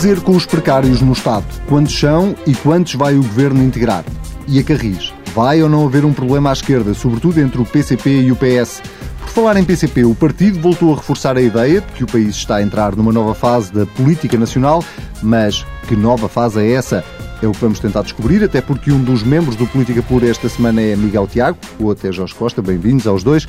fazer 0.00 0.22
com 0.22 0.34
os 0.34 0.46
precários 0.46 1.02
no 1.02 1.12
Estado? 1.12 1.44
Quantos 1.68 1.92
são 1.92 2.34
e 2.46 2.54
quantos 2.54 2.94
vai 2.94 3.16
o 3.16 3.22
Governo 3.22 3.62
integrar? 3.62 4.02
E 4.48 4.58
a 4.58 4.64
Carris? 4.64 5.12
Vai 5.34 5.62
ou 5.62 5.68
não 5.68 5.84
haver 5.84 6.06
um 6.06 6.12
problema 6.14 6.48
à 6.48 6.54
esquerda, 6.54 6.94
sobretudo 6.94 7.38
entre 7.38 7.60
o 7.60 7.66
PCP 7.66 8.22
e 8.22 8.32
o 8.32 8.36
PS? 8.36 8.80
Por 9.20 9.28
falar 9.28 9.58
em 9.58 9.64
PCP, 9.64 10.06
o 10.06 10.14
partido 10.14 10.58
voltou 10.58 10.94
a 10.94 10.96
reforçar 10.96 11.36
a 11.36 11.42
ideia 11.42 11.82
de 11.82 11.86
que 11.88 12.02
o 12.02 12.06
país 12.06 12.34
está 12.34 12.56
a 12.56 12.62
entrar 12.62 12.96
numa 12.96 13.12
nova 13.12 13.34
fase 13.34 13.70
da 13.74 13.84
política 13.84 14.38
nacional, 14.38 14.82
mas 15.22 15.66
que 15.86 15.94
nova 15.94 16.30
fase 16.30 16.60
é 16.60 16.72
essa? 16.72 17.04
É 17.42 17.46
o 17.46 17.52
que 17.52 17.60
vamos 17.60 17.78
tentar 17.78 18.00
descobrir, 18.00 18.42
até 18.42 18.62
porque 18.62 18.90
um 18.90 19.02
dos 19.04 19.22
membros 19.22 19.54
do 19.54 19.66
Política 19.66 20.02
Pura 20.02 20.26
esta 20.26 20.48
semana 20.48 20.80
é 20.80 20.96
Miguel 20.96 21.26
Tiago, 21.26 21.58
ou 21.78 21.90
até 21.90 22.10
Jorge 22.10 22.34
Costa. 22.34 22.62
Bem-vindos 22.62 23.06
aos 23.06 23.22
dois. 23.22 23.46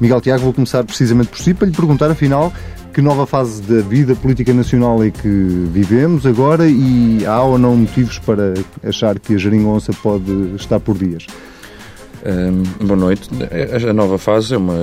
Miguel 0.00 0.20
Tiago, 0.20 0.42
vou 0.42 0.52
começar 0.52 0.82
precisamente 0.82 1.28
por 1.28 1.38
si 1.38 1.54
para 1.54 1.68
lhe 1.68 1.72
perguntar, 1.72 2.10
afinal, 2.10 2.52
que 2.92 3.00
nova 3.00 3.26
fase 3.26 3.62
da 3.62 3.80
vida 3.80 4.14
política 4.14 4.52
nacional 4.52 5.02
é 5.02 5.10
que 5.10 5.28
vivemos 5.72 6.26
agora 6.26 6.68
e 6.68 7.24
há 7.24 7.42
ou 7.42 7.56
não 7.56 7.74
motivos 7.74 8.18
para 8.18 8.52
achar 8.84 9.18
que 9.18 9.34
a 9.34 9.38
geringonça 9.38 9.92
pode 10.02 10.54
estar 10.56 10.78
por 10.78 10.96
dias? 10.98 11.26
Um, 12.24 12.86
boa 12.86 12.96
noite. 12.96 13.28
A 13.88 13.92
nova 13.92 14.16
fase 14.16 14.54
é 14.54 14.56
uma 14.56 14.76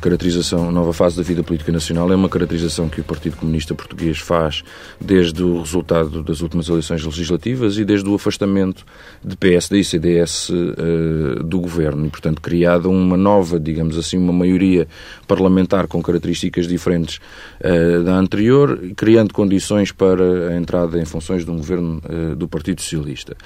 caracterização, 0.00 0.68
a 0.68 0.72
nova 0.72 0.92
fase 0.92 1.16
da 1.16 1.22
vida 1.22 1.40
política 1.40 1.70
nacional 1.70 2.10
é 2.10 2.16
uma 2.16 2.28
caracterização 2.28 2.88
que 2.88 3.00
o 3.00 3.04
Partido 3.04 3.36
Comunista 3.36 3.76
Português 3.76 4.18
faz 4.18 4.64
desde 5.00 5.44
o 5.44 5.60
resultado 5.60 6.20
das 6.20 6.40
últimas 6.40 6.68
eleições 6.68 7.04
legislativas 7.04 7.78
e 7.78 7.84
desde 7.84 8.08
o 8.08 8.14
afastamento 8.16 8.84
de 9.24 9.36
PSD 9.36 9.78
e 9.78 9.84
CDS 9.84 10.48
uh, 10.48 11.44
do 11.44 11.60
governo 11.60 12.06
e, 12.06 12.10
portanto, 12.10 12.42
criada 12.42 12.88
uma 12.88 13.16
nova, 13.16 13.60
digamos 13.60 13.96
assim, 13.96 14.18
uma 14.18 14.32
maioria 14.32 14.88
parlamentar 15.28 15.86
com 15.86 16.02
características 16.02 16.66
diferentes 16.66 17.20
uh, 17.60 18.02
da 18.02 18.16
anterior, 18.16 18.80
criando 18.96 19.32
condições 19.32 19.92
para 19.92 20.48
a 20.48 20.56
entrada 20.56 21.00
em 21.00 21.04
funções 21.04 21.44
de 21.44 21.50
um 21.52 21.56
governo 21.56 22.02
uh, 22.04 22.34
do 22.34 22.48
Partido 22.48 22.80
Socialista. 22.80 23.36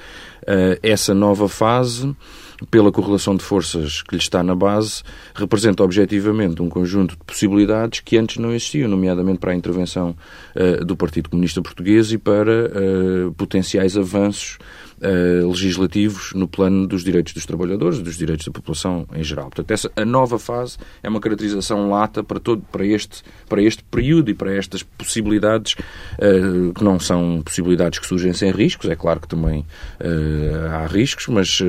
essa 0.82 1.12
nova 1.12 1.46
fase 1.46 2.16
pela 2.70 2.90
correlação 2.90 3.17
de 3.36 3.44
forças 3.44 4.02
que 4.02 4.14
lhe 4.14 4.20
está 4.20 4.42
na 4.42 4.54
base, 4.54 5.02
representa 5.34 5.82
objetivamente 5.82 6.62
um 6.62 6.68
conjunto 6.68 7.12
de 7.16 7.24
possibilidades 7.24 8.00
que 8.00 8.16
antes 8.16 8.36
não 8.38 8.52
existiam, 8.52 8.88
nomeadamente 8.88 9.38
para 9.38 9.52
a 9.52 9.54
intervenção 9.54 10.16
uh, 10.54 10.84
do 10.84 10.96
Partido 10.96 11.28
Comunista 11.28 11.60
Português 11.60 12.12
e 12.12 12.18
para 12.18 12.66
uh, 12.66 13.32
potenciais 13.34 13.96
avanços 13.96 14.58
uh, 15.02 15.48
legislativos 15.48 16.32
no 16.34 16.48
plano 16.48 16.86
dos 16.86 17.04
direitos 17.04 17.32
dos 17.32 17.46
trabalhadores, 17.46 18.00
dos 18.00 18.16
direitos 18.16 18.46
da 18.46 18.52
população 18.52 19.06
em 19.14 19.22
geral. 19.22 19.46
Portanto, 19.46 19.70
essa, 19.70 19.90
a 19.96 20.04
nova 20.04 20.38
fase 20.38 20.76
é 21.02 21.08
uma 21.08 21.20
caracterização 21.20 21.90
lata 21.90 22.22
para, 22.22 22.40
todo, 22.40 22.62
para, 22.72 22.84
este, 22.86 23.22
para 23.48 23.62
este 23.62 23.82
período 23.84 24.30
e 24.30 24.34
para 24.34 24.54
estas 24.54 24.82
possibilidades, 24.82 25.74
uh, 25.74 26.72
que 26.72 26.84
não 26.84 26.98
são 26.98 27.42
possibilidades 27.44 27.98
que 27.98 28.06
surgem 28.06 28.32
sem 28.32 28.50
riscos, 28.50 28.88
é 28.88 28.96
claro 28.96 29.20
que 29.20 29.28
também 29.28 29.60
uh, 29.60 30.68
há 30.70 30.86
riscos, 30.86 31.26
mas 31.28 31.62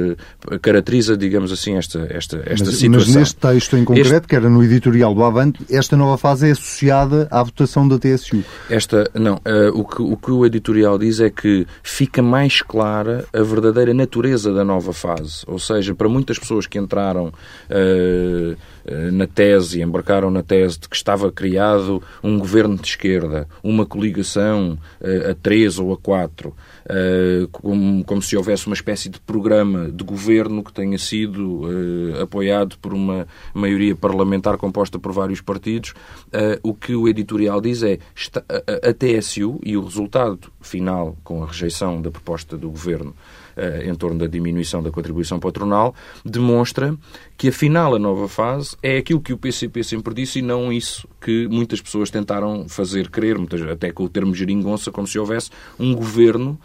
caracteriza, 0.61 1.17
digamos 1.17 1.52
assim, 1.52 1.75
esta, 1.75 2.08
esta, 2.09 2.38
esta 2.45 2.66
mas, 2.66 2.77
situação. 2.77 2.89
Mas 2.91 3.16
neste 3.16 3.36
texto 3.36 3.77
em 3.77 3.86
concreto, 3.86 4.09
este... 4.09 4.27
que 4.27 4.36
era 4.36 4.49
no 4.49 4.64
editorial 4.64 5.14
do 5.14 5.23
Avante, 5.23 5.59
esta 5.69 5.95
nova 5.95 6.17
fase 6.17 6.47
é 6.47 6.52
associada 6.52 7.27
à 7.31 7.43
votação 7.43 7.88
da 7.88 7.97
TSU. 7.97 8.43
Esta, 8.69 9.09
não, 9.14 9.39
o, 9.73 9.83
que, 9.83 10.02
o 10.02 10.17
que 10.17 10.31
o 10.31 10.45
editorial 10.45 10.97
diz 10.97 11.19
é 11.19 11.30
que 11.30 11.66
fica 11.83 12.21
mais 12.21 12.61
clara 12.61 13.18
a 13.33 13.43
verdadeira 13.43 13.93
natureza 13.93 14.53
da 14.53 14.63
nova 14.63 14.93
fase. 14.93 15.43
Ou 15.47 15.59
seja, 15.59 15.93
para 15.95 16.09
muitas 16.09 16.37
pessoas 16.37 16.67
que 16.67 16.77
entraram 16.77 17.27
uh, 17.27 18.57
na 19.11 19.27
tese, 19.27 19.81
embarcaram 19.81 20.31
na 20.31 20.41
tese 20.41 20.80
de 20.80 20.89
que 20.89 20.95
estava 20.95 21.31
criado 21.31 22.02
um 22.23 22.37
governo 22.39 22.76
de 22.76 22.87
esquerda, 22.87 23.48
uma 23.64 23.86
coligação 23.86 24.77
uh, 25.02 25.31
a 25.31 25.36
três 25.36 25.80
ou 25.80 25.93
a 25.93 25.98
quatro, 25.98 26.55
uh, 26.86 27.48
como, 27.49 28.03
como, 28.03 28.21
se 28.21 28.36
houvesse 28.36 28.67
uma 28.67 28.73
espécie 28.73 29.09
de 29.09 29.20
programa 29.20 29.92
de 29.92 30.03
governo 30.03 30.64
que 30.64 30.73
tenha 30.73 30.98
sido 30.98 31.61
apoiado 32.21 32.77
por 32.80 32.93
uma 32.93 33.27
maioria 33.53 33.95
parlamentar 33.95 34.58
composta 34.58 34.99
por 34.99 35.11
vários 35.11 35.42
partidos, 35.42 35.93
o 36.64 36.73
que 36.73 36.95
o 36.95 37.08
editorial 37.08 37.61
diz 37.61 37.83
é 37.83 37.99
a, 38.67 38.93
TSU 38.93 39.59
e 39.64 39.77
o 39.77 39.83
resultado 39.83 40.52
final 40.61 41.17
com 41.23 41.43
a 41.43 41.48
rejeição 41.48 42.02
da 42.02 42.11
proposta 42.11 42.58
do 42.58 42.70
governo 42.70 43.14
em 43.83 43.95
torno 43.95 44.20
da 44.20 44.27
diminuição 44.27 44.81
da 44.81 44.92
contribuição 44.92 45.39
patronal, 45.39 45.93
demonstra 46.23 46.95
que 47.37 47.49
afinal 47.49 47.95
a 47.95 47.99
nova 47.99 48.27
fase 48.27 48.75
é 48.81 48.97
aquilo 48.97 49.21
que 49.21 49.33
o 49.33 49.37
PCP 49.37 49.83
sempre 49.83 50.14
disse 50.14 50.39
e 50.39 50.42
não 50.42 50.71
isso 50.71 51.08
que 51.21 51.47
muitas 51.47 51.81
pessoas 51.81 52.09
tentaram 52.09 52.67
fazer 52.67 53.09
crer, 53.09 53.37
até 53.71 53.92
com 53.92 54.03
o 54.03 54.09
termo 54.09 54.33
geringonça, 54.33 54.92
como 54.92 55.08
se 55.08 55.20
houvesse 55.20 55.49
um 55.80 55.93
governo 55.93 56.59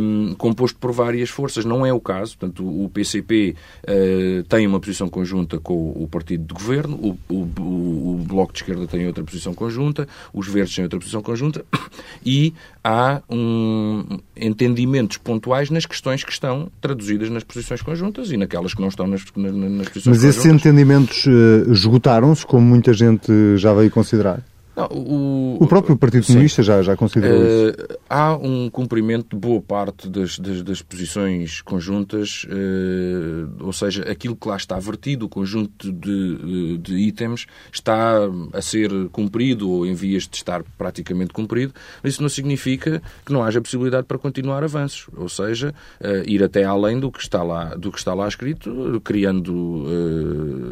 um, 0.00 0.34
composto 0.34 0.78
por 0.78 0.92
várias 0.92 1.30
forças. 1.30 1.64
Não 1.64 1.84
é 1.84 1.92
o 1.92 2.00
caso. 2.00 2.36
Portanto, 2.36 2.64
o 2.64 2.88
PCP 2.88 3.54
uh, 3.54 3.86
eh, 3.86 4.44
tem 4.48 4.66
uma 4.66 4.80
posição 4.80 5.08
conjunta 5.08 5.58
com 5.58 5.74
o 5.74 6.08
partido 6.08 6.46
de 6.46 6.54
governo, 6.54 6.96
o, 6.96 7.18
o, 7.32 8.14
o, 8.14 8.24
Bloco 8.26 8.52
de 8.52 8.60
Esquerda 8.60 8.86
tem 8.86 9.06
outra 9.06 9.24
posição 9.24 9.54
conjunta, 9.54 10.06
os 10.32 10.46
Verdes 10.48 10.74
têm 10.74 10.84
outra 10.84 10.98
posição 10.98 11.22
conjunta 11.22 11.64
e 12.24 12.54
há 12.82 13.22
um, 13.28 14.18
entendimentos 14.36 15.16
pontuais 15.18 15.70
nas 15.70 15.86
questões 15.86 16.24
que 16.24 16.32
estão 16.32 16.70
traduzidas 16.80 17.28
nas 17.30 17.44
posições 17.44 17.82
conjuntas 17.82 18.30
e 18.30 18.36
naquelas 18.36 18.74
que 18.74 18.80
não 18.80 18.88
estão 18.88 19.06
nas, 19.06 19.24
nas, 19.36 19.52
nas 19.54 19.88
posições 19.88 20.16
Mas 20.16 20.24
esses 20.24 20.46
entendimentos 20.46 21.26
uh, 21.26 21.70
esgotaram-se, 21.70 22.46
como 22.46 22.64
muita 22.66 22.92
gente 22.92 23.30
já 23.56 23.72
veio 23.74 23.90
considerar? 23.90 24.42
Não, 24.76 24.86
o, 24.86 25.58
o, 25.60 25.66
próprio 25.66 25.96
Partido 25.96 26.26
Comunista 26.26 26.62
já, 26.62 26.80
já 26.80 26.96
considerou 26.96 27.40
uh, 27.40 27.44
isso. 27.44 27.76
Há 28.08 28.36
um 28.36 28.70
cumprimento 28.70 29.36
de 29.36 29.36
boa 29.36 29.60
parte 29.60 30.08
das, 30.08 30.38
das, 30.38 30.62
das 30.62 30.80
posições 30.80 31.60
conjuntas, 31.60 32.44
uh, 32.44 33.64
ou 33.64 33.72
seja, 33.72 34.02
aquilo 34.04 34.36
que 34.36 34.46
lá 34.46 34.56
está 34.56 34.78
vertido, 34.78 35.26
o 35.26 35.28
conjunto 35.28 35.92
de, 35.92 36.78
de, 36.78 36.94
itens, 36.98 37.46
está 37.72 38.18
a 38.52 38.62
ser 38.62 38.90
cumprido 39.10 39.68
ou 39.68 39.84
em 39.84 39.94
vias 39.94 40.28
de 40.28 40.36
estar 40.36 40.62
praticamente 40.78 41.32
cumprido, 41.32 41.74
mas 42.02 42.14
isso 42.14 42.22
não 42.22 42.28
significa 42.28 43.02
que 43.26 43.32
não 43.32 43.42
haja 43.42 43.60
possibilidade 43.60 44.06
para 44.06 44.18
continuar 44.18 44.62
avanços, 44.62 45.08
ou 45.16 45.28
seja, 45.28 45.74
uh, 46.00 46.28
ir 46.28 46.44
até 46.44 46.64
além 46.64 47.00
do 47.00 47.10
que 47.10 47.20
está 47.20 47.42
lá, 47.42 47.74
do 47.74 47.90
que 47.90 47.98
está 47.98 48.14
lá 48.14 48.28
escrito, 48.28 49.00
criando 49.02 49.50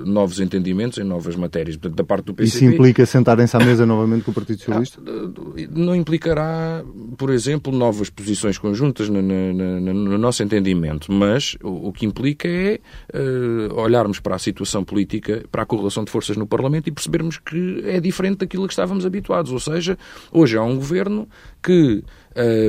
novos 0.05 0.39
entendimentos 0.41 0.99
em 0.99 1.05
novas 1.05 1.35
matérias. 1.35 1.77
Portanto, 1.77 1.97
da 1.97 2.05
parte 2.05 2.27
do 2.27 2.35
PCP... 2.35 2.57
Isso 2.57 2.65
implica 2.65 3.05
sentarem-se 3.05 3.57
à 3.57 3.61
mesa 3.61 3.88
novamente 3.89 4.25
com 4.25 4.31
o 4.31 4.35
Partido 4.35 4.59
Socialista? 4.59 5.01
Não 5.71 5.95
implicará, 5.95 6.85
por 7.17 7.31
exemplo, 7.31 7.73
novas 7.73 8.11
posições 8.11 8.59
conjuntas 8.59 9.09
no, 9.09 9.21
no, 9.23 9.81
no 9.81 10.19
nosso 10.19 10.43
entendimento, 10.43 11.11
mas 11.11 11.57
o, 11.63 11.93
que 11.93 12.07
implica 12.07 12.47
é 12.47 12.79
uh, 13.15 13.75
olharmos 13.75 14.21
para 14.21 14.37
a 14.37 14.39
situação 14.39 14.85
política, 14.85 15.45
para 15.51 15.63
a 15.63 15.67
correlação 15.67 16.05
de 16.05 16.11
forças 16.11 16.37
no 16.37 16.47
Parlamento 16.47 16.89
e 16.89 16.93
percebermos 16.93 17.39
que 17.39 17.83
é 17.85 17.99
diferente 18.01 18.39
daquilo 18.39 18.65
a 18.65 18.67
que 18.69 18.73
estávamos 18.73 19.05
habituados. 19.05 19.51
Ou 19.51 19.61
seja, 19.61 19.99
hoje 20.31 20.57
há 20.57 20.63
um 20.63 20.77
governo 20.77 21.29
que 21.63 22.05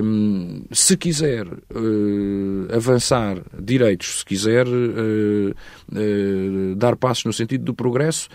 um, 0.04 0.64
se 0.72 0.98
quiser 0.98 1.46
uh, 1.46 2.76
avançar 2.76 3.42
direitos, 3.60 4.20
se 4.20 4.26
quiser 4.26 4.68
uh, 4.68 5.52
uh, 5.92 6.76
dar 6.76 6.96
passos 6.96 7.26
no 7.26 7.34
sentido 7.34 7.66
do 7.66 7.74
progresso, 7.74 8.30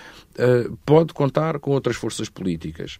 pode 0.84 1.12
contar 1.12 1.59
com 1.59 1.72
outras 1.72 1.97
forças 1.97 2.28
políticas. 2.28 2.99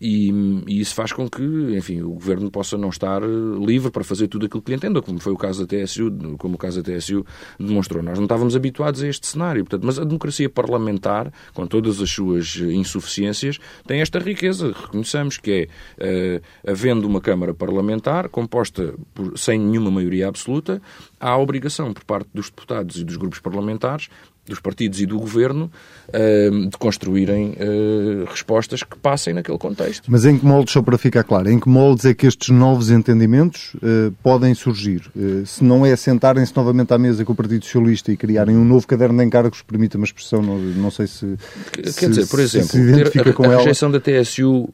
E, 0.00 0.32
e, 0.68 0.80
isso 0.80 0.94
faz 0.94 1.12
com 1.12 1.28
que, 1.28 1.42
enfim, 1.76 2.02
o 2.02 2.10
governo 2.10 2.50
possa 2.50 2.76
não 2.76 2.88
estar 2.88 3.22
livre 3.22 3.90
para 3.90 4.04
fazer 4.04 4.28
tudo 4.28 4.46
aquilo 4.46 4.62
que 4.62 4.70
lhe 4.70 4.76
entenda, 4.76 5.02
como 5.02 5.18
foi 5.18 5.32
o 5.32 5.36
caso 5.36 5.66
da 5.66 5.76
TSU, 5.76 6.10
como 6.38 6.54
o 6.54 6.58
caso 6.58 6.82
da 6.82 6.92
TSU 6.92 7.24
demonstrou. 7.58 8.02
Nós 8.02 8.18
não 8.18 8.24
estávamos 8.24 8.54
habituados 8.54 9.02
a 9.02 9.08
este 9.08 9.26
cenário, 9.26 9.64
portanto, 9.64 9.84
mas 9.84 9.98
a 9.98 10.04
democracia 10.04 10.48
parlamentar, 10.48 11.32
com 11.52 11.66
todas 11.66 12.00
as 12.00 12.10
suas 12.10 12.56
insuficiências, 12.56 13.58
tem 13.86 14.00
esta 14.00 14.18
riqueza. 14.18 14.72
Reconheçamos 14.72 15.38
que 15.38 15.68
é, 15.98 16.40
havendo 16.66 17.06
uma 17.06 17.20
Câmara 17.20 17.54
Parlamentar, 17.54 18.28
composta 18.28 18.94
por, 19.12 19.38
sem 19.38 19.58
nenhuma 19.58 19.90
maioria 19.90 20.28
absoluta, 20.28 20.80
há 21.18 21.30
a 21.30 21.38
obrigação 21.38 21.92
por 21.92 22.04
parte 22.04 22.28
dos 22.34 22.50
deputados 22.50 22.96
e 22.96 23.04
dos 23.04 23.16
grupos 23.16 23.40
parlamentares 23.40 24.08
dos 24.46 24.60
partidos 24.60 25.00
e 25.00 25.06
do 25.06 25.18
governo 25.18 25.70
uh, 26.08 26.68
de 26.68 26.76
construírem 26.76 27.50
uh, 27.52 28.24
respostas 28.30 28.82
que 28.82 28.96
passem 28.98 29.32
naquele 29.32 29.58
contexto. 29.58 30.10
Mas 30.10 30.24
em 30.24 30.38
que 30.38 30.44
moldes, 30.44 30.72
só 30.72 30.82
para 30.82 30.98
ficar 30.98 31.24
claro, 31.24 31.50
em 31.50 31.58
que 31.58 31.68
moldes 31.68 32.04
é 32.04 32.14
que 32.14 32.26
estes 32.26 32.50
novos 32.50 32.90
entendimentos 32.90 33.74
uh, 33.74 34.12
podem 34.22 34.54
surgir? 34.54 35.02
se 35.46 35.62
não 35.64 35.84
é 35.84 35.94
sentarem-se 35.96 36.54
novamente 36.56 36.92
à 36.92 36.98
mesa 36.98 37.24
com 37.24 37.32
o 37.32 37.36
Partido 37.36 37.64
Socialista 37.64 38.12
e 38.12 38.16
criarem 38.16 38.56
um 38.56 38.64
novo 38.64 38.86
caderno 38.86 39.18
de 39.18 39.24
encargos, 39.24 39.62
permita 39.62 39.96
uma 39.96 40.04
expressão, 40.04 40.42
não, 40.42 40.58
não 40.58 40.90
sei 40.90 41.06
se. 41.06 41.36
Quer 41.72 41.90
se, 41.90 42.08
dizer, 42.08 42.26
por 42.26 42.40
exemplo, 42.40 42.68
se 42.68 42.78
a, 43.18 43.48
a, 43.48 43.54
a 43.54 43.56
rejeição 43.58 43.90
da 43.90 44.00
TSU 44.00 44.68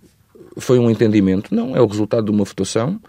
foi 0.56 0.78
um 0.78 0.90
entendimento, 0.90 1.55
não, 1.55 1.76
é 1.76 1.81
o 1.81 1.87
resultado 1.87 2.25
de 2.25 2.31
uma 2.31 2.44
votação 2.44 3.00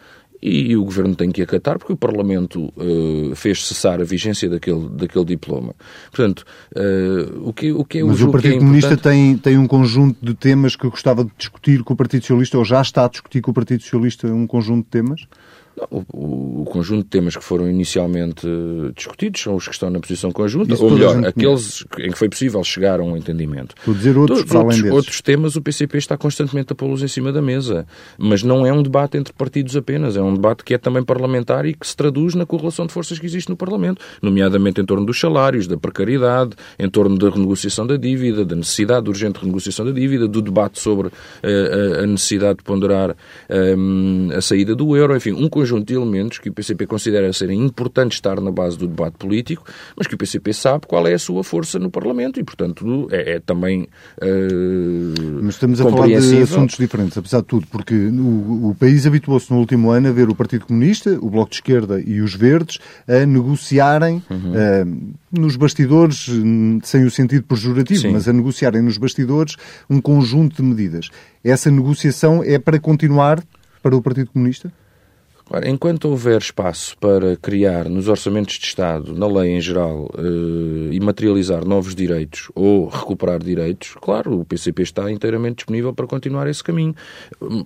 e 0.41 0.75
o 0.75 0.83
Governo 0.83 1.15
tem 1.15 1.31
que 1.31 1.41
acatar 1.41 1.77
porque 1.77 1.93
o 1.93 1.97
Parlamento 1.97 2.73
uh, 2.75 3.35
fez 3.35 3.65
cessar 3.65 4.01
a 4.01 4.03
vigência 4.03 4.49
daquele, 4.49 4.89
daquele 4.89 5.25
diploma. 5.25 5.75
Portanto, 6.09 6.43
uh, 6.75 7.47
o, 7.47 7.53
que, 7.53 7.71
o 7.71 7.85
que 7.85 7.99
é 7.99 8.03
Mas 8.03 8.21
o, 8.21 8.29
o 8.29 8.31
Partido 8.31 8.55
é 8.55 8.57
Comunista 8.57 8.97
tem, 8.97 9.38
tem 9.38 9.57
um 9.57 9.67
conjunto 9.67 10.17
de 10.23 10.33
temas 10.33 10.75
que 10.75 10.89
gostava 10.89 11.23
de 11.23 11.31
discutir 11.38 11.83
com 11.83 11.93
o 11.93 11.97
Partido 11.97 12.21
Socialista 12.21 12.57
ou 12.57 12.65
já 12.65 12.81
está 12.81 13.05
a 13.05 13.09
discutir 13.09 13.41
com 13.41 13.51
o 13.51 13.53
Partido 13.53 13.83
Socialista 13.83 14.27
um 14.27 14.47
conjunto 14.47 14.85
de 14.85 14.89
temas? 14.89 15.27
O, 15.89 16.62
o, 16.62 16.65
conjunto 16.65 17.03
de 17.03 17.09
temas 17.09 17.35
que 17.35 17.44
foram 17.44 17.69
inicialmente 17.69 18.45
discutidos 18.95 19.41
são 19.41 19.56
os 19.56 19.68
que 19.68 19.73
estão 19.73 19.89
na 19.89 20.00
posição 20.00 20.31
conjunta, 20.31 20.73
Isso 20.73 20.83
ou 20.83 20.91
melhor, 20.91 21.25
aqueles 21.25 21.85
em 21.97 22.12
que 22.12 22.18
foi 22.18 22.29
possível 22.29 22.63
chegar 22.63 23.00
a 23.00 23.03
um 23.03 23.15
entendimento. 23.15 23.75
A 23.88 23.91
dizer 23.91 24.18
outros, 24.18 24.44
Todos, 24.44 24.53
outros, 24.53 24.91
outros 24.91 25.21
temas 25.21 25.56
o 25.56 25.62
PCP 25.62 25.97
está 25.97 26.18
constantemente 26.18 26.73
a 26.73 26.75
pô-los 26.75 27.01
em 27.01 27.07
cima 27.07 27.31
da 27.31 27.41
mesa, 27.41 27.85
mas 28.18 28.44
não 28.44 28.65
é 28.65 28.71
um 28.71 28.83
debate 28.83 29.18
entre 29.18 29.33
partidos 29.33 29.75
apenas, 29.75 30.18
é 30.18 30.21
um 30.21 30.33
debate 30.33 30.63
que 30.63 30.73
é 30.73 30.77
também 30.77 31.03
parlamentar 31.03 31.65
e 31.65 31.74
que 31.74 31.88
se 31.88 31.95
traduz 31.95 32.35
na 32.35 32.45
correlação 32.45 32.85
de 32.85 32.94
forças 32.94 33.17
que 33.17 33.25
existe 33.25 33.50
no 33.50 33.56
Parlamento, 33.56 34.01
nomeadamente 34.21 34.81
em 34.81 34.85
torno 34.85 35.06
dos 35.06 35.19
salários, 35.19 35.67
da 35.67 35.77
precariedade, 35.77 36.51
em 36.77 36.89
torno 36.89 37.17
da 37.17 37.29
renegociação 37.29 37.88
da 37.88 37.97
dívida, 37.97 38.45
da 38.45 38.56
necessidade 38.56 39.03
de 39.03 39.09
urgente 39.09 39.39
renegociação 39.39 39.85
da 39.85 39.91
dívida, 39.91 40.27
do 40.27 40.41
debate 40.41 40.79
sobre 40.79 41.07
uh, 41.07 42.03
a 42.03 42.07
necessidade 42.07 42.59
de 42.59 42.63
ponderar 42.63 43.15
um, 43.77 44.29
a 44.35 44.41
saída 44.41 44.75
do 44.75 44.95
euro, 44.95 45.15
enfim, 45.15 45.31
um 45.31 45.50
conjunto 45.61 45.85
de 45.85 45.93
elementos 45.93 46.39
que 46.39 46.49
o 46.49 46.53
PCP 46.53 46.87
considera 46.87 47.31
serem 47.31 47.63
importantes 47.63 48.17
estar 48.17 48.41
na 48.41 48.51
base 48.51 48.77
do 48.77 48.87
debate 48.87 49.17
político, 49.17 49.63
mas 49.95 50.07
que 50.07 50.15
o 50.15 50.17
PCP 50.17 50.53
sabe 50.53 50.87
qual 50.87 51.05
é 51.05 51.13
a 51.13 51.19
sua 51.19 51.43
força 51.43 51.77
no 51.77 51.91
Parlamento 51.91 52.39
e, 52.39 52.43
portanto, 52.43 53.07
é, 53.11 53.33
é 53.33 53.39
também 53.39 53.83
uh, 53.83 55.41
Mas 55.43 55.55
estamos 55.55 55.79
a 55.79 55.83
falar 55.83 56.07
de 56.07 56.41
assuntos 56.41 56.77
diferentes, 56.77 57.15
apesar 57.15 57.41
de 57.41 57.47
tudo, 57.47 57.67
porque 57.67 57.93
o, 57.93 58.69
o 58.69 58.75
país 58.79 59.05
habituou-se 59.05 59.51
no 59.51 59.59
último 59.59 59.91
ano 59.91 60.07
a 60.07 60.11
ver 60.11 60.29
o 60.29 60.35
Partido 60.35 60.65
Comunista, 60.65 61.11
o 61.21 61.29
Bloco 61.29 61.51
de 61.51 61.57
Esquerda 61.57 62.01
e 62.01 62.21
os 62.21 62.33
Verdes 62.33 62.79
a 63.07 63.23
negociarem 63.23 64.23
uhum. 64.29 64.53
uh, 64.53 65.39
nos 65.39 65.55
bastidores, 65.55 66.27
sem 66.83 67.05
o 67.05 67.11
sentido 67.11 67.43
pejorativo, 67.43 68.01
Sim. 68.01 68.11
mas 68.11 68.27
a 68.27 68.33
negociarem 68.33 68.81
nos 68.81 68.97
bastidores 68.97 69.55
um 69.87 70.01
conjunto 70.01 70.55
de 70.55 70.67
medidas. 70.67 71.09
Essa 71.43 71.69
negociação 71.69 72.43
é 72.43 72.57
para 72.57 72.79
continuar 72.79 73.43
para 73.81 73.95
o 73.95 74.01
Partido 74.01 74.31
Comunista? 74.31 74.71
Ora, 75.53 75.69
enquanto 75.69 76.06
houver 76.06 76.39
espaço 76.39 76.98
para 76.98 77.36
criar 77.36 77.89
nos 77.89 78.07
orçamentos 78.07 78.57
de 78.57 78.65
Estado, 78.65 79.13
na 79.13 79.27
lei 79.27 79.51
em 79.51 79.59
geral, 79.59 80.09
eh, 80.18 80.94
e 80.94 81.00
materializar 81.01 81.68
novos 81.68 81.94
direitos 81.94 82.50
ou 82.56 82.88
recuperar 82.88 83.44
direitos, 83.44 83.94
claro, 84.00 84.39
o 84.39 84.45
PCP 84.45 84.81
está 84.81 85.12
inteiramente 85.12 85.57
disponível 85.57 85.94
para 85.94 86.07
continuar 86.07 86.48
esse 86.48 86.63
caminho. 86.63 86.95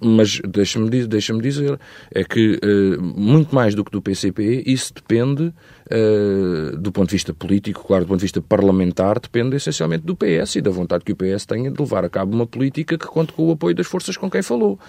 Mas 0.02 0.42
deixa-me 0.50 0.90
deixa 0.90 1.32
dizer, 1.38 1.80
é 2.12 2.24
que 2.24 2.60
eh, 2.60 2.98
muito 2.98 3.54
mais 3.54 3.76
do 3.76 3.86
que 3.86 3.92
do 3.92 4.02
PCP, 4.02 4.64
isso 4.66 4.92
depende 4.92 5.54
Uh, 5.86 6.76
do 6.78 6.92
ponto 6.92 7.10
de 7.10 7.16
vista 7.16 7.32
político, 7.32 7.86
claro, 7.86 8.06
do 8.06 8.08
ponto 8.08 8.18
de 8.18 8.26
vista 8.26 8.42
parlamentar, 8.42 9.20
depende 9.20 9.56
essencialmente 9.56 10.04
do 10.04 10.16
PS 10.16 10.56
e 10.56 10.62
da 10.62 10.72
vontade 10.72 11.06
que 11.06 11.12
o 11.12 11.16
PS 11.16 11.46
tenha 11.46 11.70
de 11.70 11.80
levar 11.80 12.04
a 12.04 12.10
cabo 12.10 12.34
uma 12.34 12.48
política 12.48 12.98
que 12.98 13.06
conte 13.06 13.34
com 13.34 13.44
o 13.44 13.52
apoio 13.52 13.76
das 13.76 13.86
forças 13.86 14.18
com 14.18 14.28
quem 14.28 14.42
falou. 14.42 14.80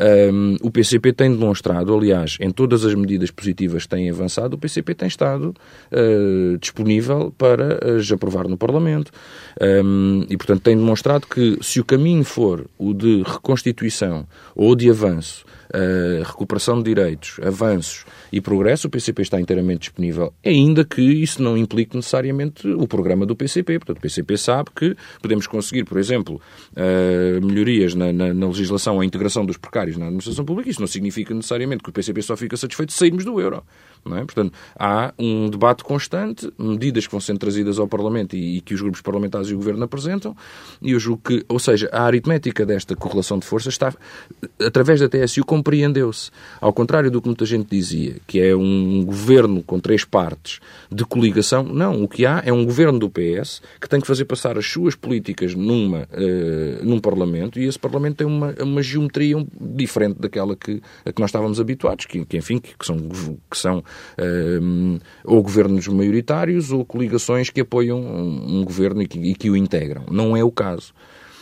Um, 0.00 0.56
o 0.62 0.70
PCP 0.70 1.12
tem 1.12 1.30
demonstrado, 1.30 1.94
aliás, 1.94 2.36
em 2.40 2.50
todas 2.50 2.84
as 2.84 2.94
medidas 2.94 3.30
positivas 3.30 3.84
que 3.84 3.88
têm 3.88 4.10
avançado, 4.10 4.56
o 4.56 4.58
PCP 4.58 4.94
tem 4.94 5.08
estado 5.08 5.54
uh, 5.92 6.58
disponível 6.58 7.32
para 7.36 7.96
as 7.96 8.10
aprovar 8.10 8.48
no 8.48 8.56
Parlamento. 8.56 9.10
Um, 9.60 10.26
e, 10.28 10.36
portanto, 10.36 10.62
tem 10.62 10.76
demonstrado 10.76 11.26
que 11.26 11.58
se 11.62 11.80
o 11.80 11.84
caminho 11.84 12.24
for 12.24 12.66
o 12.78 12.92
de 12.92 13.22
reconstituição 13.22 14.26
ou 14.54 14.74
de 14.74 14.90
avanço 14.90 15.44
recuperação 16.24 16.78
de 16.78 16.84
direitos, 16.84 17.38
avanços 17.42 18.04
e 18.32 18.40
progresso, 18.40 18.88
o 18.88 18.90
PCP 18.90 19.22
está 19.22 19.40
inteiramente 19.40 19.80
disponível, 19.80 20.32
ainda 20.44 20.84
que 20.84 21.02
isso 21.02 21.42
não 21.42 21.56
implique 21.56 21.96
necessariamente 21.96 22.66
o 22.68 22.86
programa 22.86 23.26
do 23.26 23.36
PCP. 23.36 23.78
Portanto, 23.78 23.98
o 23.98 24.00
PCP 24.00 24.36
sabe 24.36 24.70
que 24.74 24.96
podemos 25.20 25.46
conseguir, 25.46 25.84
por 25.84 25.98
exemplo, 25.98 26.40
uh, 26.72 27.44
melhorias 27.44 27.94
na, 27.94 28.12
na, 28.12 28.32
na, 28.32 28.46
legislação, 28.46 29.00
a 29.00 29.04
integração 29.04 29.44
dos 29.44 29.56
precários 29.56 29.96
na 29.96 30.06
administração 30.06 30.44
pública. 30.44 30.70
Isso 30.70 30.80
não 30.80 30.86
significa 30.86 31.34
necessariamente 31.34 31.82
que 31.82 31.90
o 31.90 31.92
PCP 31.92 32.22
só 32.22 32.36
fica 32.36 32.56
satisfeito 32.56 32.92
se 32.92 32.98
sairmos 32.98 33.24
do 33.24 33.40
euro. 33.40 33.62
É? 34.14 34.24
Portanto, 34.24 34.52
há 34.78 35.12
um 35.18 35.50
debate 35.50 35.82
constante, 35.82 36.52
medidas 36.58 37.06
que 37.06 37.10
vão 37.10 37.20
sendo 37.20 37.38
trazidas 37.38 37.78
ao 37.78 37.88
Parlamento 37.88 38.36
e, 38.36 38.58
e, 38.58 38.60
que 38.60 38.74
os 38.74 38.80
grupos 38.80 39.00
parlamentares 39.00 39.48
e 39.48 39.54
o 39.54 39.56
Governo 39.56 39.82
apresentam, 39.82 40.36
e 40.80 40.92
eu 40.92 41.00
julgo 41.00 41.22
que, 41.24 41.44
ou 41.48 41.58
seja, 41.58 41.88
a 41.92 42.02
aritmética 42.04 42.64
desta 42.64 42.94
correlação 42.94 43.38
de 43.38 43.46
forças 43.46 43.74
está, 43.74 43.92
através 44.60 45.00
da 45.00 45.08
TSU, 45.08 45.44
compreendeu-se. 45.56 46.30
Ao 46.60 46.72
contrário 46.72 47.10
do 47.10 47.20
que 47.20 47.28
muita 47.28 47.46
gente 47.46 47.68
dizia, 47.70 48.16
que 48.26 48.40
é 48.40 48.54
um 48.54 49.04
governo 49.04 49.62
com 49.62 49.80
três 49.80 50.04
partes 50.04 50.60
de 50.90 51.04
coligação, 51.04 51.62
não. 51.62 52.02
O 52.04 52.08
que 52.08 52.26
há 52.26 52.42
é 52.44 52.52
um 52.52 52.64
governo 52.64 52.98
do 52.98 53.10
PS 53.10 53.62
que 53.80 53.88
tem 53.88 54.00
que 54.00 54.06
fazer 54.06 54.24
passar 54.26 54.58
as 54.58 54.66
suas 54.66 54.94
políticas 54.94 55.54
numa, 55.54 56.08
uh, 56.12 56.84
num 56.84 57.00
Parlamento, 57.00 57.58
e 57.58 57.64
esse 57.64 57.78
Parlamento 57.78 58.16
tem 58.16 58.26
uma, 58.26 58.54
uma 58.60 58.82
geometria 58.82 59.36
diferente 59.60 60.18
daquela 60.20 60.54
que, 60.56 60.82
a 61.04 61.12
que 61.12 61.20
nós 61.20 61.30
estávamos 61.30 61.60
habituados, 61.60 62.06
que, 62.06 62.24
que 62.24 62.36
enfim, 62.36 62.58
que, 62.58 62.76
que 62.76 62.84
são, 62.84 62.96
que 62.98 63.58
são 63.58 63.78
uh, 63.78 65.00
ou 65.24 65.42
governos 65.42 65.88
maioritários 65.88 66.70
ou 66.72 66.84
coligações 66.84 67.50
que 67.50 67.60
apoiam 67.60 68.00
um, 68.00 68.58
um 68.58 68.64
governo 68.64 69.02
e 69.02 69.06
que, 69.06 69.18
e 69.18 69.34
que, 69.34 69.50
o 69.50 69.56
integram. 69.56 70.04
Não 70.10 70.36
é 70.36 70.44
o 70.44 70.50
caso. 70.50 70.92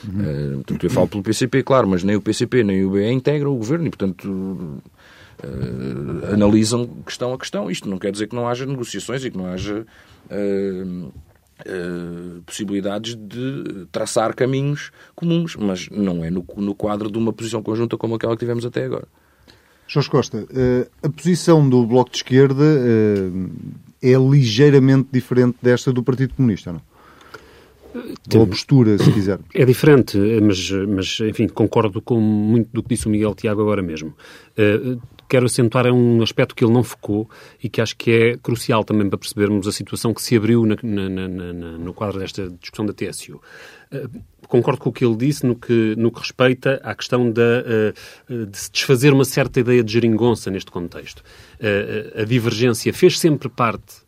Uhum. 0.06 0.60
Uh, 0.60 0.64
eu 0.82 0.90
falo 0.90 1.08
pelo 1.08 1.22
PCP, 1.22 1.62
claro, 1.62 1.88
mas 1.88 2.02
nem 2.02 2.16
o 2.16 2.20
PCP 2.20 2.62
nem 2.62 2.84
o 2.84 2.90
BE 2.90 3.10
integram 3.10 3.52
o 3.52 3.56
governo 3.56 3.86
e, 3.86 3.90
portanto, 3.90 4.28
uh, 4.28 6.32
analisam 6.32 6.86
questão 7.06 7.32
a 7.32 7.38
questão. 7.38 7.70
Isto 7.70 7.88
não 7.88 7.98
quer 7.98 8.12
dizer 8.12 8.26
que 8.26 8.36
não 8.36 8.48
haja 8.48 8.66
negociações 8.66 9.24
e 9.24 9.30
que 9.30 9.36
não 9.36 9.46
haja 9.46 9.86
uh, 10.30 11.06
uh, 11.06 12.42
possibilidades 12.42 13.16
de 13.16 13.86
traçar 13.90 14.34
caminhos 14.34 14.90
comuns, 15.14 15.56
mas 15.56 15.88
não 15.90 16.24
é 16.24 16.30
no, 16.30 16.44
no, 16.56 16.74
quadro 16.74 17.10
de 17.10 17.18
uma 17.18 17.32
posição 17.32 17.62
conjunta 17.62 17.96
como 17.96 18.14
aquela 18.14 18.34
que 18.34 18.40
tivemos 18.40 18.66
até 18.66 18.84
agora. 18.84 19.06
Jorge 19.86 20.08
Costa, 20.08 20.46
a 21.02 21.10
posição 21.10 21.68
do 21.68 21.86
Bloco 21.86 22.10
de 22.10 22.16
Esquerda 22.16 22.64
é 24.02 24.14
ligeiramente 24.14 25.10
diferente 25.12 25.58
desta 25.60 25.92
do 25.92 26.02
Partido 26.02 26.32
Comunista, 26.32 26.72
não? 26.72 26.80
Tem, 28.28 28.40
Ou 28.40 28.46
postura, 28.46 28.98
se 28.98 29.12
quiser. 29.12 29.38
É 29.54 29.64
diferente, 29.64 30.18
mas, 30.42 30.70
mas, 30.88 31.20
enfim, 31.20 31.46
concordo 31.46 32.02
com 32.02 32.20
muito 32.20 32.68
do 32.72 32.82
que 32.82 32.88
disse 32.90 33.06
o 33.06 33.10
Miguel 33.10 33.34
Tiago 33.34 33.60
agora 33.60 33.82
mesmo. 33.82 34.14
Uh, 34.58 35.00
quero 35.28 35.46
acentuar 35.46 35.86
um 35.86 36.22
aspecto 36.22 36.54
que 36.54 36.64
ele 36.64 36.72
não 36.72 36.82
focou 36.82 37.28
e 37.62 37.68
que 37.68 37.80
acho 37.80 37.96
que 37.96 38.10
é 38.10 38.36
crucial 38.36 38.84
também 38.84 39.08
para 39.08 39.18
percebermos 39.18 39.66
a 39.66 39.72
situação 39.72 40.12
que 40.12 40.22
se 40.22 40.36
abriu 40.36 40.66
na, 40.66 40.76
na, 40.82 41.28
na, 41.28 41.52
no 41.78 41.94
quadro 41.94 42.18
desta 42.18 42.50
discussão 42.60 42.84
da 42.84 42.92
TSU. 42.92 43.40
Uh, 43.92 44.20
concordo 44.48 44.80
com 44.80 44.90
o 44.90 44.92
que 44.92 45.04
ele 45.04 45.16
disse 45.16 45.46
no 45.46 45.54
que, 45.54 45.94
no 45.96 46.10
que 46.10 46.18
respeita 46.18 46.80
à 46.82 46.94
questão 46.94 47.30
da, 47.30 47.42
uh, 47.42 48.46
de 48.46 48.58
se 48.58 48.72
desfazer 48.72 49.12
uma 49.12 49.24
certa 49.24 49.60
ideia 49.60 49.82
de 49.82 49.92
geringonça 49.92 50.50
neste 50.50 50.70
contexto. 50.70 51.20
Uh, 51.60 52.22
a 52.22 52.24
divergência 52.24 52.92
fez 52.92 53.18
sempre 53.18 53.48
parte 53.48 54.02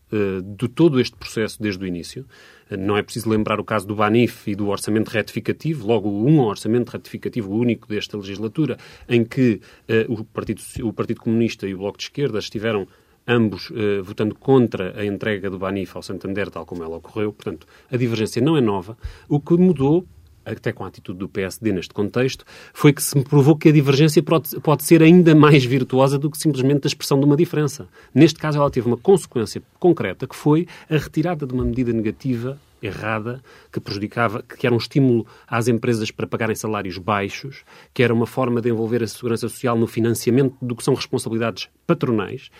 de 0.56 0.68
todo 0.68 1.00
este 1.00 1.16
processo 1.16 1.60
desde 1.60 1.82
o 1.82 1.86
início. 1.86 2.24
Não 2.70 2.96
é 2.96 3.02
preciso 3.02 3.28
lembrar 3.28 3.60
o 3.60 3.64
caso 3.64 3.86
do 3.86 3.94
Banif 3.94 4.50
e 4.50 4.54
do 4.54 4.68
orçamento 4.68 5.08
retificativo, 5.08 5.86
logo 5.86 6.08
um 6.08 6.40
orçamento 6.40 6.90
retificativo 6.90 7.52
único 7.52 7.86
desta 7.86 8.16
legislatura, 8.16 8.76
em 9.08 9.24
que 9.24 9.60
o, 10.08 10.24
Partido, 10.24 10.60
o 10.82 10.92
Partido 10.92 11.20
Comunista 11.20 11.66
e 11.66 11.74
o 11.74 11.78
Bloco 11.78 11.98
de 11.98 12.04
Esquerda 12.04 12.38
estiveram 12.38 12.88
ambos 13.26 13.70
uh, 13.70 14.02
votando 14.02 14.34
contra 14.34 14.98
a 14.98 15.04
entrega 15.04 15.50
do 15.50 15.58
Banif 15.58 15.96
ao 15.96 16.02
Santander, 16.02 16.48
tal 16.50 16.64
como 16.64 16.84
ela 16.84 16.96
ocorreu. 16.96 17.32
Portanto, 17.32 17.66
a 17.90 17.96
divergência 17.96 18.40
não 18.40 18.56
é 18.56 18.60
nova. 18.60 18.96
O 19.28 19.40
que 19.40 19.54
mudou 19.54 20.06
até 20.46 20.72
com 20.72 20.84
a 20.84 20.88
atitude 20.88 21.18
do 21.18 21.28
PSD 21.28 21.72
neste 21.72 21.92
contexto, 21.92 22.44
foi 22.72 22.92
que 22.92 23.02
se 23.02 23.16
me 23.18 23.24
provou 23.24 23.56
que 23.56 23.68
a 23.68 23.72
divergência 23.72 24.22
pode, 24.22 24.84
ser 24.84 25.02
ainda 25.02 25.34
mais 25.34 25.64
virtuosa 25.64 26.18
do 26.18 26.30
que 26.30 26.38
simplesmente 26.38 26.86
a 26.86 26.88
expressão 26.88 27.18
de 27.18 27.26
uma 27.26 27.36
diferença. 27.36 27.88
Neste 28.14 28.38
caso, 28.38 28.58
ela 28.58 28.70
teve 28.70 28.86
uma 28.86 28.96
consequência 28.96 29.60
concreta, 29.80 30.26
que 30.26 30.36
foi 30.36 30.68
a 30.88 30.96
retirada 30.96 31.46
de 31.46 31.52
uma 31.52 31.64
medida 31.64 31.92
negativa 31.92 32.58
errada 32.80 33.42
que 33.72 33.80
prejudicava, 33.80 34.42
que 34.42 34.66
era 34.66 34.74
um 34.74 34.78
estímulo 34.78 35.26
às 35.48 35.66
empresas 35.66 36.10
para 36.10 36.26
pagarem 36.26 36.54
salários 36.54 36.98
baixos, 36.98 37.64
que 37.92 38.02
era 38.02 38.12
uma 38.14 38.26
forma 38.26 38.60
de 38.60 38.68
envolver 38.68 39.02
a 39.02 39.06
segurança 39.06 39.48
social 39.48 39.76
no 39.76 39.86
financiamento 39.86 40.54
do 40.60 40.76
que 40.76 40.84
são 40.84 40.94
responsabilidades 40.94 41.68
patronais, 41.86 42.50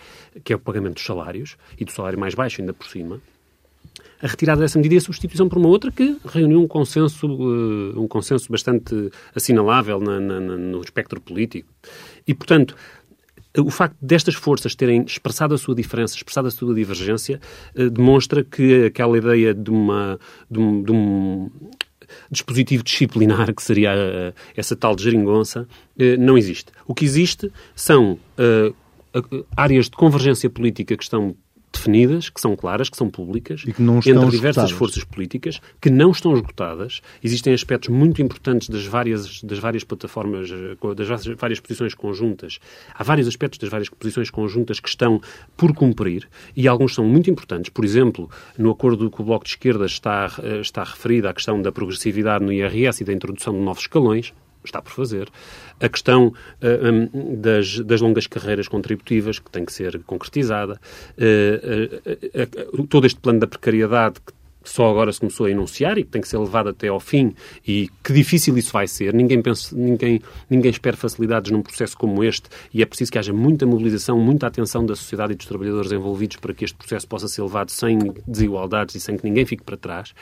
que 0.43 0.51
é 0.51 0.55
o 0.55 0.59
pagamento 0.59 0.95
dos 0.95 1.05
salários 1.05 1.55
e 1.79 1.85
do 1.85 1.91
salário 1.91 2.19
mais 2.19 2.33
baixo 2.33 2.61
ainda 2.61 2.73
por 2.73 2.87
cima 2.87 3.21
a 4.21 4.27
retirada 4.27 4.61
dessa 4.61 4.77
medida 4.77 4.95
e 4.95 4.97
a 4.97 5.01
substituição 5.01 5.47
por 5.47 5.57
uma 5.57 5.67
outra 5.67 5.91
que 5.91 6.17
reuniu 6.25 6.61
um 6.61 6.67
consenso, 6.67 7.27
uh, 7.27 8.01
um 8.01 8.07
consenso 8.07 8.51
bastante 8.51 9.11
assinalável 9.35 9.99
na, 9.99 10.19
na, 10.19 10.39
no 10.39 10.81
espectro 10.81 11.21
político. 11.21 11.69
E, 12.27 12.33
portanto, 12.33 12.75
o 13.57 13.69
facto 13.69 13.97
destas 14.01 14.35
forças 14.35 14.75
terem 14.75 15.03
expressado 15.03 15.53
a 15.53 15.57
sua 15.57 15.75
diferença, 15.75 16.15
expressado 16.15 16.47
a 16.47 16.51
sua 16.51 16.73
divergência, 16.73 17.39
uh, 17.75 17.89
demonstra 17.89 18.43
que 18.43 18.85
aquela 18.85 19.17
ideia 19.17 19.53
de, 19.53 19.69
uma, 19.69 20.19
de, 20.49 20.59
um, 20.59 20.83
de 20.83 20.91
um 20.91 21.51
dispositivo 22.31 22.83
disciplinar, 22.83 23.53
que 23.53 23.61
seria 23.61 23.93
uh, 23.93 24.33
essa 24.55 24.75
tal 24.75 24.95
de 24.95 25.03
geringonça, 25.03 25.67
não 26.19 26.37
existe. 26.37 26.71
O 26.85 26.93
que 26.93 27.03
existe 27.03 27.51
são 27.75 28.17
áreas 29.57 29.85
de 29.85 29.91
convergência 29.91 30.49
política 30.49 30.95
que 30.95 31.03
estão 31.03 31.35
definidas, 31.77 32.29
que 32.29 32.41
são 32.41 32.55
claras, 32.55 32.89
que 32.89 32.97
são 32.97 33.09
públicas, 33.09 33.63
e 33.65 33.73
que 33.73 33.81
não 33.81 33.99
estão 33.99 34.15
entre 34.15 34.31
diversas 34.31 34.65
esgotadas. 34.65 34.71
forças 34.71 35.03
políticas, 35.03 35.61
que 35.81 35.89
não 35.89 36.11
estão 36.11 36.33
esgotadas. 36.33 37.01
Existem 37.23 37.53
aspectos 37.53 37.89
muito 37.89 38.21
importantes 38.21 38.69
das 38.69 38.85
várias, 38.85 39.41
das 39.43 39.59
várias 39.59 39.83
plataformas, 39.83 40.49
eh, 40.51 40.95
das 40.95 41.07
várias, 41.37 41.59
posições 41.59 41.93
conjuntas. 41.93 42.59
Há 42.93 43.03
vários 43.03 43.27
aspectos 43.27 43.59
das 43.59 43.69
várias 43.69 43.89
posições 43.89 44.29
conjuntas 44.29 44.79
que 44.79 44.89
estão 44.89 45.21
por 45.55 45.73
cumprir 45.73 46.27
e 46.55 46.67
alguns 46.67 46.93
são 46.93 47.05
muito 47.05 47.29
importantes. 47.29 47.69
Por 47.69 47.85
exemplo, 47.85 48.29
no 48.57 48.71
acordo 48.71 49.09
que 49.09 49.21
o 49.21 49.25
Bloco 49.25 49.45
de 49.45 49.51
Esquerda 49.51 49.85
está, 49.85 50.31
eh, 50.43 50.59
está 50.59 50.83
referido 50.83 51.27
à 51.27 51.33
questão 51.33 51.61
da 51.61 51.71
progressividade 51.71 52.43
no 52.43 52.51
IRS 52.51 53.01
e 53.01 53.05
da 53.05 53.13
introdução 53.13 53.53
de 53.53 53.59
novos 53.59 53.83
escalões 53.83 54.33
está 54.67 54.81
por 54.81 54.91
fazer. 54.91 55.29
A 55.79 55.89
questão 55.89 56.27
uh, 56.27 57.15
um, 57.15 57.41
das, 57.41 57.79
das, 57.79 58.01
longas 58.01 58.27
carreiras 58.27 58.67
contributivas, 58.67 59.39
que 59.39 59.49
tem 59.51 59.65
que 59.65 59.73
ser 59.73 60.01
concretizada. 60.03 60.79
Uh, 61.17 62.81
uh, 62.81 62.87
todo 62.87 63.05
este 63.05 63.19
plano 63.19 63.39
da 63.39 63.47
precariedade 63.47 64.19
que 64.25 64.37
só 64.67 64.89
agora 64.89 65.11
se 65.11 65.19
começou 65.19 65.45
a 65.45 65.51
enunciar 65.51 65.97
e 65.97 66.03
que 66.03 66.09
tem 66.09 66.21
que 66.21 66.27
ser 66.27 66.37
levado 66.37 66.69
até 66.69 66.87
ao 66.87 66.99
fim 66.99 67.33
e 67.65 67.89
que 68.03 68.11
difícil 68.13 68.57
isso 68.57 68.71
vai 68.71 68.87
ser. 68.87 69.13
Ninguém, 69.13 69.41
pensa, 69.41 69.75
ninguém, 69.75 70.21
ninguém 70.49 70.71
espera 70.71 70.97
facilidades 70.97 71.51
num 71.51 71.61
processo 71.61 71.97
como 71.97 72.23
este 72.23 72.49
e 72.73 72.81
é 72.81 72.85
preciso 72.85 73.11
que 73.11 73.17
haja 73.17 73.33
muita 73.33 73.65
mobilização, 73.65 74.19
muita 74.19 74.47
atenção 74.47 74.85
da 74.85 74.95
sociedade 74.95 75.33
e 75.33 75.35
dos 75.35 75.45
trabalhadores 75.45 75.91
envolvidos 75.91 76.37
para 76.37 76.53
que 76.53 76.65
este 76.65 76.75
processo 76.75 77.07
possa 77.07 77.27
ser 77.27 77.41
levado 77.41 77.71
sem 77.71 77.97
desigualdades 78.27 78.95
e 78.95 78.99
sem 78.99 79.17
que 79.17 79.23
ninguém 79.23 79.45
fique 79.45 79.63
para 79.63 79.77
trás. 79.77 80.13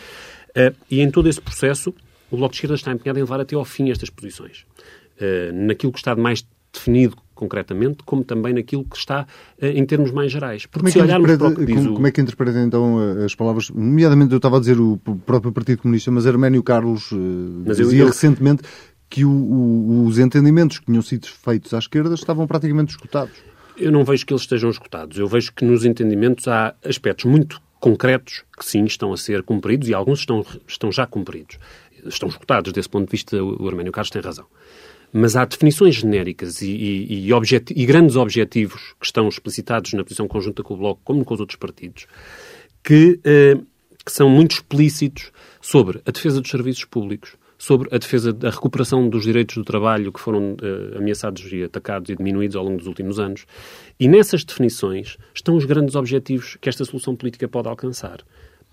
e 0.89 1.01
em 1.01 1.09
todo 1.09 1.27
esse 1.27 1.41
processo, 1.41 1.93
o 2.32 2.38
Bloco 2.38 2.51
de 2.51 2.58
Esquerda 2.58 2.75
está 2.75 2.91
empenhado 2.91 3.20
em 3.20 3.24
levar 3.24 3.39
até 3.39 3.55
ao 3.55 3.65
fim 3.65 3.91
estas 3.91 4.10
posições. 4.10 4.65
Uh, 5.20 5.53
naquilo 5.53 5.91
que 5.91 6.00
está 6.00 6.13
de 6.13 6.22
mais 6.22 6.46
definido 6.74 7.15
concretamente, 7.34 8.00
como 8.05 8.24
também 8.24 8.53
naquilo 8.53 8.84
que 8.84 8.98
está 8.98 9.22
uh, 9.62 9.65
em 9.65 9.86
termos 9.86 10.12
mais 10.12 10.32
gerais. 10.32 10.65
Porque 10.65 10.91
como 10.91 11.08
é 11.08 11.38
que 11.38 11.65
diz 11.65 11.75
como, 11.75 11.91
o... 11.91 11.94
como 11.96 12.08
é 12.08 12.12
que 12.12 12.22
interpreta 12.22 12.60
então 12.60 12.98
as 13.24 13.34
palavras, 13.34 13.70
nomeadamente 13.70 14.32
eu 14.32 14.38
estava 14.38 14.58
a 14.58 14.60
dizer 14.60 14.79
o 14.79 14.98
próprio 15.25 15.51
Partido 15.51 15.82
Comunista, 15.82 16.12
mas 16.12 16.27
Arménio 16.27 16.62
Carlos 16.63 17.12
uh, 17.12 17.15
mas 17.65 17.77
dizia 17.77 18.00
eu, 18.00 18.03
eu... 18.03 18.08
recentemente 18.08 18.63
que 19.10 19.24
o, 19.24 19.29
o, 19.29 20.05
os 20.05 20.20
entendimentos 20.20 20.79
que 20.79 20.86
tinham 20.86 21.01
sido 21.01 21.27
feitos 21.27 21.74
à 21.74 21.79
esquerda 21.79 22.13
estavam 22.15 22.48
praticamente 22.48 22.91
esgotados. 22.91 23.36
Eu 23.77 23.91
não 23.91 24.03
vejo 24.03 24.25
que 24.25 24.34
eles 24.34 24.41
estejam 24.41 24.70
esgotados. 24.70 25.17
Eu 25.17 25.27
vejo 25.27 25.53
que 25.53 25.63
nos 25.65 25.86
entendimentos 25.86 26.48
há 26.48 26.74
aspectos 26.84 27.25
muito 27.25 27.62
concretos 27.79 28.44
que 28.58 28.65
sim 28.65 28.84
estão 28.86 29.13
a 29.13 29.17
ser 29.17 29.44
cumpridos 29.44 29.88
e 29.88 29.94
alguns 29.94 30.20
estão, 30.20 30.46
estão 30.67 30.91
já 30.91 31.05
cumpridos 31.05 31.58
estão 32.05 32.29
esgotados. 32.29 32.71
Desse 32.71 32.89
ponto 32.89 33.05
de 33.05 33.12
vista, 33.12 33.41
o 33.43 33.67
Arménio 33.67 33.91
Carlos 33.91 34.09
tem 34.09 34.21
razão. 34.21 34.45
Mas 35.12 35.35
há 35.35 35.45
definições 35.45 35.95
genéricas 35.95 36.62
e, 36.62 36.69
e, 36.69 37.29
e, 37.29 37.31
e, 37.75 37.85
grandes 37.85 38.15
objetivos 38.15 38.93
que 39.00 39.05
estão 39.05 39.27
explicitados 39.27 39.93
na 39.93 40.03
posição 40.03 40.27
conjunta 40.27 40.62
com 40.62 40.74
o 40.74 40.77
Bloco, 40.77 41.01
como 41.03 41.24
com 41.24 41.33
os 41.33 41.39
outros 41.39 41.57
partidos, 41.57 42.05
que, 42.83 43.19
eh, 43.24 43.55
que 44.05 44.12
são 44.12 44.29
muito 44.29 44.55
explícitos 44.55 45.31
sobre 45.62 46.01
a 46.05 46.12
defesa 46.12 46.41
dos 46.41 46.51
serviços 46.51 46.83
públicos, 46.85 47.38
sobre 47.57 47.88
a 47.95 47.97
defesa 47.97 48.33
da 48.33 48.50
recuperação 48.50 49.07
dos 49.07 49.24
direitos 49.24 49.55
do 49.55 49.63
trabalho 49.63 50.12
que 50.12 50.19
foram 50.19 50.57
eh, 50.62 50.97
ameaçados 50.97 51.50
e 51.51 51.63
atacados 51.63 52.09
e 52.09 52.15
diminuídos 52.15 52.55
ao 52.55 52.63
longo 52.65 52.77
dos 52.77 52.88
últimos 52.88 53.17
anos. 53.17 53.45
E 53.97 54.07
nessas 54.07 54.43
definições 54.43 55.17
estão 55.33 55.55
os 55.55 55.63
grandes 55.63 55.95
objetivos 55.95 56.57
que 56.59 56.67
esta 56.67 56.83
solução 56.83 57.15
política 57.15 57.47
pode 57.47 57.69
alcançar. 57.69 58.19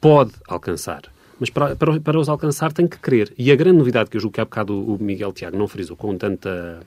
Pode 0.01 0.33
alcançar 0.49 1.03
mas 1.43 1.51
para, 1.51 1.75
para, 1.75 1.99
para, 1.99 2.21
os 2.21 2.29
alcançar 2.29 2.73
tem 2.73 2.87
que 2.87 2.97
querer. 3.01 3.35
E 3.37 3.51
a 3.51 3.57
grande 3.57 3.77
novidade 3.77 4.09
que 4.09 4.17
eu 4.17 4.21
julgo 4.21 4.33
que 4.33 4.41
há 4.41 4.45
bocado 4.45 4.81
o 4.81 4.97
Miguel 5.03 5.33
Tiago 5.33 5.59
não 5.59 5.67
frisou 5.67 5.97
com 5.97 6.17
tanta, 6.17 6.79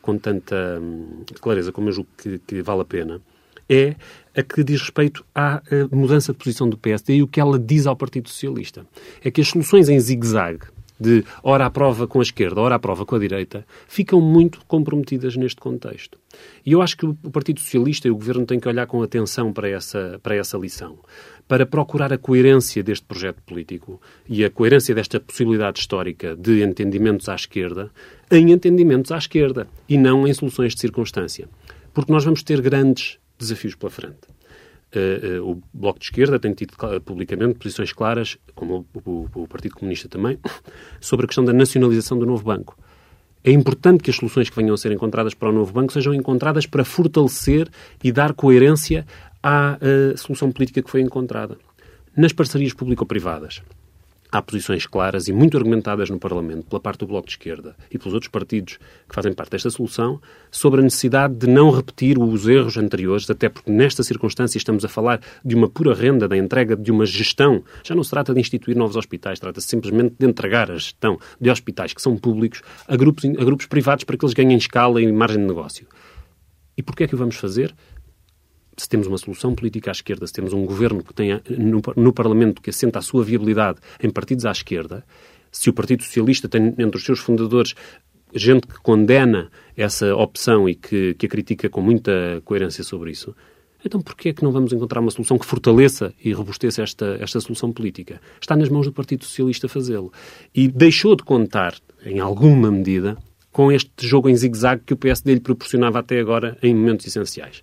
com 0.00 0.18
tanta 0.18 0.80
hum, 0.82 1.22
clareza 1.40 1.70
como 1.70 1.88
eu 1.88 1.92
julgo 1.92 2.10
que, 2.18 2.40
que 2.40 2.62
vale 2.62 2.80
a 2.80 2.84
pena, 2.84 3.20
é 3.68 3.94
a 4.36 4.42
que 4.42 4.64
diz 4.64 4.80
respeito 4.80 5.24
à 5.32 5.62
mudança 5.92 6.32
de 6.32 6.38
posição 6.40 6.68
do 6.68 6.76
PSD 6.76 7.14
e 7.14 7.22
o 7.22 7.28
que 7.28 7.38
ela 7.38 7.56
diz 7.60 7.86
ao 7.86 7.94
Partido 7.94 8.28
Socialista. 8.28 8.84
É 9.22 9.30
que 9.30 9.40
as 9.40 9.46
soluções 9.46 9.88
em 9.88 10.00
zigue-zague, 10.00 10.66
de 10.98 11.24
ora 11.40 11.66
à 11.66 11.70
prova 11.70 12.08
com 12.08 12.18
a 12.18 12.22
esquerda, 12.22 12.60
ora 12.60 12.74
à 12.74 12.80
prova 12.80 13.06
com 13.06 13.14
a 13.14 13.20
direita, 13.20 13.64
ficam 13.86 14.20
muito 14.20 14.66
comprometidas 14.66 15.36
neste 15.36 15.60
contexto. 15.60 16.18
E 16.66 16.72
eu 16.72 16.82
acho 16.82 16.96
que 16.96 17.06
o 17.06 17.14
Partido 17.30 17.60
Socialista 17.60 18.08
e 18.08 18.10
o 18.10 18.16
Governo 18.16 18.46
têm 18.46 18.58
que 18.58 18.66
olhar 18.66 18.88
com 18.88 19.00
atenção 19.00 19.52
para 19.52 19.68
essa, 19.68 20.18
para 20.20 20.34
essa 20.34 20.58
lição 20.58 20.98
para 21.46 21.66
procurar 21.66 22.12
a 22.12 22.18
coerência 22.18 22.82
deste 22.82 23.04
projeto 23.04 23.42
político 23.42 24.00
e 24.28 24.44
a 24.44 24.50
coerência 24.50 24.94
desta 24.94 25.20
possibilidade 25.20 25.80
histórica 25.80 26.34
de 26.36 26.62
entendimentos 26.62 27.28
à 27.28 27.34
esquerda 27.34 27.90
em 28.32 28.50
entendimentos 28.50 29.12
à 29.12 29.18
esquerda 29.18 29.68
e 29.86 29.98
não 29.98 30.26
em 30.26 30.32
soluções 30.32 30.74
de 30.74 30.80
circunstância. 30.80 31.46
Porque 31.92 32.10
nós 32.10 32.24
vamos 32.24 32.42
ter 32.42 32.62
grandes 32.62 33.18
desafios 33.38 33.74
pela 33.74 33.90
frente. 33.90 34.32
Uh, 34.94 35.42
uh, 35.42 35.50
o 35.50 35.62
Bloco 35.72 35.98
de 35.98 36.06
Esquerda 36.06 36.38
tem 36.38 36.52
tido 36.52 36.74
publicamente 37.04 37.58
posições 37.58 37.92
claras, 37.92 38.38
como 38.54 38.86
o, 38.94 39.10
o, 39.10 39.28
o, 39.42 39.48
Partido 39.48 39.74
Comunista 39.74 40.08
também, 40.08 40.38
sobre 41.00 41.24
a 41.24 41.26
questão 41.26 41.44
da 41.44 41.52
nacionalização 41.52 42.18
do 42.18 42.24
novo 42.24 42.44
banco. 42.44 42.76
É 43.44 43.50
importante 43.50 44.02
que 44.02 44.10
as 44.10 44.16
soluções 44.16 44.48
que 44.48 44.56
venham 44.56 44.74
a 44.74 44.78
ser 44.78 44.92
encontradas 44.92 45.34
para 45.34 45.48
o 45.48 45.52
novo 45.52 45.72
banco 45.72 45.92
sejam 45.92 46.14
encontradas 46.14 46.64
para 46.64 46.84
fortalecer 46.84 47.68
e 48.02 48.12
dar 48.12 48.32
coerência 48.32 49.04
à 49.42 49.78
uh, 49.80 50.16
solução 50.16 50.52
política 50.52 50.82
que 50.82 50.90
foi 50.90 51.00
encontrada. 51.00 51.58
Nas 52.16 52.32
parcerias 52.32 52.72
público-privadas, 52.74 53.62
há 54.32 54.40
posições 54.40 54.86
claras 54.86 55.28
e 55.28 55.32
muito 55.32 55.58
argumentadas 55.58 56.08
no 56.08 56.18
Parlamento 56.18 56.66
pela 56.66 56.80
parte 56.80 57.00
do 57.00 57.06
Bloco 57.06 57.26
de 57.26 57.34
Esquerda 57.34 57.76
e 57.90 57.98
pelos 57.98 58.14
outros 58.14 58.30
partidos 58.30 58.78
que 59.06 59.14
fazem 59.14 59.34
parte 59.34 59.50
desta 59.50 59.68
solução 59.68 60.18
sobre 60.50 60.80
a 60.80 60.82
necessidade 60.82 61.34
de 61.34 61.46
não 61.46 61.70
repetir 61.70 62.18
os 62.18 62.48
erros 62.48 62.78
anteriores, 62.78 63.28
até 63.28 63.50
porque 63.50 63.70
nesta 63.70 64.02
circunstância 64.02 64.56
estamos 64.56 64.86
a 64.86 64.88
falar 64.88 65.20
de 65.44 65.54
uma 65.54 65.68
pura 65.68 65.94
renda, 65.94 66.26
da 66.26 66.36
entrega 66.36 66.74
de 66.74 66.90
uma 66.90 67.04
gestão. 67.04 67.62
Já 67.84 67.94
não 67.94 68.02
se 68.02 68.10
trata 68.10 68.32
de 68.32 68.40
instituir 68.40 68.74
novos 68.74 68.96
hospitais, 68.96 69.38
trata-se 69.38 69.68
simplesmente 69.68 70.14
de 70.18 70.26
entregar 70.26 70.70
a 70.70 70.74
gestão 70.74 71.18
de 71.38 71.50
hospitais 71.50 71.92
que 71.92 72.00
são 72.00 72.16
públicos 72.16 72.62
a 72.88 72.96
grupos, 72.96 73.24
a 73.24 73.44
grupos 73.44 73.66
privados 73.66 74.04
para 74.04 74.16
que 74.16 74.24
eles 74.24 74.34
ganhem 74.34 74.56
escala 74.56 75.02
e 75.02 75.12
margem 75.12 75.40
de 75.40 75.46
negócio. 75.46 75.86
E 76.74 76.82
porquê 76.82 77.04
é 77.04 77.06
que 77.06 77.14
o 77.14 77.18
vamos 77.18 77.36
fazer? 77.36 77.74
Se 78.76 78.88
temos 78.88 79.06
uma 79.06 79.18
solução 79.18 79.54
política 79.54 79.90
à 79.90 79.92
esquerda, 79.92 80.26
se 80.26 80.32
temos 80.32 80.52
um 80.52 80.64
governo 80.64 81.02
que 81.02 81.12
tenha 81.12 81.42
no, 81.48 81.82
no, 81.96 82.12
Parlamento 82.12 82.62
que 82.62 82.70
assenta 82.70 82.98
a 82.98 83.02
sua 83.02 83.24
viabilidade 83.24 83.78
em 84.02 84.10
partidos 84.10 84.46
à 84.46 84.50
esquerda, 84.50 85.04
se 85.50 85.68
o 85.68 85.72
Partido 85.72 86.02
Socialista 86.02 86.48
tem 86.48 86.74
entre 86.78 86.96
os 86.96 87.04
seus 87.04 87.18
fundadores 87.18 87.74
gente 88.34 88.66
que 88.66 88.80
condena 88.80 89.50
essa 89.76 90.14
opção 90.14 90.68
e 90.68 90.74
que, 90.74 91.14
que 91.14 91.26
a 91.26 91.28
critica 91.28 91.68
com 91.68 91.82
muita 91.82 92.40
coerência 92.44 92.82
sobre 92.82 93.10
isso, 93.10 93.34
então 93.84 94.00
porquê 94.00 94.30
é 94.30 94.32
que 94.32 94.42
não 94.42 94.52
vamos 94.52 94.72
encontrar 94.72 95.00
uma 95.00 95.10
solução 95.10 95.38
que 95.38 95.44
fortaleça 95.44 96.14
e 96.24 96.32
robusteça 96.32 96.82
esta, 96.82 97.18
esta 97.20 97.40
solução 97.40 97.72
política? 97.72 98.20
Está 98.40 98.56
nas 98.56 98.68
mãos 98.68 98.86
do 98.86 98.92
Partido 98.92 99.24
Socialista 99.24 99.68
fazê-lo. 99.68 100.12
E 100.54 100.68
deixou 100.68 101.16
de 101.16 101.24
contar, 101.24 101.74
em 102.04 102.20
alguma 102.20 102.70
medida, 102.70 103.18
com 103.52 103.70
este 103.70 103.90
jogo 104.00 104.28
em 104.28 104.34
zigue-zague 104.34 104.82
que 104.86 104.94
o 104.94 104.96
PSD 104.96 105.34
lhe 105.34 105.40
proporcionava 105.40 105.98
até 105.98 106.18
agora 106.18 106.56
em 106.62 106.74
momentos 106.74 107.06
essenciais. 107.06 107.62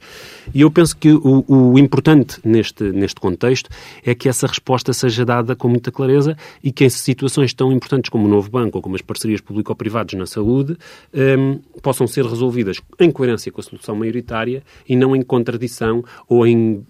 E 0.53 0.61
eu 0.61 0.69
penso 0.69 0.95
que 0.95 1.11
o, 1.11 1.43
o, 1.47 1.79
importante 1.79 2.39
neste, 2.43 2.83
neste 2.91 3.19
contexto 3.19 3.69
é 4.05 4.13
que 4.13 4.29
essa 4.29 4.45
resposta 4.45 4.93
seja 4.93 5.25
dada 5.25 5.55
com 5.55 5.67
muita 5.67 5.91
clareza 5.91 6.37
e 6.63 6.71
que 6.71 6.85
em 6.85 6.89
situações 6.89 7.53
tão 7.53 7.71
importantes 7.71 8.09
como 8.09 8.25
o 8.25 8.29
novo 8.29 8.49
banco 8.49 8.77
ou 8.77 8.81
como 8.81 8.95
as 8.95 9.01
parcerias 9.01 9.41
público-privadas 9.41 10.13
na 10.13 10.27
saúde 10.27 10.77
um, 11.13 11.59
possam 11.81 12.05
ser 12.05 12.25
resolvidas 12.25 12.79
em 12.99 13.11
coerência 13.11 13.51
com 13.51 13.59
a 13.59 13.63
solução 13.63 13.95
maioritária 13.95 14.63
e 14.87 14.95
não 14.95 15.15
em 15.15 15.21
contradição 15.23 16.03
ou 16.27 16.45
em 16.45 16.85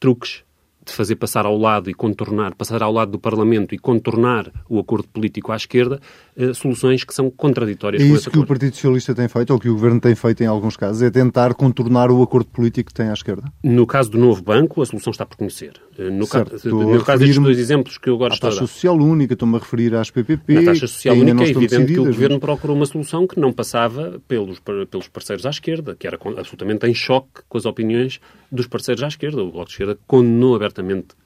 truques 0.00 0.45
de 0.86 0.92
fazer 0.92 1.16
passar 1.16 1.44
ao 1.44 1.58
lado 1.58 1.90
e 1.90 1.94
contornar, 1.94 2.54
passar 2.54 2.82
ao 2.82 2.92
lado 2.92 3.12
do 3.12 3.18
Parlamento 3.18 3.74
e 3.74 3.78
contornar 3.78 4.50
o 4.68 4.78
acordo 4.78 5.08
político 5.08 5.52
à 5.52 5.56
esquerda, 5.56 6.00
eh, 6.36 6.54
soluções 6.54 7.02
que 7.02 7.12
são 7.12 7.30
contraditórias 7.30 8.02
é 8.02 8.06
isso 8.06 8.30
que 8.30 8.38
o 8.38 8.46
Partido 8.46 8.74
Socialista 8.74 9.14
tem 9.14 9.28
feito, 9.28 9.52
ou 9.52 9.58
que 9.58 9.68
o 9.68 9.72
Governo 9.72 10.00
tem 10.00 10.14
feito 10.14 10.42
em 10.42 10.46
alguns 10.46 10.76
casos, 10.76 11.02
é 11.02 11.10
tentar 11.10 11.54
contornar 11.54 12.10
o 12.10 12.22
acordo 12.22 12.46
político 12.46 12.88
que 12.88 12.94
tem 12.94 13.08
à 13.08 13.12
esquerda? 13.12 13.42
No 13.62 13.86
caso 13.86 14.10
do 14.10 14.18
novo 14.18 14.42
banco, 14.42 14.80
a 14.80 14.86
solução 14.86 15.10
está 15.10 15.26
por 15.26 15.36
conhecer. 15.36 15.72
Eh, 15.98 16.10
no, 16.10 16.26
certo, 16.26 16.52
caso, 16.52 16.68
no 16.68 17.04
caso 17.04 17.18
destes 17.20 17.42
dois 17.42 17.58
exemplos 17.58 17.98
que 17.98 18.08
eu 18.08 18.14
agora 18.14 18.34
estou 18.34 18.48
a 18.48 18.52
taxa 18.52 18.66
social 18.66 18.96
única, 18.96 19.32
estou-me 19.32 19.56
a 19.56 19.58
referir 19.58 19.94
às 19.94 20.10
PPP. 20.10 20.54
Na 20.54 20.64
taxa 20.64 20.86
social 20.86 21.16
única 21.16 21.42
é 21.42 21.48
evidente 21.48 21.92
que 21.92 22.00
o 22.00 22.04
Governo 22.04 22.38
procurou 22.38 22.76
uma 22.76 22.86
solução 22.86 23.26
que 23.26 23.40
não 23.40 23.52
passava 23.52 24.20
pelos, 24.28 24.60
pelos 24.60 25.08
parceiros 25.08 25.44
à 25.46 25.50
esquerda, 25.50 25.96
que 25.98 26.06
era 26.06 26.18
absolutamente 26.36 26.86
em 26.86 26.94
choque 26.94 27.42
com 27.48 27.58
as 27.58 27.66
opiniões 27.66 28.20
dos 28.50 28.66
parceiros 28.66 29.02
à 29.02 29.08
esquerda. 29.08 29.42
O 29.42 29.50
Bloco 29.50 29.66
de 29.66 29.72
Esquerda 29.72 29.98
condenou 30.06 30.54
abertamente 30.54 30.75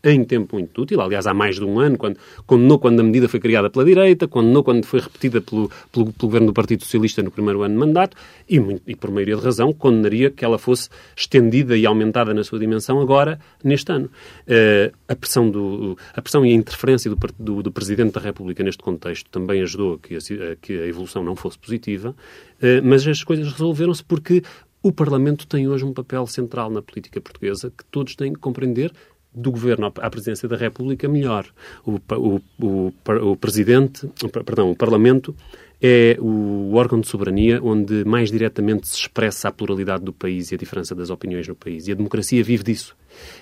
em 0.03 0.25
tempo 0.25 0.57
muito 0.57 0.83
útil, 0.83 1.01
aliás, 1.01 1.27
há 1.27 1.35
mais 1.35 1.57
de 1.57 1.65
um 1.65 1.79
ano, 1.79 1.99
quando, 1.99 2.19
condenou 2.47 2.79
quando 2.79 3.01
a 3.01 3.03
medida 3.03 3.29
foi 3.29 3.41
criada 3.41 3.69
pela 3.69 3.85
direita, 3.85 4.27
condenou 4.27 4.65
quando 4.65 4.85
foi 4.85 5.01
repetida 5.01 5.41
pelo, 5.41 5.71
pelo, 5.93 6.13
pelo 6.13 6.29
governo 6.29 6.47
do 6.49 6.53
Partido 6.53 6.85
Socialista 6.85 7.23
no 7.23 7.31
primeiro 7.31 7.63
ano 7.63 7.75
de 7.75 7.81
mandato 7.81 8.17
e, 8.49 8.57
e, 8.87 8.97
por 8.97 9.11
maioria 9.11 9.37
de 9.37 9.43
razão, 9.43 9.73
condenaria 9.73 10.31
que 10.31 10.45
ela 10.45 10.59
fosse 10.59 10.89
estendida 11.17 11.77
e 11.77 11.87
aumentada 11.87 12.33
na 12.33 12.43
sua 12.45 12.59
dimensão 12.59 13.01
agora, 13.01 13.39
neste 13.63 13.93
ano. 13.93 14.11
Uh, 14.47 14.95
a, 15.09 15.15
pressão 15.15 15.51
do, 15.51 15.97
a 16.15 16.23
pressão 16.23 16.45
e 16.45 16.51
a 16.51 16.55
interferência 16.55 17.11
do, 17.11 17.19
do, 17.39 17.63
do 17.63 17.73
Presidente 17.73 18.15
da 18.15 18.21
República 18.21 18.63
neste 18.63 18.83
contexto 18.83 19.29
também 19.31 19.63
ajudou 19.63 19.95
a 19.95 19.99
que 19.99 20.15
a, 20.15 20.19
a, 20.19 20.57
que 20.57 20.73
a 20.73 20.87
evolução 20.87 21.23
não 21.23 21.37
fosse 21.37 21.59
positiva, 21.59 22.11
uh, 22.11 22.83
mas 22.83 23.07
as 23.07 23.23
coisas 23.23 23.51
resolveram-se 23.53 24.05
porque 24.05 24.43
O 24.83 24.91
Parlamento 24.91 25.47
tem 25.47 25.69
hoje 25.69 25.85
um 25.85 25.93
papel 25.93 26.27
central 26.27 26.71
na 26.71 26.81
política 26.81 27.21
portuguesa 27.21 27.71
que 27.71 27.85
todos 27.85 28.17
têm 28.17 28.33
que 28.33 28.39
compreender 28.39 28.91
do 29.35 29.51
Governo 29.51 29.87
à 29.87 30.11
Presidência 30.11 30.49
da 30.49 30.57
República 30.57 31.09
melhor. 31.09 31.47
O, 31.85 32.01
o, 32.17 32.41
o, 32.61 32.93
o 33.31 33.37
Presidente, 33.37 34.11
perdão, 34.45 34.71
o 34.71 34.77
Parlamento 34.77 35.35
é 35.83 36.17
o 36.21 36.75
órgão 36.75 37.01
de 37.01 37.09
soberania 37.09 37.59
onde 37.63 38.05
mais 38.05 38.31
diretamente 38.31 38.87
se 38.87 38.97
expressa 38.97 39.49
a 39.49 39.53
pluralidade 39.53 40.05
do 40.05 40.13
país 40.13 40.51
e 40.51 40.55
a 40.55 40.59
diferença 40.59 40.95
das 40.95 41.09
opiniões 41.09 41.49
no 41.49 41.55
país. 41.55 41.89
E 41.89 41.93
a 41.93 41.95
democracia 41.95 42.45
vive 42.45 42.63
disso. 42.63 42.95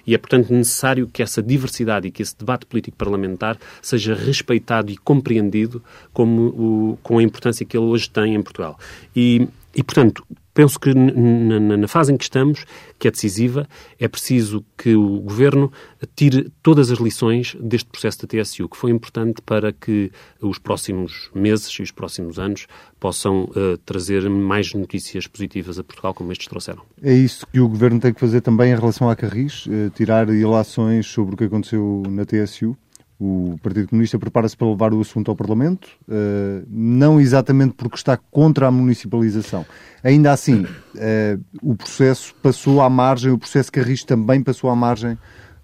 E 0.07 0.14
é, 0.14 0.18
portanto, 0.18 0.52
necessário 0.52 1.09
que 1.12 1.23
essa 1.23 1.42
diversidade 1.42 2.09
e 2.09 2.11
que 2.11 2.23
esse 2.23 2.37
debate 2.38 2.64
político 2.64 2.97
parlamentar 2.97 3.59
seja 3.83 4.14
respeitado 4.14 4.92
e 4.92 4.97
compreendido 4.97 5.83
como 6.12 6.42
o, 6.42 6.99
com 7.02 7.18
a 7.18 7.23
importância 7.23 7.66
que 7.66 7.76
ele 7.76 7.87
hoje 7.87 8.09
tem 8.09 8.35
em 8.35 8.42
Portugal. 8.42 8.78
E, 9.14 9.49
e 9.78 9.82
portanto, 9.85 10.26
penso 10.52 10.76
que 10.80 10.92
na, 10.92 11.87
fase 11.87 12.12
em 12.12 12.16
que 12.16 12.25
estamos, 12.25 12.64
que 12.99 13.06
é 13.06 13.12
decisiva, 13.12 13.64
é 13.97 14.08
preciso 14.08 14.64
que 14.76 14.97
o 14.97 15.20
Governo 15.20 15.70
tire 16.16 16.50
todas 16.64 16.90
as 16.90 16.99
lições 16.99 17.56
deste 17.61 17.88
processo 17.88 18.26
da 18.26 18.26
TSU, 18.26 18.68
que 18.68 18.76
foi 18.76 18.90
importante 18.90 19.40
para 19.40 19.73
que 19.73 20.11
os 20.42 20.58
próximos 20.58 21.30
meses 21.32 21.68
e 21.78 21.82
os 21.82 21.92
próximos 21.92 22.40
anos 22.40 22.66
possam 22.99 23.44
uh, 23.44 23.78
trazer 23.87 24.28
mais 24.28 24.75
notícias 24.75 25.28
positivas 25.28 25.78
a 25.78 25.85
Portugal, 25.85 26.12
como 26.12 26.32
estes 26.32 26.49
trouxeram. 26.49 26.82
É 27.00 27.14
isso 27.14 27.47
que 27.47 27.61
o 27.61 27.68
Governo 27.68 28.00
tem 28.00 28.12
que 28.12 28.18
fazer 28.18 28.40
também 28.40 28.73
em 28.73 28.76
relação 28.76 29.08
à 29.08 29.14
Carris, 29.14 29.64
uh, 29.66 29.90
tirar 29.94 30.28
ilações 30.28 31.06
sobre 31.06 31.37
o 31.37 31.38
que 31.38 31.44
aconteceu 31.44 32.02
na 32.08 32.25
TSU? 32.25 32.76
O 33.20 33.58
Partido 33.60 33.88
Comunista 33.88 34.16
prepara-se 34.16 34.56
para 34.56 34.68
levar 34.68 34.94
o 34.94 35.00
assunto 35.00 35.28
ao 35.28 35.37
Parlamento, 35.37 35.88
uh, 36.08 36.64
não 36.68 37.20
exatamente 37.20 37.75
porque 37.75 37.96
está 37.96 38.16
contra 38.16 38.68
a 38.68 38.70
municipalização. 38.70 39.66
Ainda 40.04 40.32
assim, 40.32 40.62
uh, 40.62 41.44
o 41.60 41.75
processo 41.75 42.32
passou 42.40 42.80
à 42.80 42.88
margem, 42.88 43.32
o 43.32 43.38
processo 43.38 43.72
Carris 43.72 44.04
também 44.04 44.40
passou 44.40 44.70
à 44.70 44.76
margem 44.76 45.18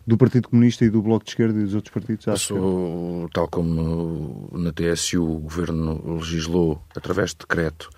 do 0.06 0.16
Partido 0.16 0.49
Comunista 0.49 0.84
e 0.84 0.90
do 0.90 1.00
Bloco 1.00 1.25
de 1.25 1.30
Esquerda 1.30 1.58
e 1.58 1.62
dos 1.62 1.75
outros 1.75 1.92
partidos? 1.92 2.25
Passou, 2.25 3.28
tal 3.32 3.49
como 3.49 4.50
na 4.52 4.73
TSU 4.73 5.23
o 5.23 5.40
Governo 5.40 6.16
legislou 6.16 6.82
através 6.94 7.30
de 7.30 7.38
decreto 7.38 7.88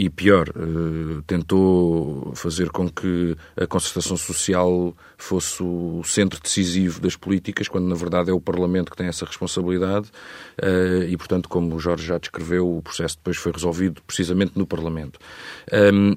e 0.00 0.08
pior, 0.08 0.48
eh, 0.48 1.22
tentou 1.26 2.32
fazer 2.34 2.70
com 2.70 2.88
que 2.88 3.36
a 3.54 3.66
concertação 3.66 4.16
social 4.16 4.96
fosse 5.18 5.62
o 5.62 6.00
centro 6.02 6.40
decisivo 6.40 7.02
das 7.02 7.16
políticas, 7.16 7.68
quando 7.68 7.86
na 7.86 7.94
verdade 7.94 8.30
é 8.30 8.32
o 8.32 8.40
Parlamento 8.40 8.90
que 8.90 8.96
tem 8.96 9.08
essa 9.08 9.26
responsabilidade 9.26 10.10
eh, 10.56 11.06
e, 11.06 11.16
portanto, 11.18 11.50
como 11.50 11.76
o 11.76 11.78
Jorge 11.78 12.06
já 12.06 12.16
descreveu, 12.16 12.78
o 12.78 12.80
processo 12.80 13.18
depois 13.18 13.36
foi 13.36 13.52
resolvido 13.52 14.00
precisamente 14.06 14.52
no 14.56 14.66
Parlamento. 14.66 15.18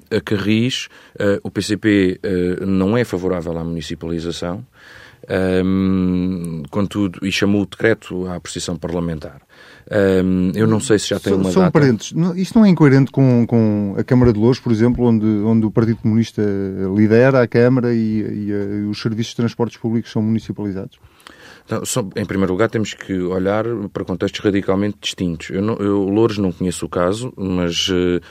A 0.10 0.22
Carris, 0.22 0.88
eh, 1.20 1.42
o 1.44 1.52
PCP 1.52 2.22
não 2.66 2.98
é 2.98 3.04
favorável 3.04 3.58
à 3.58 3.66
municipalização, 3.66 4.66
contudo, 6.70 7.20
e 7.26 7.32
chamou 7.32 7.64
o 7.64 7.66
decreto 7.66 8.28
à 8.28 8.36
apreciação 8.36 8.78
parlamentar. 8.78 9.42
Um, 9.92 10.52
eu 10.56 10.68
não 10.68 10.80
sei 10.80 10.98
se 10.98 11.10
já 11.10 11.20
tem 11.20 11.34
uma 11.34 11.52
São 11.52 11.64
data. 11.64 11.72
parentes. 11.72 12.14
Isto 12.36 12.58
não 12.58 12.66
é 12.66 12.70
incoerente 12.70 13.12
com, 13.12 13.46
com 13.46 13.96
a 13.98 14.04
Câmara 14.04 14.32
de 14.32 14.40
Louros, 14.40 14.60
por 14.60 14.72
exemplo, 14.72 15.06
onde, 15.06 15.26
onde 15.26 15.66
o 15.66 15.72
Partido 15.72 15.98
Comunista 15.98 16.42
lidera 16.96 17.42
a 17.42 17.48
Câmara 17.48 17.94
e, 17.94 17.98
e, 17.98 18.50
e 18.50 18.86
os 18.90 19.02
serviços 19.02 19.32
de 19.32 19.38
transportes 19.38 19.78
públicos 19.78 20.12
são 20.12 20.22
municipalizados? 20.22 20.98
Então, 21.66 21.86
só, 21.86 22.02
em 22.16 22.26
primeiro 22.26 22.52
lugar, 22.52 22.70
temos 22.70 22.94
que 22.94 23.14
olhar 23.14 23.66
para 23.92 24.04
contextos 24.04 24.40
radicalmente 24.42 24.98
distintos. 25.02 25.50
Eu, 25.50 25.62
não, 25.62 25.76
eu 25.76 26.04
Louros 26.04 26.38
não 26.38 26.52
conheço 26.52 26.86
o 26.86 26.90
caso, 26.90 27.34
mas 27.38 27.88
uh, 27.90 28.22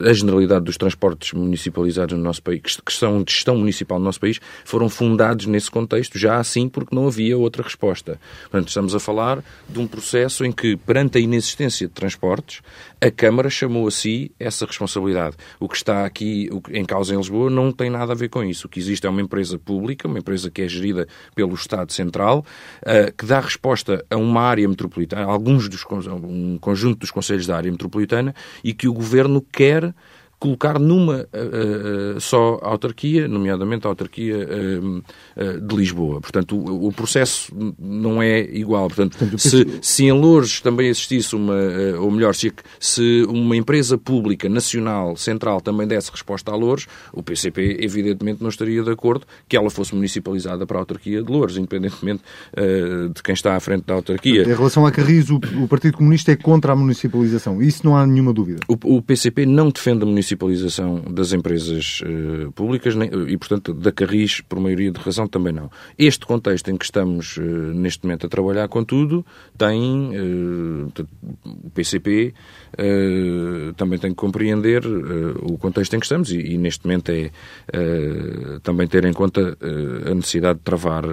a 0.00 0.12
generalidade 0.12 0.64
dos 0.64 0.76
transportes 0.76 1.32
municipalizados 1.32 2.16
no 2.16 2.22
nosso 2.22 2.42
país, 2.42 2.60
que, 2.60 2.82
que 2.82 2.92
são 2.92 3.22
de 3.22 3.32
gestão 3.32 3.56
municipal 3.56 3.98
no 3.98 4.04
nosso 4.04 4.20
país, 4.20 4.40
foram 4.64 4.88
fundados 4.88 5.46
nesse 5.46 5.70
contexto, 5.70 6.18
já 6.18 6.38
assim 6.38 6.68
porque 6.68 6.94
não 6.94 7.08
havia 7.08 7.36
outra 7.36 7.62
resposta. 7.62 8.20
Portanto, 8.42 8.68
estamos 8.68 8.94
a 8.94 9.00
falar 9.00 9.42
de 9.68 9.78
um 9.78 9.86
processo 9.86 10.44
em 10.44 10.52
que, 10.52 10.76
perante 10.76 11.18
a 11.18 11.20
inexistência 11.20 11.88
de 11.88 11.92
transportes, 11.92 12.62
a 13.00 13.10
Câmara 13.10 13.50
chamou 13.50 13.86
a 13.86 13.90
si 13.90 14.32
essa 14.38 14.64
responsabilidade. 14.64 15.36
O 15.60 15.68
que 15.68 15.76
está 15.76 16.06
aqui 16.06 16.48
em 16.70 16.84
causa 16.84 17.14
em 17.14 17.16
Lisboa 17.16 17.50
não 17.50 17.72
tem 17.72 17.90
nada 17.90 18.12
a 18.12 18.16
ver 18.16 18.28
com 18.28 18.42
isso. 18.42 18.66
O 18.66 18.70
que 18.70 18.78
existe 18.78 19.06
é 19.06 19.10
uma 19.10 19.20
empresa 19.20 19.58
pública, 19.58 20.08
uma 20.08 20.18
empresa 20.18 20.50
que 20.50 20.62
é 20.62 20.68
gerida 20.68 21.06
pelo 21.34 21.54
Estado 21.54 21.92
Central, 21.92 22.44
uh, 22.82 23.12
que 23.16 23.26
dá 23.26 23.40
resposta 23.40 24.04
a 24.10 24.16
uma 24.16 24.40
área 24.42 24.68
metropolitana, 24.68 25.22
a 25.22 25.30
alguns 25.30 25.68
dos 25.68 25.84
um 26.22 26.58
conjunto 26.58 27.00
dos 27.00 27.10
conselhos 27.10 27.46
da 27.46 27.56
área 27.56 27.70
metropolitana 27.70 28.34
e 28.62 28.72
que 28.72 28.88
o 28.88 28.92
governo 28.92 29.40
quer 29.40 29.94
colocar 30.38 30.78
numa 30.78 31.26
uh, 31.32 32.16
uh, 32.16 32.20
só 32.20 32.58
autarquia, 32.62 33.26
nomeadamente 33.26 33.86
a 33.86 33.90
autarquia 33.90 34.36
uh, 34.36 35.60
de 35.60 35.76
Lisboa. 35.76 36.20
Portanto, 36.20 36.56
o, 36.56 36.88
o, 36.88 36.92
processo 36.92 37.52
não 37.78 38.22
é 38.22 38.40
igual. 38.40 38.88
Portanto, 38.88 39.16
Portanto 39.16 39.38
se, 39.38 39.78
se 39.80 40.04
em 40.04 40.12
Lourdes 40.12 40.60
também 40.60 40.88
existisse 40.88 41.34
uma, 41.34 41.54
ou 42.00 42.10
melhor, 42.10 42.34
se, 42.34 42.52
se 42.78 43.24
uma 43.28 43.56
empresa 43.56 43.96
pública 43.96 44.48
nacional, 44.48 45.16
central, 45.16 45.60
também 45.60 45.86
desse 45.86 46.10
resposta 46.10 46.52
a 46.52 46.56
Lourdes, 46.56 46.86
o 47.12 47.22
PCP 47.22 47.78
evidentemente 47.80 48.42
não 48.42 48.48
estaria 48.48 48.82
de 48.82 48.90
acordo 48.90 49.26
que 49.48 49.56
ela 49.56 49.70
fosse 49.70 49.94
municipalizada 49.94 50.66
para 50.66 50.78
a 50.78 50.80
autarquia 50.80 51.22
de 51.22 51.30
Lourdes, 51.30 51.56
independentemente 51.56 52.22
de 53.14 53.22
quem 53.22 53.34
está 53.34 53.56
à 53.56 53.60
frente 53.60 53.84
da 53.86 53.94
autarquia. 53.94 54.42
Em 54.42 54.54
relação 54.54 54.86
a 54.86 54.92
Carris, 54.92 55.30
o, 55.30 55.36
o 55.62 55.68
Partido 55.68 55.96
Comunista 55.96 56.32
é 56.32 56.36
contra 56.36 56.72
a 56.72 56.76
municipalização. 56.76 57.62
Isso 57.62 57.84
não 57.84 57.96
há 57.96 58.06
nenhuma 58.06 58.32
dúvida. 58.32 58.60
O, 58.68 58.96
o 58.96 59.02
PCP 59.02 59.46
não 59.46 59.70
defende 59.70 60.02
a 60.02 60.06
municipalização 60.06 60.25
municipalização 60.26 61.00
das 61.10 61.32
empresas 61.32 62.00
uh, 62.02 62.50
públicas 62.52 62.94
nem, 62.96 63.08
e, 63.28 63.36
portanto, 63.36 63.72
da 63.72 63.92
Carris, 63.92 64.40
por 64.40 64.58
maioria 64.58 64.90
de 64.90 64.98
razão, 64.98 65.28
também 65.28 65.52
não. 65.52 65.70
Este 65.96 66.26
contexto 66.26 66.68
em 66.70 66.76
que 66.76 66.84
estamos 66.84 67.36
uh, 67.36 67.40
neste 67.40 68.04
momento 68.04 68.26
a 68.26 68.28
trabalhar, 68.28 68.68
contudo, 68.68 69.24
tem 69.56 70.10
uh, 70.16 70.92
o 71.44 71.70
PCP 71.70 72.34
também 73.76 73.98
tem 73.98 74.10
que 74.10 74.16
compreender 74.16 74.82
o 75.42 75.56
contexto 75.56 75.94
em 75.94 76.00
que 76.00 76.04
estamos 76.04 76.30
e, 76.30 76.38
e 76.38 76.58
neste 76.58 76.84
momento 76.84 77.10
é 77.10 77.30
também 78.62 78.86
ter 78.86 79.04
em 79.04 79.12
conta 79.12 79.56
a 80.04 80.14
necessidade 80.14 80.58
de 80.58 80.64
travar 80.64 81.04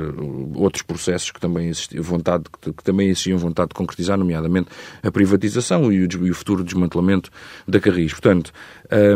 outros 0.55 0.83
processos 0.83 1.31
que 1.31 1.39
também 1.39 1.69
existiam 1.69 2.03
vontade 2.03 2.43
que, 2.61 2.73
que, 2.73 2.83
também 2.83 3.07
existiam 3.07 3.37
vontade 3.37 3.69
de 3.69 3.75
concretizar, 3.75 4.17
nomeadamente 4.17 4.69
a 5.01 5.11
privatização 5.11 5.91
e 5.91 6.05
o, 6.05 6.25
e 6.25 6.31
o 6.31 6.35
futuro 6.35 6.63
desmantelamento 6.63 7.29
da 7.65 7.79
Carris. 7.79 8.11
Portanto, 8.11 8.51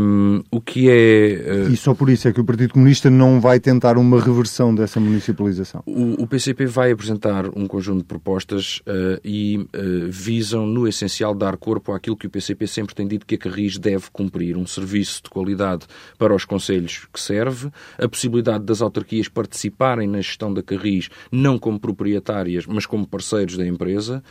um, 0.02 0.44
o 0.52 0.60
que 0.60 0.90
é. 0.90 1.66
Uh... 1.68 1.72
E 1.72 1.78
só 1.78 1.94
por 1.94 2.10
isso 2.10 2.28
é 2.28 2.34
que 2.34 2.42
o 2.42 2.46
Partido 2.46 2.74
Comunista 2.74 3.10
não 3.10 3.40
vai 3.40 3.60
tentar 3.60 3.98
uma 3.98 4.20
reversão 4.20 4.74
dessa 4.74 5.00
municipalização? 5.00 5.84
O, 5.86 6.24
o 6.24 6.28
PCP 6.28 6.66
vai 6.66 6.92
apresentar 6.92 7.48
um 7.56 7.68
conjunto 7.68 8.00
de 8.00 8.06
propostas 8.06 8.80
uh, 8.80 9.20
e 9.24 9.58
uh, 9.58 10.10
visam, 10.10 10.66
no 10.66 10.88
essencial, 10.88 11.34
dar 11.34 11.58
corpo 11.58 11.92
àquilo 11.92 12.18
que 12.18 12.28
o 12.28 12.30
PCP 12.30 12.68
sempre 12.68 12.96
tem 12.96 13.08
dito 13.08 13.26
que 13.26 13.36
a 13.36 13.38
Carris 13.38 13.78
deve 13.78 14.06
cumprir: 14.12 14.58
um 14.58 14.66
serviço 14.66 15.24
de 15.24 15.30
qualidade 15.30 15.86
para 16.18 16.34
os 16.34 16.46
conselhos 16.46 17.08
que 17.12 17.20
serve, 17.20 17.70
a 17.98 18.08
possibilidade 18.08 18.64
das 18.64 18.82
autarquias 18.82 19.28
participarem 19.28 20.08
na 20.08 20.22
gestão 20.22 20.54
da 20.54 20.64
Carris, 20.64 21.10
não 21.32 21.58
como 21.58 21.80
proprietárias, 21.80 22.66
mas 22.66 22.86
como 22.86 23.08
parceiros 23.08 23.58
da 23.58 23.66
empresa, 23.66 24.24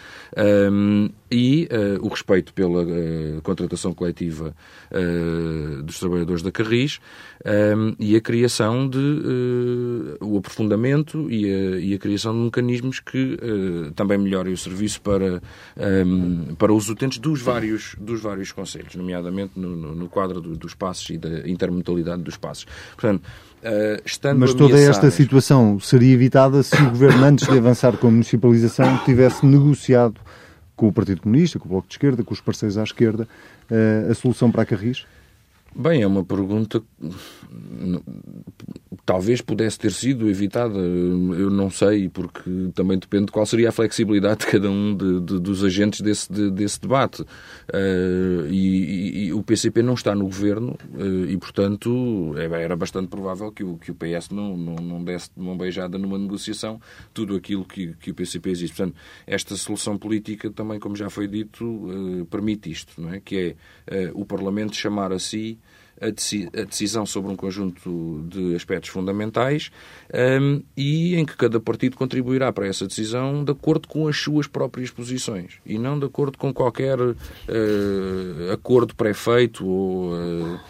um, 0.73 1.09
e 1.31 1.69
o 2.01 2.09
respeito 2.09 2.53
pela 2.53 2.85
contratação 3.43 3.93
coletiva 3.93 4.55
dos 5.83 5.99
trabalhadores 5.99 6.43
da 6.43 6.51
Carris 6.51 7.01
ehm, 7.45 7.95
e 7.99 8.17
a 8.17 8.21
criação 8.21 8.89
de 8.89 8.99
uh, 8.99 10.25
o 10.25 10.39
aprofundamento 10.39 11.31
e 11.31 11.45
a, 11.45 11.79
e 11.79 11.95
a, 11.95 11.99
criação 11.99 12.33
de 12.33 12.39
mecanismos 12.41 13.01
que 13.01 13.35
uh, 13.35 13.93
também 13.93 14.19
melhorem 14.19 14.53
o 14.53 14.57
serviço 14.57 15.01
para, 15.01 15.43
ehm, 15.77 16.55
para 16.59 16.73
os 16.73 16.89
utentes 16.89 17.19
dos 17.19 17.41
vários, 17.41 17.95
dos 17.99 18.21
vários 18.21 18.53
conselhos, 18.53 18.95
nomeadamente 18.95 19.53
no, 19.57 19.77
no, 19.77 19.95
no 19.95 20.09
quadro 20.09 20.41
do, 20.41 20.57
dos 20.57 20.75
passos 20.75 21.11
e 21.11 21.19
da 21.19 21.49
intermodalidade 21.49 22.23
dos 22.23 22.37
passos. 22.37 22.67
Portanto, 22.95 23.23
Uh, 23.67 24.37
Mas 24.37 24.55
toda 24.55 24.79
esta 24.79 25.11
situação 25.11 25.81
seria 25.81 26.13
evitada 26.13 26.63
se 26.63 26.81
o 26.81 26.91
governo, 26.91 27.25
antes 27.25 27.49
de 27.49 27.59
avançar 27.59 27.97
com 27.97 28.07
a 28.07 28.11
municipalização, 28.11 28.99
tivesse 29.05 29.45
negociado 29.45 30.21
com 30.77 30.89
o 30.89 30.93
Partido 30.93 31.23
Comunista, 31.23 31.59
com 31.59 31.67
o 31.67 31.71
Bloco 31.71 31.89
de 31.89 31.95
Esquerda, 31.95 32.23
com 32.23 32.35
os 32.35 32.41
parceiros 32.41 32.77
à 32.77 32.85
esquerda, 32.85 33.27
uh, 33.71 34.11
a 34.11 34.15
solução 34.15 34.53
para 34.53 34.63
a 34.63 34.67
Carris? 34.67 35.05
Bem, 35.79 36.01
é 36.01 36.07
uma 36.07 36.25
pergunta 36.25 36.83
talvez 39.07 39.41
pudesse 39.41 39.79
ter 39.79 39.93
sido 39.93 40.29
evitada, 40.29 40.77
eu 40.77 41.49
não 41.49 41.71
sei, 41.71 42.09
porque 42.09 42.51
também 42.75 42.99
depende 42.99 43.27
de 43.27 43.33
qual 43.33 43.47
seria 43.47 43.69
a 43.69 43.73
flexibilidade 43.73 44.41
de 44.41 44.47
cada 44.47 44.69
um 44.69 44.97
de, 44.97 45.21
de, 45.21 45.41
dos 45.41 45.63
agentes 45.63 46.01
desse, 46.01 46.31
de, 46.31 46.51
desse 46.51 46.81
debate. 46.81 47.23
Uh, 47.23 48.47
e, 48.51 49.27
e, 49.27 49.33
o 49.33 49.43
PCP 49.45 49.81
não 49.83 49.95
está 49.95 50.13
no 50.13 50.25
governo 50.25 50.77
uh, 50.95 51.31
e, 51.31 51.37
portanto, 51.37 52.35
é, 52.37 52.47
era 52.63 52.75
bastante 52.75 53.09
provável 53.09 53.53
que 53.53 53.63
o, 53.63 53.79
que 53.79 53.93
o 53.93 53.95
PS 53.95 54.31
não, 54.31 54.57
não, 54.57 54.75
não 54.75 55.05
desse 55.05 55.31
de 55.37 55.41
mão 55.41 55.57
beijada 55.57 55.97
numa 55.97 56.19
negociação 56.19 56.81
tudo 57.15 57.37
aquilo 57.37 57.65
que, 57.65 57.95
que 57.95 58.11
o 58.11 58.15
PCP 58.15 58.51
existe. 58.51 58.77
Portanto, 58.77 58.97
esta 59.25 59.55
solução 59.55 59.97
política 59.97 60.51
também, 60.51 60.81
como 60.81 60.97
já 60.97 61.09
foi 61.09 61.29
dito, 61.29 61.65
uh, 61.65 62.27
permite 62.27 62.71
isto, 62.71 63.01
não 63.01 63.13
é? 63.13 63.21
que 63.21 63.57
é 63.87 64.11
o 64.15 64.25
Parlamento 64.25 64.75
chamar 64.75 65.13
a 65.13 65.19
si 65.19 65.59
a, 66.01 66.65
decisão 66.65 67.07
sobre 67.07 67.33
um 67.33 67.37
conjunto 67.37 68.25
de 68.29 68.55
aspectos 68.55 68.91
fundamentais 68.91 69.71
um, 70.41 70.63
e 70.77 71.17
em 71.17 71.25
que 71.25 71.37
cada 71.37 71.59
partido 71.59 71.97
contribuirá 71.97 72.53
para 72.53 72.67
essa 72.67 72.87
decisão 72.87 73.45
de 73.45 73.53
acordo 73.53 73.89
com 73.89 74.09
as 74.09 74.17
suas 74.17 74.47
próprias 74.47 74.91
posições 74.91 75.55
e 75.65 75.79
não 75.79 75.99
de 75.99 76.07
acordo 76.07 76.37
com 76.39 76.53
qualquer 76.53 77.01
uh, 77.01 77.15
acordo 78.53 78.95
pré-feito 78.95 79.67
ou 79.67 80.13
uh, 80.13 80.61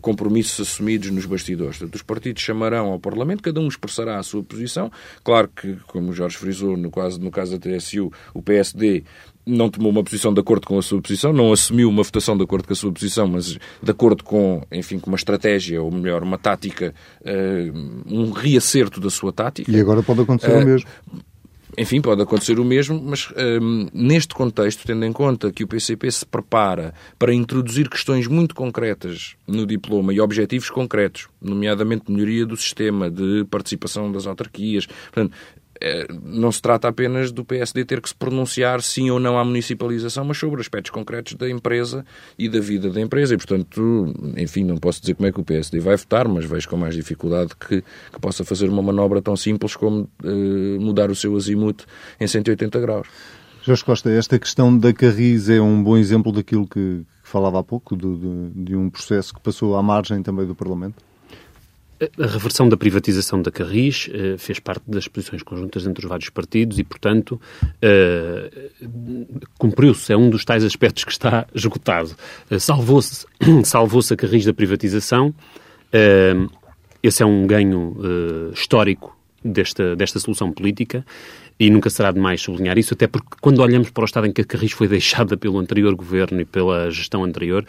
compromissos 0.00 0.66
assumidos 0.66 1.10
nos 1.10 1.26
bastidores. 1.26 1.78
Portanto, 1.78 1.94
os 1.96 2.02
partidos 2.02 2.42
chamarão 2.42 2.86
ao 2.86 2.98
Parlamento, 2.98 3.42
cada 3.42 3.60
um 3.60 3.68
expressará 3.68 4.18
a 4.18 4.22
sua 4.22 4.42
posição. 4.42 4.90
Claro 5.22 5.48
que, 5.48 5.76
como 5.86 6.10
o 6.10 6.14
Jorge 6.14 6.38
frisou, 6.38 6.76
no 6.76 6.90
caso, 6.90 7.20
no 7.20 7.30
caso 7.30 7.58
da 7.58 7.76
TSU, 7.76 8.10
o 8.32 8.42
PSD 8.42 9.04
não 9.46 9.68
tomou 9.68 9.90
uma 9.90 10.02
posição 10.02 10.32
de 10.32 10.40
acordo 10.40 10.66
com 10.66 10.78
a 10.78 10.82
sua 10.82 11.00
posição, 11.00 11.32
não 11.32 11.52
assumiu 11.52 11.88
uma 11.88 12.02
votação 12.02 12.36
de 12.36 12.44
acordo 12.44 12.66
com 12.66 12.72
a 12.72 12.76
sua 12.76 12.92
posição, 12.92 13.26
mas 13.28 13.58
de 13.82 13.90
acordo 13.90 14.24
com, 14.24 14.62
enfim, 14.72 14.98
com 14.98 15.10
uma 15.10 15.16
estratégia, 15.16 15.82
ou 15.82 15.90
melhor, 15.90 16.22
uma 16.22 16.38
tática, 16.38 16.94
uh, 17.20 18.04
um 18.06 18.30
reacerto 18.30 19.00
da 19.00 19.10
sua 19.10 19.32
tática. 19.32 19.70
E 19.70 19.78
agora 19.80 20.02
pode 20.02 20.22
acontecer 20.22 20.52
uh, 20.52 20.62
o 20.62 20.64
mesmo. 20.64 20.88
Enfim, 21.76 22.00
pode 22.00 22.22
acontecer 22.22 22.60
o 22.60 22.64
mesmo, 22.64 23.00
mas 23.02 23.32
um, 23.36 23.88
neste 23.92 24.32
contexto, 24.32 24.86
tendo 24.86 25.04
em 25.04 25.12
conta 25.12 25.50
que 25.50 25.64
o 25.64 25.66
PCP 25.66 26.08
se 26.10 26.24
prepara 26.24 26.94
para 27.18 27.34
introduzir 27.34 27.88
questões 27.88 28.28
muito 28.28 28.54
concretas 28.54 29.34
no 29.46 29.66
diploma 29.66 30.14
e 30.14 30.20
objetivos 30.20 30.70
concretos, 30.70 31.28
nomeadamente 31.42 32.10
melhoria 32.10 32.46
do 32.46 32.56
sistema 32.56 33.10
de 33.10 33.44
participação 33.50 34.12
das 34.12 34.26
autarquias, 34.26 34.86
portanto, 34.86 35.36
não 36.22 36.50
se 36.52 36.62
trata 36.62 36.88
apenas 36.88 37.32
do 37.32 37.44
PSD 37.44 37.84
ter 37.84 38.00
que 38.00 38.08
se 38.08 38.14
pronunciar 38.14 38.80
sim 38.82 39.10
ou 39.10 39.18
não 39.18 39.38
à 39.38 39.44
municipalização, 39.44 40.24
mas 40.24 40.38
sobre 40.38 40.60
aspectos 40.60 40.90
concretos 40.90 41.34
da 41.34 41.48
empresa 41.48 42.04
e 42.38 42.48
da 42.48 42.60
vida 42.60 42.90
da 42.90 43.00
empresa. 43.00 43.34
E, 43.34 43.36
portanto, 43.36 44.14
enfim, 44.36 44.64
não 44.64 44.76
posso 44.76 45.00
dizer 45.00 45.14
como 45.14 45.28
é 45.28 45.32
que 45.32 45.40
o 45.40 45.44
PSD 45.44 45.80
vai 45.80 45.96
votar, 45.96 46.28
mas 46.28 46.44
vejo 46.44 46.68
com 46.68 46.76
mais 46.76 46.94
dificuldade 46.94 47.52
que, 47.56 47.82
que 47.82 48.20
possa 48.20 48.44
fazer 48.44 48.68
uma 48.68 48.82
manobra 48.82 49.20
tão 49.20 49.36
simples 49.36 49.76
como 49.76 50.08
uh, 50.22 50.80
mudar 50.80 51.10
o 51.10 51.14
seu 51.14 51.36
azimuth 51.36 51.84
em 52.20 52.26
180 52.26 52.80
graus. 52.80 53.08
Jorge 53.62 53.84
Costa, 53.84 54.10
esta 54.10 54.38
questão 54.38 54.76
da 54.76 54.92
Carris 54.92 55.48
é 55.48 55.60
um 55.60 55.82
bom 55.82 55.96
exemplo 55.96 56.30
daquilo 56.30 56.66
que, 56.66 57.02
falava 57.24 57.58
há 57.58 57.64
pouco, 57.64 57.96
de, 57.96 58.16
de, 58.16 58.64
de 58.64 58.76
um 58.76 58.88
processo 58.88 59.34
que 59.34 59.40
passou 59.40 59.76
à 59.76 59.82
margem 59.82 60.22
também 60.22 60.46
do 60.46 60.54
Parlamento? 60.54 61.02
A 62.00 62.26
reversão 62.26 62.68
da 62.68 62.76
privatização 62.76 63.40
da 63.40 63.50
Carris 63.50 64.08
uh, 64.08 64.36
fez 64.36 64.58
parte 64.58 64.82
das 64.88 65.06
posições 65.06 65.42
conjuntas 65.42 65.86
entre 65.86 66.04
os 66.04 66.08
vários 66.08 66.28
partidos 66.28 66.78
e, 66.78 66.84
portanto, 66.84 67.40
uh, 67.62 69.40
cumpriu-se. 69.58 70.12
É 70.12 70.16
um 70.16 70.28
dos 70.28 70.44
tais 70.44 70.64
aspectos 70.64 71.04
que 71.04 71.12
está 71.12 71.46
esgotado. 71.54 72.16
Uh, 72.50 72.58
Salvou-se 72.58 73.26
salvou 73.64 74.00
a 74.10 74.16
Carris 74.16 74.44
da 74.44 74.52
privatização. 74.52 75.34
esse 77.02 77.22
é 77.22 77.26
um 77.26 77.46
ganho 77.46 77.96
histórico 78.52 79.16
desta, 79.44 79.94
desta 79.94 80.18
solução 80.18 80.50
política 80.50 81.04
e 81.58 81.70
nunca 81.70 81.88
será 81.88 82.10
demais 82.10 82.40
sublinhar 82.40 82.76
isso, 82.78 82.94
até 82.94 83.06
porque 83.06 83.28
quando 83.40 83.60
olhamos 83.60 83.90
para 83.90 84.02
o 84.02 84.04
estado 84.04 84.26
em 84.26 84.32
que 84.32 84.40
a 84.40 84.44
Carris 84.44 84.72
foi 84.72 84.88
deixada 84.88 85.36
pelo 85.36 85.58
anterior 85.58 85.94
governo 85.94 86.40
e 86.40 86.44
pela 86.44 86.90
gestão 86.90 87.22
anterior, 87.24 87.64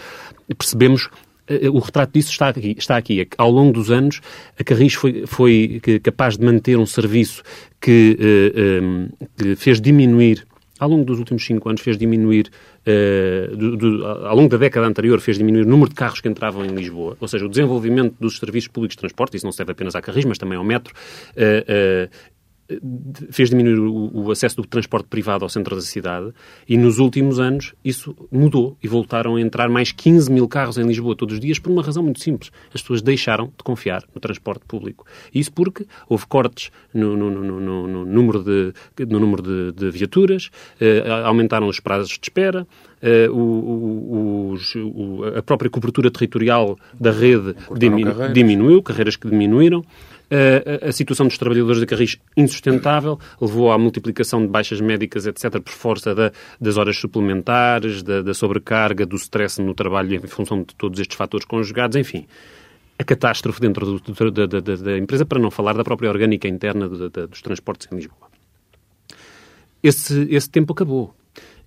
percebemos 0.57 1.09
eh, 1.09 1.24
o 1.71 1.79
retrato 1.79 2.13
disso 2.13 2.31
está 2.31 2.49
aqui. 2.49 2.75
Está 2.77 2.97
aqui. 2.97 3.27
Ao 3.37 3.49
longo 3.49 3.73
dos 3.73 3.91
anos, 3.91 4.21
a 4.59 4.63
Carris 4.63 4.93
foi, 4.93 5.25
foi 5.25 5.81
capaz 6.03 6.37
de 6.37 6.45
manter 6.45 6.77
um 6.77 6.85
serviço 6.85 7.43
que, 7.79 8.17
uh, 8.19 8.83
um, 8.83 9.09
que 9.37 9.55
fez 9.55 9.79
diminuir 9.79 10.45
ao 10.79 10.89
longo 10.89 11.05
dos 11.05 11.19
últimos 11.19 11.45
cinco 11.45 11.69
anos 11.69 11.81
fez 11.81 11.97
diminuir, 11.97 12.51
uh, 12.85 13.55
do, 13.55 13.77
do, 13.77 14.05
ao 14.05 14.35
longo 14.35 14.49
da 14.49 14.57
década 14.57 14.85
anterior, 14.85 15.19
fez 15.21 15.37
diminuir 15.37 15.63
o 15.63 15.69
número 15.69 15.89
de 15.89 15.95
carros 15.95 16.19
que 16.19 16.27
entravam 16.27 16.65
em 16.65 16.69
Lisboa. 16.69 17.15
Ou 17.19 17.27
seja, 17.27 17.45
o 17.45 17.49
desenvolvimento 17.49 18.15
dos 18.19 18.37
serviços 18.37 18.67
públicos 18.67 18.95
de 18.95 18.99
transporte, 18.99 19.37
isso 19.37 19.45
não 19.45 19.51
serve 19.51 19.71
apenas 19.71 19.95
à 19.95 20.01
Carris, 20.01 20.25
mas 20.25 20.37
também 20.37 20.57
ao 20.57 20.63
metro, 20.63 20.93
uh, 20.93 22.05
uh, 22.05 22.09
fez 23.29 23.49
diminuir 23.49 23.79
o, 23.79 24.25
o, 24.25 24.31
acesso 24.31 24.55
do 24.55 24.67
transporte 24.67 25.07
privado 25.07 25.45
ao 25.45 25.49
centro 25.49 25.75
da 25.75 25.81
cidade 25.81 26.33
e 26.67 26.77
nos 26.77 26.97
últimos 26.97 27.39
anos 27.39 27.73
isso 27.83 28.15
mudou 28.31 28.75
e 28.81 28.87
voltaram 28.87 29.35
a 29.35 29.41
entrar 29.41 29.69
mais 29.69 29.91
15 29.91 30.31
mil 30.31 30.47
carros 30.47 30.77
em 30.77 30.83
Lisboa 30.83 31.15
todos 31.15 31.35
os 31.35 31.39
dias 31.39 31.59
por 31.59 31.71
uma 31.71 31.83
razão 31.83 32.01
muito 32.01 32.19
simples. 32.19 32.51
As 32.73 32.81
pessoas 32.81 33.01
deixaram 33.01 33.47
de 33.47 33.63
confiar 33.63 34.03
no 34.13 34.19
transporte 34.19 34.65
público. 34.67 35.05
Isso 35.33 35.51
porque 35.51 35.85
houve 36.09 36.25
cortes 36.25 36.71
no, 36.93 37.15
no, 37.15 37.29
no, 37.29 37.87
no 37.87 38.05
número, 38.05 38.43
de, 38.43 38.73
no 39.05 39.19
número 39.19 39.43
de, 39.43 39.71
de 39.71 39.91
viaturas, 39.91 40.49
eh, 40.81 41.03
aumentaram 41.23 41.67
os 41.67 41.79
prazos 41.79 42.09
de 42.09 42.19
espera, 42.23 42.65
Uh, 43.05 43.31
o, 43.31 44.57
o, 44.77 45.25
a 45.37 45.43
própria 45.43 45.69
cobertura 45.69 46.09
territorial 46.09 46.75
da 46.99 47.11
rede 47.11 47.53
diminuiu, 48.33 48.81
carreiras 48.81 49.15
que 49.15 49.29
diminuíram. 49.29 49.83
A 50.81 50.91
situação 50.91 51.27
dos 51.27 51.37
trabalhadores 51.37 51.79
da 51.79 51.85
Carris 51.85 52.17
insustentável, 52.35 53.19
levou 53.39 53.71
à 53.71 53.77
multiplicação 53.77 54.41
de 54.41 54.47
baixas 54.47 54.81
médicas, 54.81 55.25
etc., 55.25 55.59
por 55.59 55.71
força 55.71 56.15
da, 56.15 56.31
das 56.59 56.77
horas 56.77 56.97
suplementares, 56.97 58.01
da, 58.01 58.21
da 58.21 58.33
sobrecarga, 58.33 59.05
do 59.05 59.15
stress 59.15 59.61
no 59.61 59.73
trabalho 59.73 60.15
em 60.15 60.27
função 60.27 60.59
de 60.59 60.75
todos 60.75 60.99
estes 60.99 61.17
fatores 61.17 61.45
conjugados, 61.45 61.95
enfim 61.95 62.25
a 62.97 63.03
catástrofe 63.03 63.59
dentro 63.59 63.99
do, 63.99 64.31
da, 64.31 64.45
da, 64.45 64.59
da, 64.59 64.97
empresa, 64.97 65.25
para 65.25 65.39
não 65.39 65.51
falar 65.51 65.73
da 65.73 65.83
própria 65.83 66.09
orgânica 66.09 66.47
interna 66.47 66.87
do, 66.87 67.09
dos 67.09 67.41
transportes 67.41 67.87
em 67.91 67.95
Lisboa. 67.95 68.29
Esse, 69.83 70.27
esse 70.31 70.49
tempo 70.49 70.73
acabou. 70.73 71.13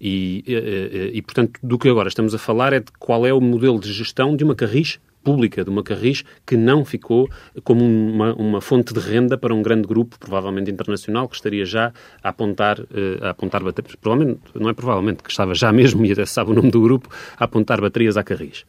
E, 0.01 0.42
e, 0.47 1.18
e, 1.18 1.23
portanto, 1.23 1.59
do 1.62 1.79
que 1.79 1.88
agora 1.88 2.09
estamos 2.09 2.35
a 2.35 2.38
falar 2.38 2.73
é 2.73 2.81
de 2.81 2.90
qual 2.99 3.27
é 3.27 3.33
o 3.33 3.40
modelo 3.40 3.79
de 3.79 3.92
gestão 3.92 4.35
de 4.35 4.44
uma 4.44 4.55
Carris 4.55 4.99
pública, 5.23 5.65
de 5.65 5.71
uma 5.71 5.83
Carris 5.83 6.25
que 6.47 6.57
não 6.57 6.85
ficou 6.85 7.29
como 7.65 7.85
uma, 7.85 8.35
uma 8.35 8.61
fonte 8.61 8.95
de 8.95 9.01
renda 9.01 9.37
para 9.37 9.55
um 9.55 9.63
grande 9.63 9.87
grupo, 9.87 10.19
provavelmente 10.19 10.71
internacional, 10.71 11.29
que 11.29 11.37
estaria 11.37 11.65
já 11.65 11.93
a 12.23 12.29
apontar, 12.29 12.81
uh, 12.81 12.87
a 13.23 13.31
apontar 13.31 13.63
baterias, 13.63 13.95
provavelmente, 13.97 14.41
não 14.55 14.69
é 14.69 14.73
provavelmente, 14.73 15.23
que 15.23 15.31
estava 15.31 15.55
já 15.55 15.73
mesmo, 15.73 16.05
e 16.07 16.13
até 16.13 16.27
sabe 16.27 16.51
o 16.51 16.55
nome 16.55 16.71
do 16.71 16.81
grupo, 16.81 17.09
a 17.37 17.45
apontar 17.45 17.81
baterias 17.81 18.17
à 18.17 18.23
Carris. 18.23 18.65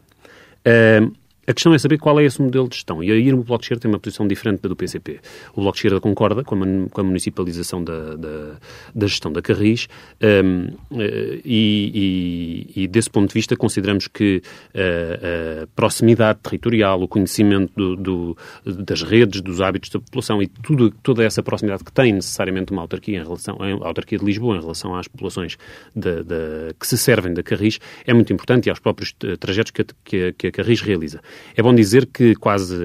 Uh, 0.65 1.11
a 1.49 1.53
questão 1.53 1.73
é 1.73 1.79
saber 1.79 1.97
qual 1.97 2.19
é 2.19 2.25
esse 2.25 2.39
modelo 2.39 2.69
de 2.69 2.75
gestão. 2.75 3.03
E 3.03 3.11
aí 3.11 3.33
o 3.33 3.37
Bloco 3.37 3.61
de 3.61 3.65
Esquerda 3.65 3.81
tem 3.81 3.91
uma 3.91 3.99
posição 3.99 4.27
diferente 4.27 4.61
da 4.61 4.69
do 4.69 4.75
PCP. 4.75 5.19
O 5.53 5.61
Bloco 5.61 5.73
de 5.73 5.79
Esquerda 5.79 5.99
concorda 5.99 6.43
com 6.43 6.55
a, 6.55 6.89
com 6.89 7.01
a 7.01 7.03
municipalização 7.03 7.83
da, 7.83 8.15
da, 8.15 8.51
da, 8.93 9.07
gestão 9.07 9.33
da 9.33 9.41
Carris 9.41 9.87
um, 10.21 10.67
eh, 10.99 11.41
e, 11.43 12.69
e, 12.75 12.83
e, 12.83 12.87
desse 12.87 13.09
ponto 13.09 13.29
de 13.29 13.33
vista, 13.33 13.55
consideramos 13.55 14.07
que 14.07 14.43
a, 14.75 14.79
eh, 14.79 15.63
a 15.63 15.67
proximidade 15.75 16.37
territorial, 16.43 17.01
o 17.01 17.07
conhecimento 17.07 17.73
do, 17.75 17.95
do, 17.95 18.37
das 18.63 19.01
redes, 19.01 19.41
dos 19.41 19.59
hábitos 19.59 19.89
da 19.89 19.99
população 19.99 20.43
e 20.43 20.47
tudo, 20.47 20.91
toda 21.01 21.23
essa 21.23 21.41
proximidade 21.41 21.83
que 21.83 21.91
tem 21.91 22.13
necessariamente 22.13 22.71
uma 22.71 22.83
autarquia 22.83 23.17
em 23.17 23.23
relação 23.23 23.57
a 23.59 23.87
autarquia 23.87 24.19
de 24.19 24.25
Lisboa 24.25 24.55
em 24.55 24.61
relação 24.61 24.95
às 24.95 25.07
populações 25.07 25.57
de, 25.95 26.23
de, 26.23 26.75
que 26.79 26.85
se 26.85 26.97
servem 26.97 27.33
da 27.33 27.41
Carris 27.41 27.79
é 28.05 28.13
muito 28.13 28.31
importante 28.31 28.67
e 28.67 28.69
aos 28.69 28.79
próprios 28.79 29.15
eh, 29.23 29.35
trajetos 29.35 29.71
que 29.71 29.81
a, 29.81 30.33
que 30.33 30.47
a 30.47 30.51
Carris 30.51 30.81
realiza. 30.81 31.21
É 31.55 31.61
bom 31.61 31.73
dizer 31.73 32.05
que 32.05 32.35
quase 32.35 32.75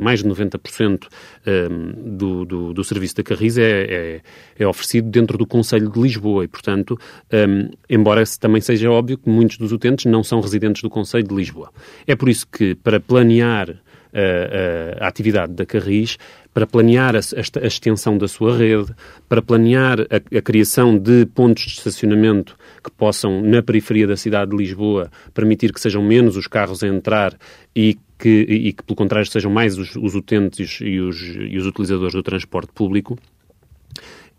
mais 0.00 0.22
de 0.22 0.28
90% 0.28 1.06
hum, 1.46 2.16
do, 2.16 2.44
do, 2.44 2.74
do, 2.74 2.84
serviço 2.84 3.16
da 3.16 3.22
Carris 3.22 3.58
é, 3.58 3.62
é, 3.62 4.20
é, 4.58 4.66
oferecido 4.66 5.08
dentro 5.08 5.38
do 5.38 5.46
Conselho 5.46 5.90
de 5.90 6.00
Lisboa 6.00 6.44
e, 6.44 6.48
portanto, 6.48 6.98
um, 7.32 7.70
embora 7.88 8.24
também 8.40 8.60
seja 8.60 8.90
óbvio 8.90 9.18
que 9.18 9.28
muitos 9.28 9.58
dos 9.58 9.72
utentes 9.72 10.06
não 10.06 10.22
são 10.22 10.40
residentes 10.40 10.82
do 10.82 10.90
Conselho 10.90 11.26
de 11.26 11.34
Lisboa. 11.34 11.70
É 12.06 12.16
por 12.16 12.28
isso 12.28 12.46
que, 12.46 12.74
para 12.74 12.98
planear 13.00 13.70
a, 14.16 15.04
a, 15.04 15.08
atividade 15.08 15.52
da 15.52 15.66
Carris, 15.66 16.16
para 16.56 16.66
planear 16.66 17.14
a, 17.14 17.18
a, 17.18 17.66
extensão 17.66 18.16
da 18.16 18.26
sua 18.26 18.56
rede, 18.56 18.86
para 19.28 19.42
planear 19.42 20.00
a, 20.00 20.38
a, 20.38 20.40
criação 20.40 20.96
de 20.96 21.26
pontos 21.26 21.64
de 21.64 21.72
estacionamento 21.72 22.56
que 22.82 22.90
possam, 22.90 23.42
na 23.42 23.62
periferia 23.62 24.06
da 24.06 24.16
cidade 24.16 24.52
de 24.52 24.56
Lisboa, 24.56 25.10
permitir 25.34 25.70
que 25.70 25.78
sejam 25.78 26.02
menos 26.02 26.34
os 26.34 26.46
carros 26.46 26.82
a 26.82 26.88
entrar 26.88 27.36
e 27.74 27.98
que, 28.18 28.28
e 28.48 28.72
que 28.72 28.82
pelo 28.82 28.96
contrário, 28.96 29.30
sejam 29.30 29.52
mais 29.52 29.76
os, 29.76 29.96
os 29.96 30.14
utentes 30.14 30.78
e 30.80 30.98
os, 30.98 31.20
e 31.20 31.58
os 31.58 31.66
utilizadores 31.66 32.14
do 32.14 32.22
transporte 32.22 32.72
público. 32.72 33.18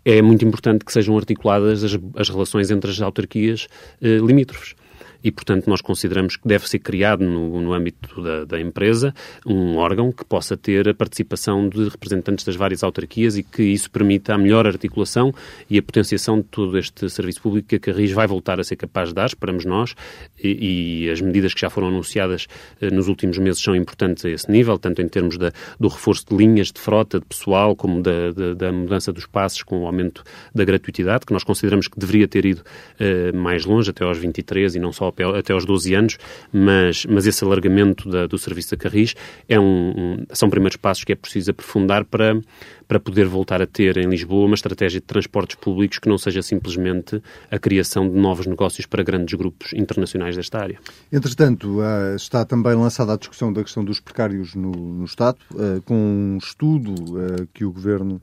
É 0.04 0.20
muito 0.20 0.44
importante 0.44 0.84
que 0.84 0.92
sejam 0.92 1.16
articuladas 1.16 1.84
as, 1.84 1.96
as 2.16 2.28
relações 2.28 2.68
entre 2.72 2.90
as 2.90 3.00
autarquias 3.00 3.68
eh, 4.02 4.18
limítrofes 4.18 4.74
e, 5.22 5.32
portanto, 5.32 5.66
nós 5.66 5.80
consideramos 5.80 6.36
que 6.36 6.46
deve 6.46 6.68
ser 6.68 6.78
criado 6.78 7.24
no, 7.24 7.60
no 7.60 7.72
âmbito 7.72 8.22
da, 8.22 8.44
da, 8.44 8.60
empresa 8.60 9.14
um 9.44 9.76
órgão 9.76 10.12
que 10.12 10.24
possa 10.24 10.56
ter 10.56 10.88
a 10.88 10.94
participação 10.94 11.68
de 11.68 11.88
representantes 11.88 12.44
das 12.44 12.56
várias 12.56 12.82
autarquias 12.82 13.36
e 13.36 13.42
que 13.42 13.62
isso 13.62 13.90
permita 13.90 14.34
a 14.34 14.38
melhor 14.38 14.66
articulação 14.66 15.32
e 15.68 15.78
a 15.78 15.82
potenciação 15.82 16.38
de 16.38 16.44
todo 16.44 16.78
este 16.78 17.10
serviço 17.10 17.42
público 17.42 17.68
que 17.68 17.76
a 17.76 17.80
Carris 17.80 18.12
vai 18.12 18.26
voltar 18.26 18.60
a 18.60 18.64
ser 18.64 18.76
capaz 18.76 19.08
de 19.08 19.14
dar, 19.14 19.26
esperamos 19.26 19.64
nós, 19.64 19.94
e, 20.42 21.04
e 21.04 21.10
as 21.10 21.20
medidas 21.20 21.52
que 21.52 21.60
já 21.60 21.70
foram 21.70 21.88
anunciadas 21.88 22.46
eh, 22.80 22.90
nos 22.90 23.08
últimos 23.08 23.38
meses 23.38 23.60
são 23.60 23.74
importantes 23.74 24.24
a 24.24 24.30
esse 24.30 24.50
nível, 24.50 24.78
tanto 24.78 25.02
em 25.02 25.08
termos 25.08 25.36
da, 25.36 25.52
do 25.78 25.88
reforço 25.88 26.26
de 26.28 26.36
linhas 26.36 26.70
de 26.70 26.80
frota, 26.80 27.18
de 27.18 27.26
pessoal, 27.26 27.74
como 27.74 28.02
da, 28.02 28.30
da, 28.32 28.54
da, 28.54 28.72
mudança 28.72 29.12
dos 29.12 29.26
passos 29.26 29.62
com 29.62 29.82
o 29.82 29.86
aumento 29.86 30.22
da 30.54 30.64
gratuitidade, 30.64 31.26
que 31.26 31.32
nós 31.32 31.42
consideramos 31.42 31.88
que 31.88 31.98
deveria 31.98 32.28
ter 32.28 32.44
ido 32.44 32.62
eh, 32.98 33.32
mais 33.32 33.64
longe, 33.64 33.90
até 33.90 34.04
aos 34.04 34.18
23 34.18 34.76
e 34.76 34.78
não 34.78 34.92
só 34.92 35.08
até, 35.24 35.52
aos 35.52 35.64
12 35.64 35.94
anos, 35.94 36.18
mas, 36.52 37.06
mas 37.06 37.26
esse 37.26 37.44
alargamento 37.44 38.08
da, 38.08 38.26
do 38.26 38.38
serviço 38.38 38.70
da 38.70 38.76
Carris 38.76 39.14
é 39.48 39.58
um, 39.58 39.64
um, 39.64 40.26
são 40.32 40.50
primeiros 40.50 40.76
passos 40.76 41.04
que 41.04 41.12
é 41.12 41.16
preciso 41.16 41.50
aprofundar 41.50 42.04
para, 42.04 42.40
para 42.86 42.98
poder 42.98 43.26
voltar 43.26 43.60
a 43.60 43.66
ter 43.66 43.96
em 43.96 44.08
Lisboa 44.08 44.46
uma 44.46 44.54
estratégia 44.54 45.00
de 45.00 45.06
transportes 45.06 45.56
públicos 45.56 45.98
que 45.98 46.08
não 46.08 46.18
seja 46.18 46.42
simplesmente 46.42 47.22
a 47.50 47.58
criação 47.58 48.08
de 48.08 48.16
novos 48.16 48.46
negócios 48.46 48.86
para 48.86 49.02
grandes 49.02 49.34
grupos 49.34 49.72
internacionais 49.72 50.36
desta 50.36 50.58
área. 50.58 50.78
Entretanto, 51.12 51.80
ah, 51.80 52.14
está 52.16 52.44
também 52.44 52.74
lançada 52.74 53.12
a 53.12 53.16
discussão 53.16 53.52
da 53.52 53.62
questão 53.62 53.84
dos 53.84 54.00
precários 54.00 54.54
no, 54.54 54.70
no 54.70 55.04
Estado, 55.04 55.38
ah, 55.54 55.80
com 55.84 55.94
um 55.94 56.38
estudo 56.38 56.94
ah, 57.18 57.46
que 57.52 57.64
o 57.64 57.72
Governo 57.72 58.20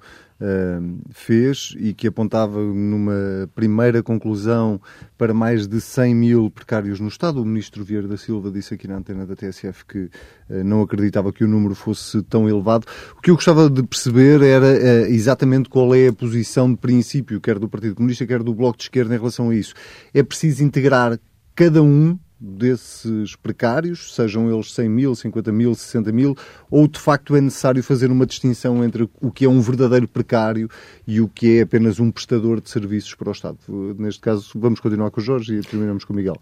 fez 1.11 1.73
e 1.77 1.93
que 1.93 2.07
apontava 2.07 2.61
numa 2.61 3.49
primeira 3.55 4.03
conclusão 4.03 4.81
para 5.17 5.33
mais 5.33 5.65
de 5.65 5.79
100 5.79 6.15
mil 6.15 6.51
precários 6.51 6.99
no 6.99 7.07
Estado. 7.07 7.41
O 7.41 7.45
ministro 7.45 7.83
Vieira 7.83 8.07
da 8.07 8.17
Silva 8.17 8.51
disse 8.51 8.73
aqui 8.73 8.87
na 8.87 8.97
antena 8.97 9.25
da 9.25 9.35
TSF 9.35 9.85
que 9.85 9.99
uh, 9.99 10.63
não 10.63 10.81
acreditava 10.81 11.31
que 11.31 11.43
o 11.43 11.47
número 11.47 11.73
fosse 11.73 12.21
tão 12.23 12.49
elevado. 12.49 12.85
O 13.17 13.21
que 13.21 13.31
eu 13.31 13.35
gostava 13.35 13.69
de 13.69 13.81
perceber 13.83 14.41
era 14.41 14.65
uh, 14.65 15.05
exatamente 15.07 15.69
qual 15.69 15.95
é 15.95 16.07
a 16.07 16.13
posição 16.13 16.69
de 16.69 16.77
princípio, 16.77 17.39
quer 17.39 17.57
do 17.57 17.69
Partido 17.69 17.95
Comunista, 17.95 18.25
quer 18.25 18.43
do 18.43 18.53
Bloco 18.53 18.77
de 18.77 18.83
Esquerda 18.83 19.15
em 19.15 19.17
relação 19.17 19.49
a 19.49 19.55
isso. 19.55 19.73
É 20.13 20.21
preciso 20.21 20.63
integrar 20.63 21.17
cada 21.55 21.81
um 21.81 22.19
desses 22.39 23.35
precários, 23.35 24.13
sejam 24.13 24.51
eles 24.53 24.73
100 24.73 24.89
mil, 24.89 25.15
50 25.15 25.51
mil, 25.51 25.73
60 25.73 26.11
mil, 26.11 26.35
ou 26.69 26.87
de 26.87 26.99
facto 26.99 27.35
é 27.35 27.41
necessário 27.41 27.81
fazer 27.81 28.11
uma 28.11 28.25
distinção 28.25 28.83
entre 28.83 29.09
o 29.21 29.31
que 29.31 29.45
é 29.45 29.49
um 29.49 29.61
verdadeiro 29.61 30.07
precário 30.07 30.69
e 31.07 31.21
o 31.21 31.27
que 31.27 31.59
é 31.59 31.61
apenas 31.61 31.99
um 31.99 32.11
prestador 32.11 32.61
de 32.61 32.69
serviços 32.69 33.15
para 33.15 33.29
o 33.29 33.31
Estado? 33.31 33.57
Neste 33.97 34.21
caso, 34.21 34.51
vamos 34.55 34.79
continuar 34.79 35.11
com 35.11 35.21
o 35.21 35.23
Jorge 35.23 35.55
e 35.55 35.61
terminamos 35.61 36.03
com 36.03 36.13
o 36.13 36.15
Miguel. 36.15 36.35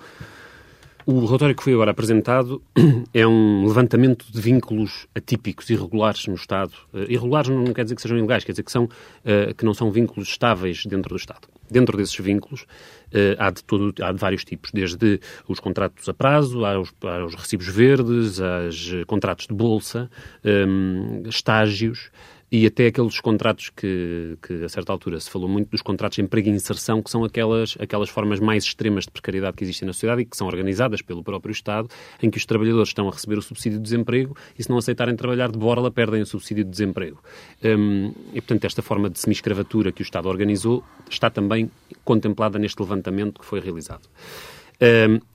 O 1.06 1.26
relatório 1.26 1.54
que 1.54 1.62
foi 1.62 1.74
agora 1.74 1.92
apresentado 1.92 2.62
é 3.14 3.28
um 3.28 3.68
levantamento 3.68 4.26
de 4.32 4.40
vínculos 4.40 5.06
atípicos, 5.14 5.70
irregulares 5.70 6.26
no 6.28 6.36
Estado. 6.36 6.72
Uh, 6.94 7.00
irregulares 7.10 7.50
não 7.50 7.74
quer 7.74 7.84
dizer 7.84 7.96
que 7.96 8.02
sejam 8.02 8.18
ilegais, 8.18 8.46
quer 8.46 8.54
dizer 8.54 8.64
que, 8.64 8.72
são, 8.72 8.86
uh, 8.86 9.54
que 9.58 9.66
não 9.66 9.74
são 9.74 9.92
vínculos 9.92 10.30
estáveis 10.30 10.86
dentro 10.86 11.10
do 11.10 11.18
Estado. 11.18 11.42
Dentro 11.70 11.98
desses 11.98 12.18
vínculos 12.18 12.62
uh, 12.62 13.36
há, 13.38 13.50
de 13.50 13.64
todo, 13.66 13.94
há 14.02 14.14
de 14.14 14.18
vários 14.18 14.46
tipos, 14.46 14.72
desde 14.72 15.20
os 15.46 15.60
contratos 15.60 16.08
a 16.08 16.14
prazo, 16.14 16.64
aos, 16.64 16.94
aos 17.02 17.36
recibos 17.36 17.68
verdes, 17.68 18.40
aos 18.40 18.94
contratos 19.06 19.48
de 19.48 19.54
bolsa, 19.54 20.10
um, 20.46 21.24
estágios, 21.28 22.12
e 22.54 22.68
até 22.68 22.86
aqueles 22.86 23.20
contratos 23.20 23.72
que, 23.72 24.38
que, 24.40 24.64
a 24.64 24.70
certa 24.70 24.92
altura 24.92 25.20
se 25.20 25.28
falou 25.28 25.50
muito 25.50 25.72
dos 25.72 25.82
contratos 25.82 26.18
de 26.18 26.22
emprego 26.22 26.50
e 26.50 26.52
inserção, 26.52 27.02
que 27.02 27.10
são 27.10 27.24
aquelas, 27.24 27.76
aquelas 27.80 28.10
formas 28.10 28.40
mais 28.40 28.64
extremas 28.64 29.06
de 29.06 29.12
precariedade 29.12 29.58
que 29.58 29.64
existem 29.64 29.88
na 29.88 29.92
sociedade 29.92 30.22
e 30.22 30.26
que 30.26 30.38
são 30.38 30.46
organizadas 30.46 31.02
pelo 31.02 31.24
próprio 31.24 31.52
Estado, 31.52 31.90
em 32.22 32.30
que 32.30 32.38
os 32.38 32.46
trabalhadores 32.46 32.90
estão 32.90 33.10
a 33.10 33.12
receber 33.12 33.40
o 33.40 33.42
subsídio 33.42 33.80
de 33.80 33.84
desemprego 33.84 34.38
e 34.56 34.62
se 34.62 34.70
não 34.70 34.78
aceitarem 34.78 35.16
trabalhar 35.16 35.52
de 35.52 35.58
borla 35.58 35.90
perdem 35.90 36.22
o 36.22 36.28
subsídio 36.28 36.64
de 36.64 36.70
desemprego. 36.70 37.20
Um, 37.64 38.14
e, 38.34 38.40
portanto, 38.40 38.66
esta 38.66 38.84
forma 38.84 39.10
de 39.10 39.18
semi-escravatura 39.18 39.92
que 39.92 40.04
o 40.04 40.06
Estado 40.06 40.30
organizou 40.30 40.84
está 41.10 41.32
também 41.32 41.72
contemplada 42.06 42.60
neste 42.60 42.80
levantamento 42.80 43.40
que 43.40 43.46
foi 43.48 43.62
realizado. 43.62 44.08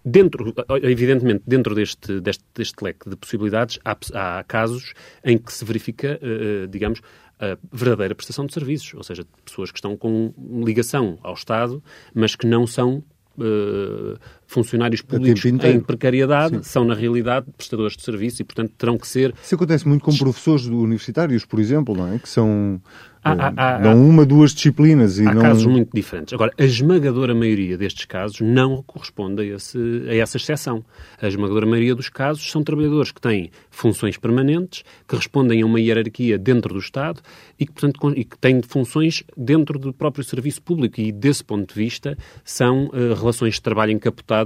Dentro, 0.04 0.54
evidentemente, 0.82 1.42
dentro 1.46 1.74
deste, 1.74 2.20
deste, 2.20 2.44
deste 2.54 2.84
leque 2.84 3.08
de 3.08 3.16
possibilidades, 3.16 3.78
há, 3.84 3.96
há 4.14 4.44
casos 4.44 4.92
em 5.24 5.38
que 5.38 5.52
se 5.52 5.64
verifica, 5.64 6.20
uh, 6.22 6.66
digamos, 6.66 7.00
a 7.40 7.56
verdadeira 7.72 8.14
prestação 8.14 8.46
de 8.46 8.52
serviços, 8.52 8.94
ou 8.94 9.02
seja, 9.02 9.24
pessoas 9.44 9.70
que 9.70 9.78
estão 9.78 9.96
com 9.96 10.34
ligação 10.64 11.18
ao 11.22 11.34
Estado, 11.34 11.82
mas 12.12 12.34
que 12.34 12.46
não 12.46 12.66
são 12.66 13.02
uh, 13.38 14.18
funcionários 14.48 15.02
públicos 15.02 15.44
em 15.44 15.78
precariedade, 15.78 16.56
Sim. 16.56 16.62
são 16.62 16.84
na 16.84 16.94
realidade 16.94 17.46
prestadores 17.56 17.96
de 17.96 18.02
serviços 18.02 18.40
e, 18.40 18.44
portanto, 18.44 18.72
terão 18.76 18.96
que 18.96 19.06
ser... 19.06 19.34
Isso 19.40 19.54
acontece 19.54 19.86
muito 19.86 20.02
com 20.02 20.16
professores 20.16 20.64
universitários, 20.66 21.44
por 21.44 21.60
exemplo, 21.60 21.94
não 21.94 22.14
é? 22.14 22.18
Que 22.18 22.28
são 22.28 22.80
Há, 23.22 23.76
há, 23.76 23.78
não 23.80 24.08
uma, 24.08 24.24
duas 24.24 24.54
disciplinas. 24.54 25.18
E 25.18 25.26
há 25.26 25.34
não... 25.34 25.42
casos 25.42 25.66
muito 25.66 25.90
diferentes. 25.92 26.32
Agora, 26.32 26.52
a 26.56 26.64
esmagadora 26.64 27.34
maioria 27.34 27.76
destes 27.76 28.04
casos 28.04 28.40
não 28.40 28.82
corresponde 28.82 29.42
a, 29.42 29.56
esse, 29.56 29.78
a 30.08 30.14
essa 30.14 30.36
exceção. 30.36 30.84
A 31.20 31.26
esmagadora 31.26 31.66
maioria 31.66 31.94
dos 31.94 32.08
casos 32.08 32.48
são 32.50 32.62
trabalhadores 32.62 33.10
que 33.10 33.20
têm 33.20 33.50
funções 33.70 34.16
permanentes, 34.16 34.84
que 35.06 35.16
respondem 35.16 35.62
a 35.62 35.66
uma 35.66 35.80
hierarquia 35.80 36.38
dentro 36.38 36.74
do 36.74 36.80
Estado 36.80 37.20
e 37.58 37.66
que, 37.66 37.72
portanto, 37.72 38.12
e 38.16 38.24
que 38.24 38.38
têm 38.38 38.62
funções 38.62 39.24
dentro 39.36 39.78
do 39.78 39.92
próprio 39.92 40.24
serviço 40.24 40.62
público. 40.62 41.00
E, 41.00 41.10
desse 41.10 41.44
ponto 41.44 41.68
de 41.68 41.74
vista, 41.74 42.16
são 42.44 42.86
uh, 42.86 43.14
relações 43.14 43.54
de 43.54 43.62
trabalho 43.62 43.92
encapotadas 43.92 44.37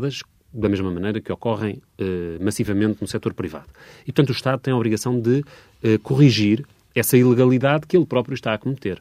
da 0.53 0.69
mesma 0.69 0.91
maneira 0.91 1.21
que 1.21 1.33
ocorrem 1.33 1.81
uh, 2.01 2.45
massivamente 2.45 3.01
no 3.01 3.07
setor 3.07 3.33
privado. 3.33 3.69
E, 4.03 4.07
portanto, 4.07 4.29
o 4.29 4.33
Estado 4.33 4.61
tem 4.61 4.73
a 4.73 4.77
obrigação 4.77 5.19
de 5.19 5.41
uh, 5.41 5.99
corrigir 6.03 6.65
essa 6.95 7.17
ilegalidade 7.17 7.87
que 7.87 7.97
ele 7.97 8.05
próprio 8.05 8.35
está 8.35 8.53
a 8.53 8.59
cometer. 8.59 9.01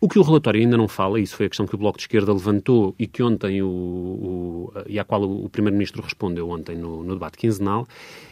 O 0.00 0.08
que 0.08 0.18
o 0.18 0.22
relatório 0.22 0.60
ainda 0.60 0.76
não 0.76 0.86
fala, 0.86 1.18
e 1.18 1.22
isso 1.22 1.34
foi 1.36 1.46
a 1.46 1.48
questão 1.48 1.66
que 1.66 1.74
o 1.74 1.78
Bloco 1.78 1.98
de 1.98 2.04
Esquerda 2.04 2.32
levantou 2.32 2.94
e 2.98 3.06
que 3.06 3.22
ontem 3.22 3.62
o, 3.62 3.66
o 3.66 4.72
e 4.86 4.98
à 4.98 5.04
qual 5.04 5.22
o 5.22 5.48
Primeiro-Ministro 5.48 6.02
respondeu 6.02 6.50
ontem 6.50 6.76
no, 6.76 7.02
no, 7.02 7.14
debate 7.14 7.38
quinzenal, 7.38 7.88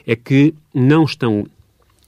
é 0.07 0.15
que 0.15 0.55
não 0.75 1.05
estão 1.05 1.47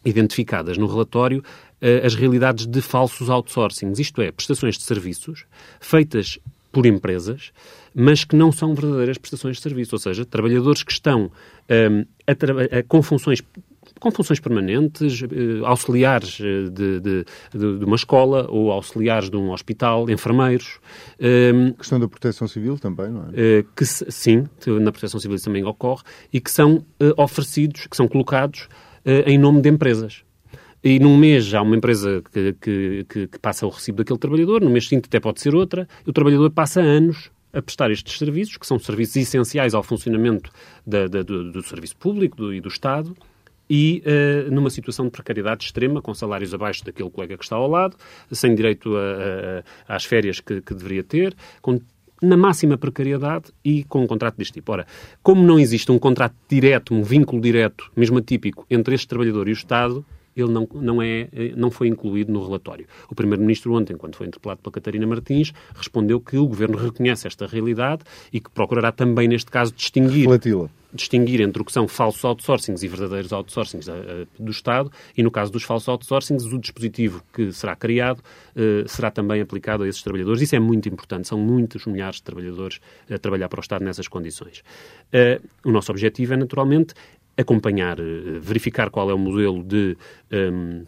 identificadas 0.04 0.76
no 0.76 0.86
relatório 0.86 1.42
uh, 1.82 2.06
as 2.06 2.14
realidades 2.14 2.66
de 2.66 2.80
falsos 2.82 3.30
outsourcings, 3.30 3.98
isto 3.98 4.20
é, 4.20 4.30
prestações 4.30 4.76
de 4.76 4.84
serviços 4.84 5.46
feitas 5.80 6.38
por 6.76 6.84
empresas, 6.84 7.52
mas 7.94 8.22
que 8.22 8.36
não 8.36 8.52
são 8.52 8.74
verdadeiras 8.74 9.16
prestações 9.16 9.56
de 9.56 9.62
serviço, 9.62 9.94
ou 9.94 9.98
seja, 9.98 10.26
trabalhadores 10.26 10.82
que 10.82 10.92
estão 10.92 11.30
um, 11.70 12.04
a, 12.26 12.78
a, 12.78 12.82
com 12.82 13.00
funções 13.00 13.42
com 13.98 14.10
funções 14.10 14.38
permanentes, 14.38 15.22
eh, 15.22 15.64
auxiliares 15.64 16.38
eh, 16.38 16.68
de, 16.68 17.00
de, 17.00 17.24
de, 17.54 17.84
uma 17.84 17.96
escola 17.96 18.46
ou 18.50 18.70
auxiliares 18.70 19.30
de 19.30 19.38
um 19.38 19.52
hospital, 19.52 20.10
enfermeiros. 20.10 20.80
Um, 21.18 21.72
questão 21.72 21.98
da 21.98 22.06
proteção 22.06 22.46
civil 22.46 22.78
também, 22.78 23.08
não 23.08 23.22
é? 23.22 23.28
Eh, 23.34 23.64
que, 23.74 23.86
sim, 23.86 24.44
na 24.66 24.92
proteção 24.92 25.18
civil 25.18 25.36
isso 25.36 25.46
também 25.46 25.64
ocorre, 25.64 26.02
e 26.30 26.42
que 26.42 26.50
são 26.50 26.84
oferecidos, 27.16 27.86
que 27.86 27.96
são 27.96 28.06
colocados 28.06 28.68
em 29.24 29.38
nome 29.38 29.62
de 29.62 29.70
empresas. 29.70 30.25
E 30.86 31.00
num 31.00 31.16
mês 31.16 31.52
há 31.52 31.62
uma 31.62 31.74
empresa 31.74 32.22
que, 32.32 32.52
que, 33.08 33.26
que, 33.26 33.38
passa 33.40 33.66
o 33.66 33.70
recibo 33.70 33.98
daquele 33.98 34.20
trabalhador, 34.20 34.60
no 34.60 34.70
mês 34.70 34.86
seguinte 34.86 35.06
até 35.06 35.18
pode 35.18 35.40
ser 35.40 35.52
outra, 35.52 35.88
e 36.06 36.10
o 36.10 36.12
trabalhador 36.12 36.48
passa 36.48 36.80
anos 36.80 37.28
a 37.52 37.60
prestar 37.60 37.90
estes 37.90 38.16
serviços, 38.16 38.56
que 38.56 38.64
são 38.64 38.78
serviços 38.78 39.16
essenciais 39.16 39.74
ao 39.74 39.82
funcionamento 39.82 40.48
da, 40.86 41.08
da, 41.08 41.24
do, 41.24 41.50
do, 41.50 41.60
serviço 41.64 41.96
público 41.96 42.36
do, 42.36 42.54
e 42.54 42.60
do 42.60 42.68
Estado, 42.68 43.16
e 43.68 44.00
uh, 44.06 44.54
numa 44.54 44.70
situação 44.70 45.06
de 45.06 45.10
precariedade 45.10 45.64
extrema, 45.64 46.00
com 46.00 46.14
salários 46.14 46.54
abaixo 46.54 46.84
daquele 46.84 47.10
colega 47.10 47.36
que 47.36 47.42
está 47.42 47.56
ao 47.56 47.68
lado, 47.68 47.96
sem 48.30 48.54
direito 48.54 48.96
a, 48.96 49.64
a, 49.88 49.96
às 49.96 50.04
férias 50.04 50.38
que, 50.38 50.60
que 50.60 50.72
deveria 50.72 51.02
ter, 51.02 51.34
com 51.60 51.80
na 52.22 52.36
máxima 52.36 52.78
precariedade 52.78 53.46
e 53.64 53.82
com 53.84 54.04
um 54.04 54.06
contrato 54.06 54.36
deste 54.36 54.52
tipo. 54.54 54.70
Ora, 54.70 54.86
como 55.20 55.42
não 55.42 55.58
existe 55.58 55.90
um 55.90 55.98
contrato 55.98 56.36
direto, 56.48 56.94
um 56.94 57.02
vínculo 57.02 57.42
direto, 57.42 57.90
mesmo 57.96 58.18
atípico, 58.18 58.64
entre 58.70 58.94
este 58.94 59.08
trabalhador 59.08 59.48
e 59.48 59.50
o 59.50 59.52
Estado, 59.52 60.06
ele 60.36 60.52
não, 60.52 60.68
não, 60.74 61.02
é, 61.02 61.28
não 61.56 61.70
foi 61.70 61.88
incluído 61.88 62.32
no 62.32 62.44
relatório. 62.44 62.86
O 63.10 63.14
Primeiro-Ministro 63.14 63.74
ontem, 63.74 63.96
quando 63.96 64.16
foi 64.16 64.26
interpelado 64.26 64.60
pela 64.60 64.72
Catarina 64.72 65.06
Martins, 65.06 65.52
respondeu 65.74 66.20
que 66.20 66.36
o 66.36 66.46
Governo 66.46 66.76
reconhece 66.76 67.26
esta 67.26 67.46
realidade 67.46 68.02
e 68.32 68.40
que 68.40 68.50
procurará 68.50 68.92
também, 68.92 69.28
neste 69.28 69.50
caso, 69.50 69.72
distinguir 69.74 70.28
distinguir 70.96 71.40
entre 71.40 71.62
o 71.62 71.64
que 71.64 71.72
são 71.72 71.86
falsos 71.86 72.24
outsourcings 72.24 72.82
e 72.82 72.88
verdadeiros 72.88 73.32
outsourcings 73.32 73.88
uh, 73.88 74.26
do 74.38 74.50
Estado 74.50 74.90
e, 75.16 75.22
no 75.22 75.30
caso 75.30 75.52
dos 75.52 75.62
falsos 75.62 75.88
outsourcings, 75.88 76.44
o 76.46 76.58
dispositivo 76.58 77.22
que 77.32 77.52
será 77.52 77.76
criado 77.76 78.18
uh, 78.20 78.88
será 78.88 79.10
também 79.10 79.40
aplicado 79.40 79.84
a 79.84 79.88
esses 79.88 80.02
trabalhadores. 80.02 80.40
Isso 80.42 80.56
é 80.56 80.60
muito 80.60 80.88
importante. 80.88 81.28
São 81.28 81.38
muitos 81.38 81.86
milhares 81.86 82.16
de 82.16 82.22
trabalhadores 82.22 82.80
a 83.10 83.18
trabalhar 83.18 83.48
para 83.48 83.60
o 83.60 83.62
Estado 83.62 83.84
nessas 83.84 84.08
condições. 84.08 84.62
O 85.64 85.70
nosso 85.70 85.90
objetivo 85.90 86.34
é, 86.34 86.36
naturalmente, 86.36 86.94
acompanhar, 87.36 87.96
verificar 88.40 88.90
qual 88.90 89.10
é 89.10 89.14
o 89.14 89.18
modelo 89.18 89.62
de... 89.62 89.96
Um, 90.32 90.36
ehm, 90.36 90.86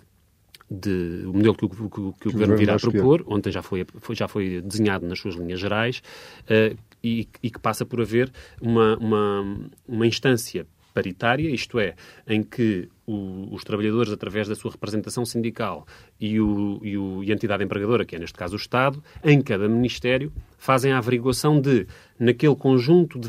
de, 0.71 1.25
o 1.25 1.33
modelo 1.33 1.55
que 1.55 1.65
o, 1.65 1.69
que, 1.69 2.21
que 2.21 2.29
o 2.29 2.33
Governo 2.33 2.57
virá 2.57 2.77
propor, 2.77 3.25
ontem 3.27 3.51
já 3.51 3.63
foi, 3.63 3.87
foi, 4.01 4.15
já 4.15 4.29
foi 4.29 4.61
desenhado 4.61 5.07
nas 5.07 5.19
suas 5.19 5.35
linhas 5.35 5.59
gerais, 5.59 6.03
uh, 6.43 6.77
e, 7.03 7.27
e 7.43 7.51
que 7.51 7.59
passa 7.59 7.87
por 7.87 8.01
haver 8.01 8.31
uma, 8.61 8.97
uma, 8.99 9.59
uma 9.87 10.07
instância 10.07 10.67
paritária, 10.99 11.49
isto 11.49 11.79
é, 11.79 11.95
em 12.27 12.43
que 12.43 12.89
o, 13.07 13.55
os 13.55 13.63
trabalhadores, 13.63 14.13
através 14.13 14.49
da 14.49 14.57
sua 14.57 14.73
representação 14.73 15.25
sindical 15.25 15.87
e, 16.21 16.41
o, 16.41 16.81
e, 16.83 16.99
o, 16.99 17.23
e, 17.23 17.31
a 17.31 17.35
entidade 17.35 17.63
empregadora, 17.63 18.05
que 18.05 18.17
é 18.17 18.19
neste 18.19 18.37
caso 18.37 18.55
o 18.55 18.57
Estado, 18.57 19.01
em 19.23 19.41
cada 19.41 19.69
Ministério, 19.69 20.33
fazem 20.59 20.91
a 20.91 20.99
averiguação 20.99 21.61
de, 21.61 21.87
naquele 22.19 22.57
conjunto 22.57 23.17
de, 23.17 23.29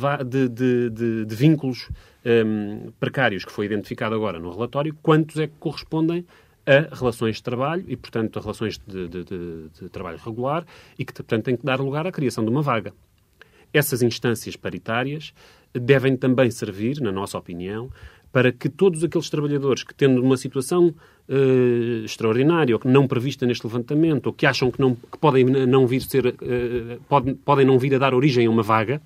de, 0.49 0.89
de, 0.89 1.25
de 1.25 1.35
vínculos 1.35 1.89
um, 2.25 2.91
precários 2.99 3.45
que 3.45 3.51
foi 3.51 3.67
identificado 3.67 4.15
agora 4.15 4.39
no 4.39 4.51
relatório, 4.51 4.97
quantos 5.03 5.37
é 5.37 5.45
que 5.45 5.53
correspondem 5.59 6.25
a 6.65 6.95
relações 6.95 7.35
de 7.35 7.43
trabalho 7.43 7.85
e, 7.87 7.95
portanto, 7.95 8.39
a 8.39 8.41
relações 8.41 8.79
de, 8.79 9.07
de 9.07 9.89
trabalho 9.89 10.17
regular 10.17 10.65
e 10.97 11.05
que, 11.05 11.13
portanto, 11.13 11.45
têm 11.45 11.55
que 11.55 11.65
dar 11.65 11.79
lugar 11.79 12.07
à 12.07 12.11
criação 12.11 12.43
de 12.43 12.49
uma 12.49 12.63
vaga. 12.63 12.93
Essas 13.71 14.01
instâncias 14.01 14.55
paritárias 14.55 15.31
devem 15.73 16.15
também 16.17 16.49
servir, 16.51 16.99
na 17.01 17.11
nossa 17.11 17.37
opinião, 17.37 17.89
para 18.31 18.51
que 18.51 18.69
todos 18.69 19.03
aqueles 19.03 19.29
trabalhadores 19.29 19.83
que, 19.83 19.93
tendo 19.93 20.21
uma 20.21 20.37
situação 20.37 20.93
uh, 21.27 22.05
extraordinária 22.05 22.75
ou 22.75 22.79
que 22.79 22.87
não 22.87 23.07
prevista 23.07 23.45
neste 23.45 23.65
levantamento, 23.65 24.27
ou 24.27 24.33
que 24.33 24.45
acham 24.45 24.69
que, 24.69 24.79
não, 24.79 24.95
que 24.95 25.17
podem 25.19 25.43
não 25.43 25.87
vir 25.87 26.01
ser, 26.01 26.27
uh, 26.27 27.01
podem, 27.07 27.33
podem 27.33 27.65
não 27.65 27.79
vir 27.79 27.95
a 27.95 27.97
dar 27.97 28.13
origem 28.13 28.45
a 28.45 28.49
uma 28.49 28.63
vaga, 28.63 29.01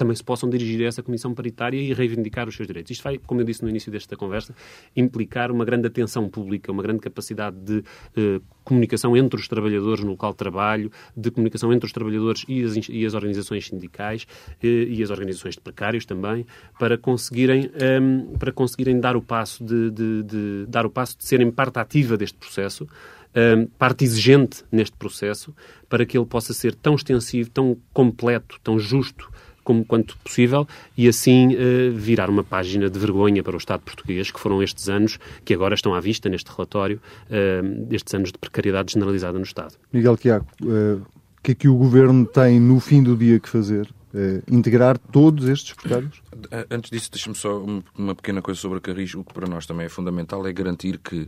também 0.00 0.16
se 0.16 0.24
possam 0.24 0.48
dirigir 0.48 0.82
a 0.82 0.88
essa 0.88 1.02
comissão 1.02 1.34
paritária 1.34 1.76
e 1.76 1.92
reivindicar 1.92 2.48
os 2.48 2.56
seus 2.56 2.66
direitos. 2.66 2.90
Isto 2.90 3.02
vai, 3.02 3.18
como 3.18 3.42
eu 3.42 3.44
disse 3.44 3.62
no 3.62 3.68
início 3.68 3.92
desta 3.92 4.16
conversa, 4.16 4.54
implicar 4.96 5.52
uma 5.52 5.62
grande 5.62 5.86
atenção 5.88 6.26
pública, 6.26 6.72
uma 6.72 6.82
grande 6.82 7.00
capacidade 7.00 7.54
de 7.58 7.84
eh, 8.16 8.40
comunicação 8.64 9.14
entre 9.14 9.38
os 9.38 9.46
trabalhadores 9.46 10.02
no 10.02 10.12
local 10.12 10.30
de 10.30 10.38
trabalho, 10.38 10.90
de 11.14 11.30
comunicação 11.30 11.70
entre 11.70 11.84
os 11.84 11.92
trabalhadores 11.92 12.46
e 12.48 12.64
as, 12.64 12.88
e 12.88 13.04
as 13.04 13.12
organizações 13.12 13.66
sindicais 13.66 14.26
eh, 14.62 14.66
e 14.88 15.02
as 15.02 15.10
organizações 15.10 15.56
de 15.56 15.60
precários 15.60 16.06
também, 16.06 16.46
para 16.78 16.96
conseguirem, 16.96 17.70
um, 18.00 18.38
para 18.38 18.52
conseguirem 18.52 18.98
dar 18.98 19.16
o 19.16 19.20
passo 19.20 19.62
de, 19.62 19.90
de, 19.90 20.22
de, 20.22 20.66
dar 20.66 20.86
o 20.86 20.90
passo 20.90 21.18
de 21.18 21.26
serem 21.26 21.50
parte 21.50 21.78
ativa 21.78 22.16
deste 22.16 22.38
processo. 22.38 22.88
Um, 23.32 23.66
parte 23.66 24.02
exigente 24.02 24.64
neste 24.72 24.96
processo 24.96 25.54
para 25.88 26.04
que 26.04 26.18
ele 26.18 26.26
possa 26.26 26.52
ser 26.52 26.74
tão 26.74 26.96
extensivo, 26.96 27.48
tão 27.48 27.76
completo, 27.92 28.58
tão 28.60 28.76
justo 28.76 29.30
como 29.64 29.84
quanto 29.84 30.16
possível 30.18 30.66
e 30.96 31.08
assim 31.08 31.54
uh, 31.54 31.92
virar 31.94 32.30
uma 32.30 32.44
página 32.44 32.88
de 32.88 32.98
vergonha 32.98 33.42
para 33.42 33.54
o 33.54 33.58
Estado 33.58 33.80
português, 33.80 34.30
que 34.30 34.40
foram 34.40 34.62
estes 34.62 34.88
anos 34.88 35.18
que 35.44 35.54
agora 35.54 35.74
estão 35.74 35.94
à 35.94 36.00
vista 36.00 36.28
neste 36.28 36.50
relatório, 36.50 37.00
uh, 37.26 37.86
estes 37.94 38.14
anos 38.14 38.32
de 38.32 38.38
precariedade 38.38 38.92
generalizada 38.92 39.38
no 39.38 39.44
Estado. 39.44 39.74
Miguel 39.92 40.16
Tiago, 40.16 40.46
uh, 40.62 40.96
o 41.40 41.42
que 41.42 41.52
é 41.52 41.54
que 41.54 41.68
o 41.68 41.74
Governo 41.74 42.26
tem 42.26 42.60
no 42.60 42.78
fim 42.80 43.02
do 43.02 43.16
dia 43.16 43.40
que 43.40 43.48
fazer? 43.48 43.88
Uh, 44.12 44.42
integrar 44.50 44.98
todos 44.98 45.48
estes 45.48 45.72
precários? 45.72 46.20
Antes 46.68 46.90
disso, 46.90 47.10
deixe-me 47.12 47.34
só 47.34 47.64
uma 47.96 48.14
pequena 48.14 48.42
coisa 48.42 48.60
sobre 48.60 48.78
a 48.78 48.80
Carris. 48.80 49.14
O 49.14 49.22
que 49.22 49.32
para 49.32 49.48
nós 49.48 49.66
também 49.66 49.86
é 49.86 49.88
fundamental 49.88 50.46
é 50.46 50.52
garantir 50.52 50.98
que 50.98 51.22
eh, 51.22 51.26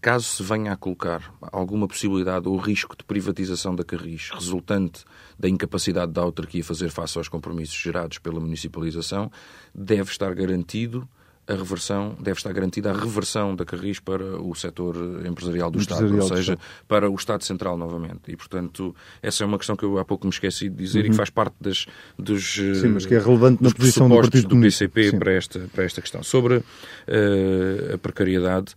caso 0.00 0.24
se 0.24 0.42
venha 0.42 0.72
a 0.72 0.76
colocar 0.76 1.34
alguma 1.52 1.88
possibilidade 1.88 2.48
ou 2.48 2.56
risco 2.56 2.96
de 2.96 3.04
privatização 3.04 3.74
da 3.74 3.84
Carris 3.84 4.30
resultante 4.30 5.04
da 5.38 5.48
incapacidade 5.48 6.12
da 6.12 6.20
autarquia 6.20 6.62
fazer 6.62 6.90
face 6.90 7.18
aos 7.18 7.28
compromissos 7.28 7.76
gerados 7.76 8.18
pela 8.18 8.40
municipalização, 8.40 9.30
deve 9.74 10.10
estar 10.10 10.32
garantido 10.34 11.08
a 11.48 11.54
reversão, 11.54 12.14
deve 12.20 12.38
estar 12.38 12.52
garantida 12.52 12.90
a 12.90 12.92
reversão 12.92 13.56
da 13.56 13.64
Carris 13.64 13.98
para 13.98 14.22
o 14.22 14.54
setor 14.54 14.94
empresarial 15.26 15.70
do 15.70 15.80
empresarial 15.80 16.06
Estado, 16.06 16.22
ou 16.22 16.28
seja, 16.28 16.52
Estado. 16.52 16.84
para 16.86 17.10
o 17.10 17.14
Estado 17.14 17.42
Central 17.42 17.78
novamente. 17.78 18.20
E, 18.28 18.36
portanto, 18.36 18.94
essa 19.22 19.44
é 19.44 19.46
uma 19.46 19.56
questão 19.56 19.74
que 19.74 19.84
eu 19.84 19.98
há 19.98 20.04
pouco 20.04 20.26
me 20.26 20.32
esqueci 20.32 20.68
de 20.68 20.76
dizer 20.76 21.00
uhum. 21.00 21.04
e 21.06 21.08
que 21.08 21.10
uhum. 21.12 21.16
faz 21.16 21.30
parte 21.30 21.54
das, 21.58 21.86
dos, 22.18 22.54
Sim, 22.54 22.88
mas 22.88 23.06
que 23.06 23.14
é 23.14 23.18
relevante 23.18 23.62
na 23.62 23.70
posição 23.70 24.08
do, 24.08 24.16
Partido 24.16 24.48
do 24.48 24.60
PCP 24.60 25.16
para 25.18 25.32
esta, 25.32 25.60
para 25.72 25.84
esta 25.84 26.02
questão. 26.02 26.22
Sobre 26.22 26.56
uh, 26.56 27.94
a 27.94 27.98
precariedade, 27.98 28.74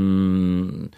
um, 0.00 0.88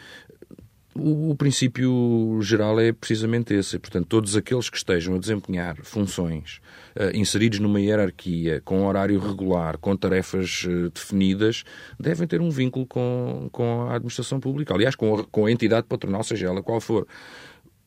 o, 0.99 1.31
o, 1.31 1.37
princípio 1.37 2.39
geral 2.43 2.79
é 2.81 2.93
precisamente 2.93 3.55
esse. 3.55 3.79
Portanto, 3.79 4.07
todos 4.07 4.37
aqueles 4.37 4.69
que 4.69 4.77
estejam 4.77 5.15
a 5.15 5.19
desempenhar 5.19 5.77
funções 5.83 6.61
uh, 6.97 7.15
inseridos 7.15 7.59
numa 7.59 7.81
hierarquia, 7.81 8.61
com 8.65 8.87
horário 8.87 9.19
regular, 9.19 9.79
com 9.79 9.97
tarefas 9.97 10.65
uh, 10.65 10.91
definidas, 10.91 11.65
devem 11.99 12.27
ter 12.27 12.41
um 12.41 12.51
vínculo 12.51 12.87
com, 12.87 13.49
com 13.53 13.83
a 13.83 13.95
administração 13.95 14.41
pública. 14.41 14.75
Aliás, 14.75 14.95
com 14.95 15.15
a, 15.15 15.25
com 15.25 15.47
a 15.47 15.53
entidade 15.53 15.87
patronal, 15.87 16.25
seja 16.25 16.47
ela 16.47 16.63
qual 16.63 16.81
for. 16.81 17.07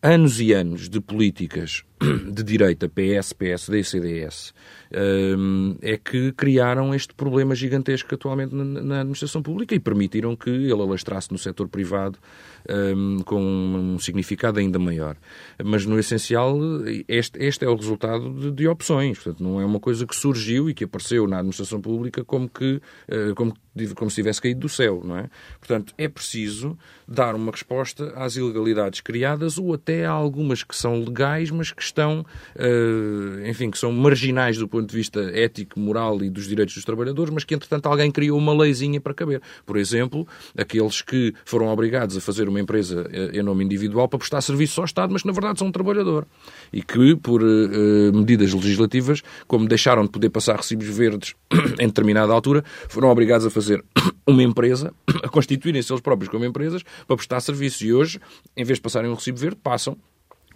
Anos 0.02 0.40
e 0.40 0.54
anos 0.54 0.88
de 0.88 1.02
políticas 1.02 1.84
de 2.32 2.44
direita, 2.44 2.88
PS, 2.88 3.34
PSD 3.34 3.80
e 3.80 3.84
CDS, 3.84 4.54
hum, 5.38 5.76
é 5.82 5.98
que 5.98 6.32
criaram 6.32 6.96
este 6.96 7.14
problema 7.14 7.54
gigantesco 7.54 8.16
atualmente 8.16 8.56
na 8.56 9.02
administração 9.02 9.42
pública 9.42 9.76
e 9.76 9.80
permitiram 9.80 10.36
que 10.36 10.50
ele 10.50 10.82
alastrasse 10.82 11.32
no 11.32 11.38
setor 11.38 11.68
privado 11.68 12.18
um, 12.70 13.20
com 13.20 13.42
um 13.42 14.00
significado 14.00 14.60
ainda 14.60 14.80
maior. 14.80 15.18
Mas, 15.64 15.86
no 15.86 16.00
essencial, 16.00 16.58
este, 17.08 17.38
este 17.44 17.66
é 17.66 17.70
o 17.70 17.76
resultado 17.76 18.34
de, 18.34 18.52
de, 18.52 18.68
opções. 18.68 19.20
Portanto, 19.20 19.44
não 19.44 19.60
é 19.60 19.66
uma 19.66 19.80
coisa 19.80 20.06
que 20.06 20.16
surgiu 20.16 20.70
e 20.70 20.74
que 20.74 20.84
apareceu 20.84 21.28
na 21.28 21.38
administração 21.38 21.82
pública 21.82 22.24
como 22.24 22.48
que 22.50 22.82
uh, 23.10 23.36
como, 23.36 23.54
como 23.96 24.10
se 24.10 24.16
tivesse 24.16 24.42
caído 24.42 24.62
do 24.62 24.70
céu, 24.70 25.02
não 25.04 25.18
é? 25.18 25.30
Portanto, 25.60 25.94
é 25.98 26.08
preciso 26.08 26.78
dar 27.08 27.36
uma 27.36 27.52
resposta 27.52 28.14
às 28.16 28.36
ilegalidades 28.36 29.02
criadas 29.02 29.58
ou 29.58 29.74
até 29.74 30.06
a 30.06 30.12
algumas 30.12 30.64
que 30.64 30.76
são 30.76 31.00
legais, 31.00 31.52
mas 31.52 31.72
que 31.72 31.82
estão, 31.90 32.26
uh, 32.56 33.48
enfim, 33.48 33.70
que 33.70 33.78
são 33.78 33.92
marginais 33.92 34.58
do 34.58 34.68
ponto 34.68 34.90
de 34.90 34.96
vista 34.96 35.20
ético, 35.34 35.80
moral 35.80 36.24
e 36.24 36.30
dos 36.30 36.48
direitos 36.48 36.76
dos 36.76 36.86
trabalhadores, 36.86 37.34
mas 37.34 37.44
que, 37.44 37.54
entretanto, 37.54 37.88
alguém 37.88 38.12
criou 38.12 38.38
uma 38.38 38.54
leizinha 38.54 39.00
para 39.00 39.14
caber. 39.14 39.42
Por 39.66 39.78
exemplo, 39.78 40.28
aqueles 40.58 41.02
que 41.02 41.34
foram 41.46 41.68
obrigados 41.68 42.18
a 42.18 42.22
fazer 42.22 42.48
uma 42.48 42.60
empresa 42.60 43.10
eh, 43.12 43.40
em 43.40 43.44
nome 43.44 43.64
individual 43.64 44.08
para 44.08 44.20
prestar 44.20 44.42
serviço 44.42 44.82
ao 44.82 44.86
Estado, 44.86 45.12
mas 45.12 45.22
que 45.22 45.28
na 45.28 45.34
verdade 45.34 45.60
são 45.60 45.68
um 45.68 45.72
trabalhador. 45.72 46.26
E 46.72 46.82
que, 46.82 47.16
por 47.16 47.42
uh, 47.42 48.14
medidas 48.14 48.54
legislativas, 48.54 49.22
como 49.48 49.68
deixaram 49.68 50.04
de 50.04 50.10
poder 50.10 50.30
passar 50.30 50.58
recibos 50.58 50.88
verdes 50.88 51.36
em 51.80 51.88
determinada 51.88 52.34
altura, 52.34 52.64
foram 52.88 53.10
obrigados 53.10 53.46
a 53.46 53.50
fazer 53.50 53.84
uma 54.26 54.44
empresa, 54.44 54.94
a 55.24 55.30
constituírem-se 55.30 55.92
eles 55.92 56.02
próprios 56.02 56.30
como 56.30 56.46
empresas 56.46 56.84
para 57.08 57.16
prestar 57.16 57.40
serviço. 57.40 57.86
E 57.86 57.94
hoje, 57.94 58.20
em 58.56 58.64
vez 58.64 58.78
de 58.78 58.82
passarem 58.82 59.10
um 59.10 59.14
recibo 59.16 59.40
verde, 59.40 59.58
passam 59.62 59.98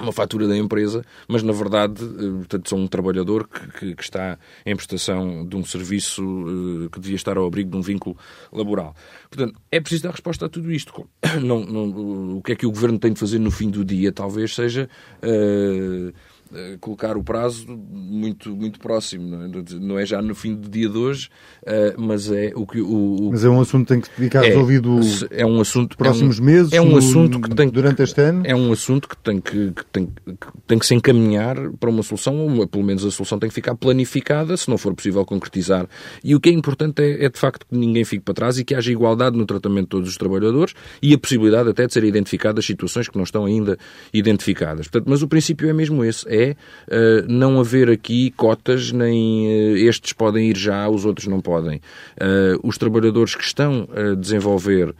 uma 0.03 0.11
fatura 0.11 0.47
da 0.47 0.57
empresa, 0.57 1.03
mas 1.27 1.41
na 1.43 1.53
verdade 1.53 2.03
eh, 2.03 2.37
portanto, 2.37 2.69
são 2.69 2.79
um 2.79 2.87
trabalhador 2.87 3.47
que, 3.47 3.95
que, 3.95 4.03
está 4.03 4.37
em 4.65 4.75
prestação 4.75 5.45
de 5.45 5.55
um 5.55 5.63
serviço 5.63 6.23
uh, 6.23 6.89
que 6.89 6.99
devia 6.99 7.15
estar 7.15 7.37
ao 7.37 7.45
abrigo 7.45 7.71
de 7.71 7.77
um 7.77 7.81
vínculo 7.81 8.17
laboral. 8.51 8.95
Portanto, 9.29 9.59
é 9.71 9.79
preciso 9.79 10.03
dar 10.03 10.11
resposta 10.11 10.45
a 10.45 10.49
tudo 10.49 10.71
isto. 10.71 11.07
Não, 11.41 11.65
não, 11.65 12.37
o 12.37 12.41
que 12.43 12.51
é 12.51 12.55
que 12.55 12.65
o 12.65 12.71
Governo 12.71 12.99
tem 12.99 13.11
de 13.11 13.19
fazer 13.19 13.39
no 13.39 13.49
fim 13.49 13.69
do 13.69 13.83
dia 13.83 14.11
talvez 14.11 14.53
seja... 14.53 14.89
Uh, 15.21 16.09
eh, 16.09 16.32
colocar 16.79 17.17
o 17.17 17.23
prazo 17.23 17.65
muito, 17.67 18.55
muito 18.55 18.79
próximo, 18.79 19.27
não 19.27 19.43
é? 19.43 19.63
não 19.79 19.99
é 19.99 20.05
já 20.05 20.21
no 20.21 20.35
fim 20.35 20.55
do 20.55 20.69
dia 20.69 20.89
de 20.89 20.97
hoje, 20.97 21.29
uh, 21.63 22.01
mas 22.01 22.31
é 22.31 22.51
o 22.55 22.65
que 22.65 22.81
o, 22.81 23.27
o, 23.27 23.31
Mas 23.31 23.43
é 23.43 23.49
um 23.49 23.59
assunto 23.59 23.85
que 23.85 23.93
tem 23.93 24.01
que 24.01 24.09
ficar 24.09 24.43
é, 24.43 24.49
resolvido 24.49 24.99
é 25.31 25.45
um 25.45 25.59
assunto, 25.59 25.97
próximos 25.97 26.39
é 26.39 26.41
um, 26.41 26.45
meses, 26.45 26.73
é 26.73 26.81
um 26.81 26.97
assunto 26.97 27.39
que 27.39 27.55
tem 27.55 27.69
durante 27.69 28.01
este 28.03 28.21
ano. 28.21 28.43
É 28.45 28.55
um 28.55 28.71
assunto 28.71 29.07
que 29.07 29.17
tem 29.17 29.39
que, 29.39 29.71
que, 29.71 29.85
tem, 29.91 30.05
que 30.05 30.47
tem 30.67 30.79
que 30.79 30.85
se 30.85 30.93
encaminhar 30.93 31.55
para 31.79 31.89
uma 31.89 32.03
solução, 32.03 32.57
ou 32.57 32.67
pelo 32.67 32.83
menos 32.83 33.05
a 33.05 33.11
solução 33.11 33.39
tem 33.39 33.49
que 33.49 33.55
ficar 33.55 33.75
planificada, 33.75 34.55
se 34.57 34.69
não 34.69 34.77
for 34.77 34.93
possível 34.93 35.25
concretizar. 35.25 35.87
E 36.23 36.35
o 36.35 36.39
que 36.39 36.49
é 36.49 36.53
importante 36.53 37.01
é, 37.01 37.25
é 37.25 37.29
de 37.29 37.39
facto 37.39 37.65
que 37.65 37.75
ninguém 37.75 38.03
fique 38.03 38.23
para 38.23 38.33
trás 38.33 38.57
e 38.57 38.63
que 38.63 38.75
haja 38.75 38.91
igualdade 38.91 39.37
no 39.37 39.45
tratamento 39.45 39.83
de 39.83 39.89
todos 39.89 40.09
os 40.09 40.17
trabalhadores 40.17 40.73
e 41.01 41.13
a 41.13 41.17
possibilidade 41.17 41.69
até 41.69 41.87
de 41.87 41.93
serem 41.93 42.09
identificadas 42.09 42.65
situações 42.65 43.07
que 43.07 43.15
não 43.15 43.23
estão 43.23 43.45
ainda 43.45 43.77
identificadas. 44.13 44.87
Portanto, 44.87 45.09
mas 45.09 45.21
o 45.21 45.27
princípio 45.27 45.69
é 45.69 45.73
mesmo 45.73 46.03
esse, 46.03 46.27
é 46.27 46.42
uh, 46.51 47.25
não 47.27 47.59
haver 47.59 47.89
aqui 47.89 48.31
cotas, 48.31 48.91
nem 48.91 49.47
uh, 49.47 49.77
estes 49.77 50.13
podem 50.13 50.49
ir 50.49 50.57
já, 50.57 50.87
os 50.89 51.05
outros 51.05 51.27
não 51.27 51.41
podem. 51.41 51.77
Uh, 52.17 52.59
os 52.63 52.77
trabalhadores 52.77 53.35
que 53.35 53.43
estão 53.43 53.87
a 53.95 54.15
desenvolver 54.15 54.93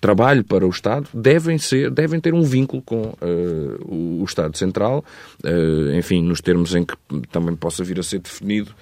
trabalho 0.00 0.44
para 0.44 0.66
o 0.66 0.70
Estado 0.70 1.08
devem 1.12 1.58
ser 1.58 1.90
devem 1.90 2.20
ter 2.20 2.34
um 2.34 2.42
vínculo 2.42 2.82
com 2.82 3.14
uh, 3.20 4.20
o, 4.20 4.24
Estado 4.24 4.56
Central 4.56 5.04
uh, 5.44 5.96
enfim 5.96 6.22
nos 6.22 6.40
termos 6.40 6.74
em 6.74 6.84
que 6.84 6.94
também 7.30 7.54
possa 7.54 7.84
vir 7.84 7.98
a 8.00 8.02
ser 8.02 8.20
definido 8.20 8.74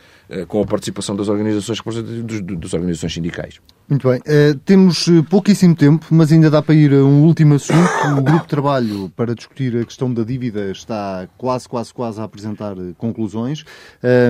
com 0.48 0.60
a 0.60 0.66
participação 0.66 1.14
das 1.14 1.28
organizações 1.28 1.80
dos, 2.04 2.40
das 2.40 2.74
organizações 2.74 3.12
sindicais 3.12 3.60
muito 3.88 4.08
bem. 4.08 4.18
Uh, 4.20 4.58
temos 4.64 5.06
pouquíssimo 5.30 5.74
tempo, 5.74 6.06
mas 6.10 6.32
ainda 6.32 6.50
dá 6.50 6.60
para 6.60 6.74
ir 6.74 6.92
a 6.92 7.04
um 7.04 7.22
último 7.22 7.54
assunto. 7.54 7.88
O 8.18 8.22
grupo 8.22 8.42
de 8.42 8.48
trabalho 8.48 9.12
para 9.14 9.34
discutir 9.34 9.76
a 9.76 9.84
questão 9.84 10.12
da 10.12 10.24
dívida 10.24 10.70
está 10.70 11.28
quase, 11.38 11.68
quase, 11.68 11.94
quase 11.94 12.20
a 12.20 12.24
apresentar 12.24 12.74
conclusões. 12.98 13.64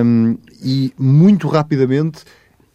Um, 0.03 0.37
e, 0.63 0.93
muito 0.97 1.47
rapidamente, 1.47 2.23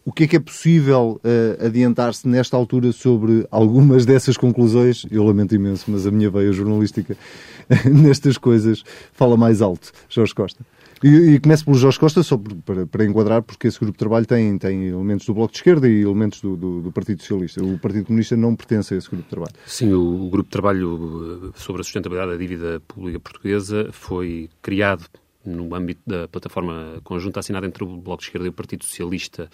o 0.04 0.12
que 0.12 0.24
é 0.24 0.26
que 0.26 0.36
é 0.36 0.40
possível 0.40 1.20
uh, 1.24 1.66
adiantar-se 1.66 2.26
nesta 2.26 2.56
altura 2.56 2.90
sobre 2.90 3.46
algumas 3.50 4.04
dessas 4.04 4.36
conclusões? 4.36 5.06
Eu 5.10 5.24
lamento 5.24 5.54
imenso, 5.54 5.84
mas 5.88 6.06
a 6.06 6.10
minha 6.10 6.28
veia 6.28 6.52
jornalística 6.52 7.16
nestas 7.86 8.36
coisas 8.36 8.82
fala 9.12 9.36
mais 9.36 9.62
alto. 9.62 9.92
Jorge 10.08 10.34
Costa. 10.34 10.64
E, 11.02 11.34
e 11.34 11.40
começo 11.40 11.64
pelo 11.64 11.76
Jorge 11.76 11.98
Costa, 11.98 12.22
só 12.22 12.38
para, 12.64 12.86
para 12.86 13.04
enquadrar, 13.04 13.42
porque 13.42 13.66
esse 13.66 13.78
grupo 13.78 13.92
de 13.92 13.98
trabalho 13.98 14.24
tem, 14.24 14.56
tem 14.56 14.86
elementos 14.86 15.26
do 15.26 15.34
Bloco 15.34 15.52
de 15.52 15.58
Esquerda 15.58 15.88
e 15.88 16.02
elementos 16.02 16.40
do, 16.40 16.56
do, 16.56 16.82
do, 16.82 16.92
Partido 16.92 17.20
Socialista. 17.20 17.64
O 17.64 17.78
Partido 17.78 18.06
Comunista 18.06 18.36
não 18.36 18.54
pertence 18.54 18.94
a 18.94 18.96
esse 18.96 19.08
grupo 19.08 19.24
de 19.24 19.30
trabalho. 19.30 19.54
Sim, 19.66 19.92
o, 19.92 20.26
o 20.26 20.30
grupo 20.30 20.48
de 20.48 20.52
trabalho 20.52 21.50
eh, 21.54 21.58
sobre 21.58 21.80
a 21.80 21.84
sustentabilidade 21.84 22.32
da 22.32 22.38
dívida 22.38 22.80
pública 22.86 23.18
portuguesa 23.18 23.88
foi 23.90 24.48
criado 24.60 25.04
no 25.44 25.74
âmbito 25.74 26.00
da 26.06 26.28
plataforma 26.28 27.00
conjunta 27.02 27.40
assinada 27.40 27.66
entre 27.66 27.82
o 27.82 27.96
Bloco 27.96 28.22
de 28.22 28.28
Esquerda 28.28 28.46
e 28.46 28.50
o 28.50 28.52
Partido 28.52 28.84
Socialista 28.84 29.50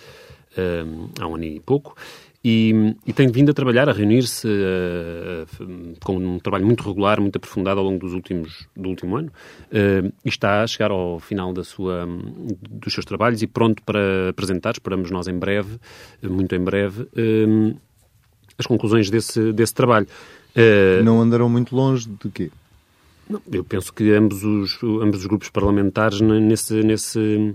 um, 0.57 1.09
há 1.21 1.27
um 1.27 1.35
ano 1.35 1.45
e 1.45 1.61
pouco, 1.61 1.97
e, 2.51 2.97
e 3.07 3.13
tem 3.13 3.29
vindo 3.29 3.51
a 3.51 3.55
trabalhar, 3.55 3.91
a 3.91 3.93
reunir-se 3.93 4.49
uh, 4.49 5.97
com 6.03 6.17
um 6.17 6.39
trabalho 6.39 6.65
muito 6.65 6.83
regular, 6.83 7.21
muito 7.21 7.37
aprofundado 7.37 7.79
ao 7.79 7.85
longo 7.85 7.99
dos 7.99 8.15
últimos, 8.15 8.67
do 8.75 8.89
último 8.89 9.19
ano 9.19 9.29
uh, 9.29 10.13
e 10.25 10.29
está 10.29 10.63
a 10.63 10.67
chegar 10.67 10.91
ao 10.91 11.21
final 11.21 11.53
da 11.53 11.63
sua, 11.63 12.09
dos 12.71 12.95
seus 12.95 13.05
trabalhos 13.05 13.43
e 13.43 13.47
pronto 13.47 13.83
para 13.83 14.31
apresentar, 14.31 14.73
esperamos 14.73 15.11
nós 15.11 15.29
em 15.29 15.39
breve, 15.39 15.79
muito 16.23 16.55
em 16.55 16.61
breve, 16.61 17.07
as 18.57 18.67
conclusões 18.67 19.11
desse, 19.11 19.53
desse 19.53 19.75
trabalho. 19.75 20.07
Não 21.05 21.21
andarão 21.21 21.49
muito 21.49 21.77
longe 21.77 22.09
de 22.09 22.31
quê? 22.31 22.51
Não, 23.29 23.43
eu 23.53 23.63
penso 23.63 23.93
que 23.93 24.11
ambos 24.13 24.43
os, 24.43 24.83
ambos 24.83 25.21
os 25.21 25.27
grupos 25.27 25.51
parlamentares 25.51 26.21
nesse, 26.21 26.83
nesse, 26.83 27.55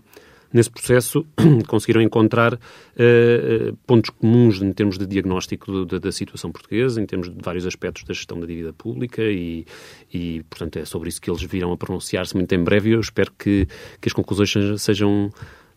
nesse 0.54 0.70
processo 0.70 1.26
conseguiram 1.68 2.02
encontrar 2.02 2.54
uh, 2.54 3.78
pontos 3.88 4.12
comuns 4.12 4.62
em 4.62 4.72
termos 4.72 4.98
de 4.98 5.08
diagnóstico 5.08 5.86
da, 5.86 5.98
da, 5.98 6.12
situação 6.12 6.52
portuguesa, 6.52 7.02
em 7.02 7.06
termos 7.06 7.30
de 7.30 7.36
vários 7.42 7.66
aspectos 7.66 8.04
da 8.04 8.14
gestão 8.14 8.40
da 8.40 8.46
dívida 8.46 8.72
pública 8.72 9.24
e, 9.24 9.66
e 10.14 10.44
portanto, 10.50 10.78
é 10.78 10.86
sobre 10.86 11.10
isso 11.10 11.20
que 11.20 11.30
eles 11.30 11.42
viram 11.42 11.72
a 11.72 11.78
pronunciar-se 11.78 12.36
muito 12.36 12.54
em 12.54 12.64
breve 12.64 12.92
e 12.92 12.94
eu 12.94 13.00
espero 13.00 13.32
que, 13.38 13.68
que 14.00 14.08
as 14.08 14.14
conclusões 14.14 14.54
sejam 14.78 15.32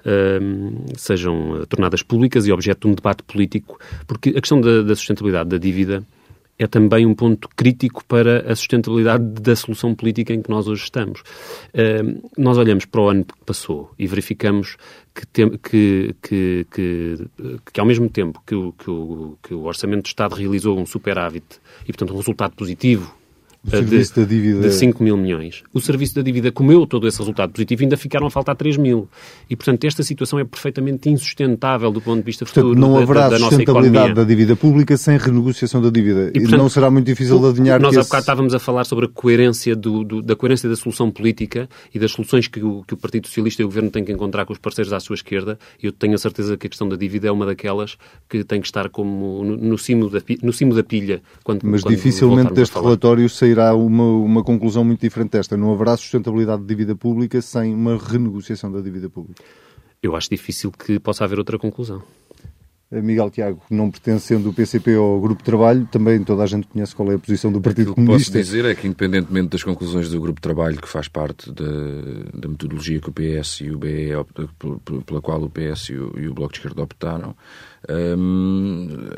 Uh, 0.07 0.87
sejam 0.97 1.66
tornadas 1.68 2.01
públicas 2.01 2.47
e 2.47 2.53
objeto 2.53 2.87
de 2.87 2.93
um 2.93 2.95
debate 2.95 3.24
político, 3.24 3.77
porque 4.07 4.29
a 4.31 4.41
questão 4.41 4.61
da, 4.61 4.83
da, 4.83 4.95
sustentabilidade 4.95 5.51
da 5.51 5.59
dívida 5.59 6.07
é 6.59 6.67
também 6.67 7.05
um 7.05 7.15
ponto 7.15 7.49
crítico 7.55 8.05
para 8.05 8.51
a 8.51 8.57
sustentabilidade 8.57 9.25
da 9.25 9.55
solução 9.55 9.95
política 9.95 10.33
em 10.33 10.43
que 10.43 10.51
nós 10.51 10.67
hoje 10.67 10.85
estamos. 10.85 11.21
Uh, 11.21 12.23
nós 12.37 12.57
olhamos 12.59 12.85
para 12.85 13.01
o 13.01 13.09
ano 13.09 13.25
que 13.25 13.35
passou 13.45 13.91
e 13.99 14.07
verificamos 14.07 14.77
que, 15.15 15.27
tem, 15.27 15.51
que, 15.51 16.15
que, 16.23 16.67
que, 16.71 17.29
que, 17.73 17.81
ao 17.81 17.87
mesmo 17.87 18.09
tempo 18.09 18.43
que 18.47 18.55
o, 18.55 18.73
que, 18.73 18.91
o, 18.91 19.39
que 19.43 19.55
o 19.55 19.65
Orçamento 19.65 20.03
do 20.03 20.07
Estado 20.07 20.35
realizou 20.35 20.79
um 20.79 20.87
superávit 20.87 21.61
e, 21.83 21.87
portanto, 21.87 22.13
um 22.13 22.17
resultado 22.17 22.55
positivo 22.55 23.16
de, 23.67 24.12
da 24.12 24.25
dívida... 24.25 24.61
de 24.61 24.73
5 24.73 25.03
mil 25.03 25.17
milhões. 25.17 25.62
O 25.75 25.81
serviço 25.81 26.14
da 26.14 26.23
dívida 26.23 26.53
comeu 26.53 26.87
todo 26.87 27.07
esse 27.09 27.19
resultado 27.19 27.51
positivo 27.53 27.83
e 27.83 27.85
ainda 27.85 27.97
ficaram 27.97 28.27
a 28.27 28.31
faltar 28.31 28.55
3 28.55 28.77
mil. 28.77 29.09
E, 29.51 29.57
portanto, 29.57 29.85
esta 29.85 30.03
situação 30.03 30.39
é 30.39 30.45
perfeitamente 30.45 31.11
insustentável 31.11 31.91
do 31.91 32.01
ponto 32.01 32.19
de 32.19 32.25
vista 32.25 32.45
portanto, 32.45 32.69
futuro 32.69 32.81
não 32.81 32.97
haverá 32.97 33.29
da, 33.29 33.31
da 33.31 33.39
sustentabilidade 33.39 34.14
da 34.14 34.25
dívida 34.25 34.55
pública 34.55 34.97
sem 34.97 35.19
renegociação 35.19 35.83
da 35.83 35.91
dívida. 35.91 36.31
E, 36.35 36.41
portanto, 36.41 36.59
não 36.59 36.69
será 36.69 36.91
muito 36.91 37.07
difícil 37.07 37.39
de 37.39 37.47
adivinhar 37.47 37.81
Nós 37.81 37.91
que 37.91 37.99
há 37.99 38.01
esse... 38.01 38.09
bocado 38.09 38.23
estávamos 38.23 38.55
a 38.55 38.59
falar 38.59 38.85
sobre 38.85 39.07
a 39.07 39.09
coerência, 39.09 39.75
do, 39.75 40.05
do, 40.05 40.23
da 40.23 40.37
coerência 40.37 40.69
da 40.69 40.77
solução 40.77 41.11
política 41.11 41.69
e 41.93 41.99
das 41.99 42.12
soluções 42.12 42.47
que 42.47 42.62
o, 42.62 42.85
que 42.87 42.95
o 42.95 42.97
Partido 42.97 43.27
Socialista 43.27 43.62
e 43.62 43.64
o 43.64 43.69
Governo 43.69 43.91
têm 43.91 44.05
que 44.05 44.12
encontrar 44.12 44.47
com 44.47 44.53
os 44.53 44.59
parceiros 44.59 44.93
à 44.93 45.01
sua 45.01 45.14
esquerda. 45.14 45.59
E 45.83 45.87
eu 45.87 45.93
tenho 45.93 46.14
a 46.14 46.19
certeza 46.19 46.57
que 46.57 46.67
a 46.67 46.71
questão 46.71 46.89
da 46.89 46.97
dívida 46.97 47.29
é 47.29 47.33
uma 47.33 47.47
daquelas 47.47 47.97
que 48.29 48.45
tem 48.45 48.61
que 48.61 48.67
estar 48.67 48.89
como 48.91 49.45
no, 49.45 49.57
no 49.57 49.79
cimo, 49.79 50.09
da, 50.09 50.21
no 50.43 50.53
cimo 50.53 50.75
da 50.75 50.83
pilha. 50.83 51.21
Quando, 51.43 51.62
Mas 51.64 51.83
quando 51.83 51.95
dificilmente 51.95 52.53
deste 52.53 52.79
relatório 52.79 53.29
sairá 53.57 53.75
uma, 53.75 54.05
uma 54.05 54.45
conclusão 54.45 54.85
muito 54.85 55.01
diferente 55.01 55.33
desta. 55.33 55.57
Não 55.57 55.73
haverá 55.73 55.97
sustentabilidade 55.97 56.63
de 56.63 56.69
dívida 56.69 56.95
pública 56.95 57.41
sem 57.41 57.75
uma 57.75 57.97
renegociação 57.97 58.71
da 58.71 58.81
dívida 58.81 59.09
pública. 59.09 59.43
Eu 60.03 60.15
acho 60.15 60.29
difícil 60.29 60.71
que 60.71 61.01
possa 61.01 61.25
haver 61.25 61.39
outra 61.39 61.59
conclusão. 61.59 62.03
Eh, 62.93 63.01
Miguel 63.01 63.31
Tiago, 63.31 63.63
não 63.69 63.91
pertencendo 63.91 64.51
o 64.51 64.53
PCP 64.53 64.95
ao 64.95 65.21
grupo 65.21 65.39
de 65.39 65.45
trabalho, 65.45 65.89
também 65.91 66.23
toda 66.23 66.45
a 66.45 66.47
gente 66.47 66.69
conhece 66.69 66.95
qual 66.95 67.11
é 67.11 67.17
a 67.17 67.19
posição 67.19 67.51
do 67.51 67.61
Partido 67.61 67.91
Aquilo 67.91 68.07
Comunista. 68.07 68.31
O 68.31 68.33
que 68.33 68.39
posso 68.39 68.53
dizer 68.53 68.65
é 68.65 68.75
que, 68.75 68.87
independentemente 68.87 69.49
das 69.49 69.65
conclusões 69.65 70.09
do 70.11 70.21
grupo 70.21 70.39
de 70.39 70.43
trabalho, 70.43 70.81
que 70.81 70.89
faz 70.89 71.09
parte 71.09 71.51
da, 71.51 71.65
da 72.35 72.49
metodologia 72.49 73.01
que 73.01 73.09
o 73.09 73.13
PS 73.13 73.63
e 73.63 73.71
o 73.71 73.79
BE, 73.79 74.11
pela 75.05 75.21
qual 75.21 75.43
o 75.43 75.51
PS 75.51 75.89
e 75.89 75.95
o, 75.95 76.13
e 76.17 76.29
o 76.29 76.35
Bloco 76.35 76.53
de 76.53 76.59
Esquerda 76.59 76.83
optaram, 76.83 77.35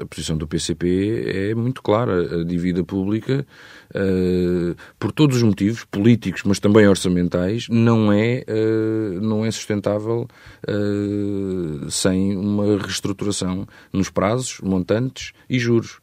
a 0.01 0.07
posição 0.07 0.37
do 0.37 0.47
PCP 0.47 1.51
é 1.51 1.55
muito 1.55 1.83
clara. 1.83 2.41
A 2.41 2.45
dívida 2.45 2.85
pública, 2.85 3.47
uh, 3.95 4.77
por 4.99 5.13
todos 5.13 5.37
os 5.37 5.43
motivos, 5.43 5.85
políticos, 5.85 6.43
mas 6.45 6.59
também 6.59 6.87
orçamentais, 6.87 7.67
não 7.69 8.13
é, 8.13 8.45
uh, 8.49 9.21
não 9.21 9.45
é 9.45 9.51
sustentável 9.51 10.29
uh, 10.69 11.91
sem 11.91 12.37
uma 12.37 12.79
reestruturação 12.79 13.67
nos 13.93 14.11
prazos, 14.11 14.61
montantes 14.63 15.33
e 15.49 15.59
juros. 15.59 15.99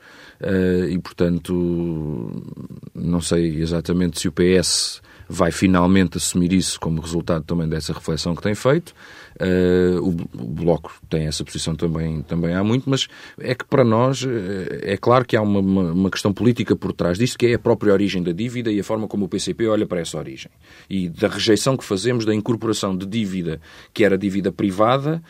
E, 0.89 0.99
portanto, 0.99 2.43
não 2.93 3.22
sei 3.22 3.62
exatamente 3.62 4.20
se 4.20 4.28
o 4.28 4.34
PS 4.34 5.01
vai 5.28 5.51
finalmente 5.51 6.18
assumir 6.18 6.53
isso 6.53 6.80
como 6.80 7.01
resultado 7.01 7.43
também 7.43 7.68
dessa 7.68 7.93
reflexão 7.93 8.36
que 8.36 8.41
tem 8.41 8.53
feito. 8.53 8.93
Uh, 9.36 10.00
o, 10.00 10.10
o, 10.42 10.48
Bloco 10.48 10.94
tem 11.10 11.28
essa 11.28 11.44
posição 11.44 11.76
também, 11.76 12.22
também 12.22 12.54
há 12.56 12.64
muito, 12.64 12.90
mas 12.90 13.08
é 13.38 13.54
que 13.54 13.66
para 13.66 13.84
nós 13.84 14.24
uh, 14.24 14.30
é 14.82 14.96
claro 14.96 15.26
que 15.26 15.36
há 15.36 15.42
uma, 15.42 15.60
uma, 15.60 15.92
uma, 15.92 16.10
questão 16.10 16.34
política 16.34 16.74
por 16.76 16.94
trás 16.94 17.18
disto, 17.18 17.38
que 17.38 17.48
é 17.48 17.54
a 17.56 17.60
própria 17.60 17.92
origem 17.92 18.24
da 18.24 18.32
dívida 18.32 18.72
e 18.72 18.80
a 18.80 18.84
forma 18.84 19.08
como 19.08 19.26
o 19.26 19.30
PCP 19.30 19.68
olha 19.68 19.86
para 19.86 20.00
essa 20.00 20.18
origem. 20.18 20.50
E 20.90 21.10
da 21.10 21.28
rejeição 21.28 21.76
que 21.76 21.84
fazemos 21.84 22.24
da 22.24 22.34
incorporação 22.34 22.96
de 22.96 23.06
dívida, 23.06 23.60
que 23.94 24.06
era 24.06 24.18
dívida 24.18 24.54
privada, 24.54 25.22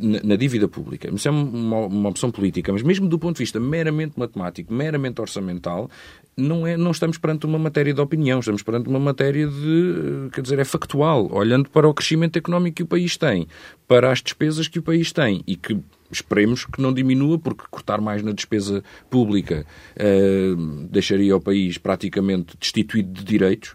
na, 0.00 0.36
dívida 0.36 0.68
pública. 0.68 1.08
Isso 1.12 1.28
é 1.28 1.30
uma, 1.30 1.86
uma, 1.86 2.08
opção 2.08 2.30
política, 2.30 2.72
mas 2.72 2.82
mesmo 2.82 3.08
do 3.08 3.18
ponto 3.18 3.36
de 3.36 3.42
vista 3.42 3.58
meramente 3.58 4.18
matemático, 4.18 4.72
meramente 4.72 5.20
orçamental, 5.20 5.90
não, 6.36 6.66
é, 6.66 6.76
não 6.76 6.90
estamos 6.90 7.18
perante 7.18 7.46
uma 7.46 7.58
matéria 7.58 7.94
de 7.94 8.00
opinião, 8.00 8.40
estamos 8.40 8.62
perante 8.62 8.88
uma 8.88 8.98
matéria 8.98 9.46
de, 9.46 10.30
quer 10.32 10.42
dizer, 10.42 10.58
é 10.58 10.64
factual, 10.64 11.28
olhando 11.32 11.68
para 11.70 11.88
o 11.88 11.94
crescimento 11.94 12.36
económico 12.36 12.76
que 12.76 12.82
o 12.82 12.86
país 12.86 13.16
tem, 13.16 13.48
para 13.86 14.12
as 14.12 14.20
despesas 14.22 14.68
que 14.68 14.78
o 14.78 14.82
país 14.82 15.12
tem 15.12 15.42
e 15.46 15.56
que 15.56 15.78
esperemos 16.10 16.64
que 16.64 16.80
não 16.80 16.92
diminua, 16.92 17.38
porque 17.38 17.64
cortar 17.70 18.00
mais 18.00 18.22
na 18.22 18.32
despesa 18.32 18.82
pública 19.10 19.66
uh, 19.96 20.86
deixaria 20.90 21.36
o 21.36 21.40
país 21.40 21.78
praticamente 21.78 22.56
destituído 22.58 23.12
de 23.12 23.24
direitos 23.24 23.70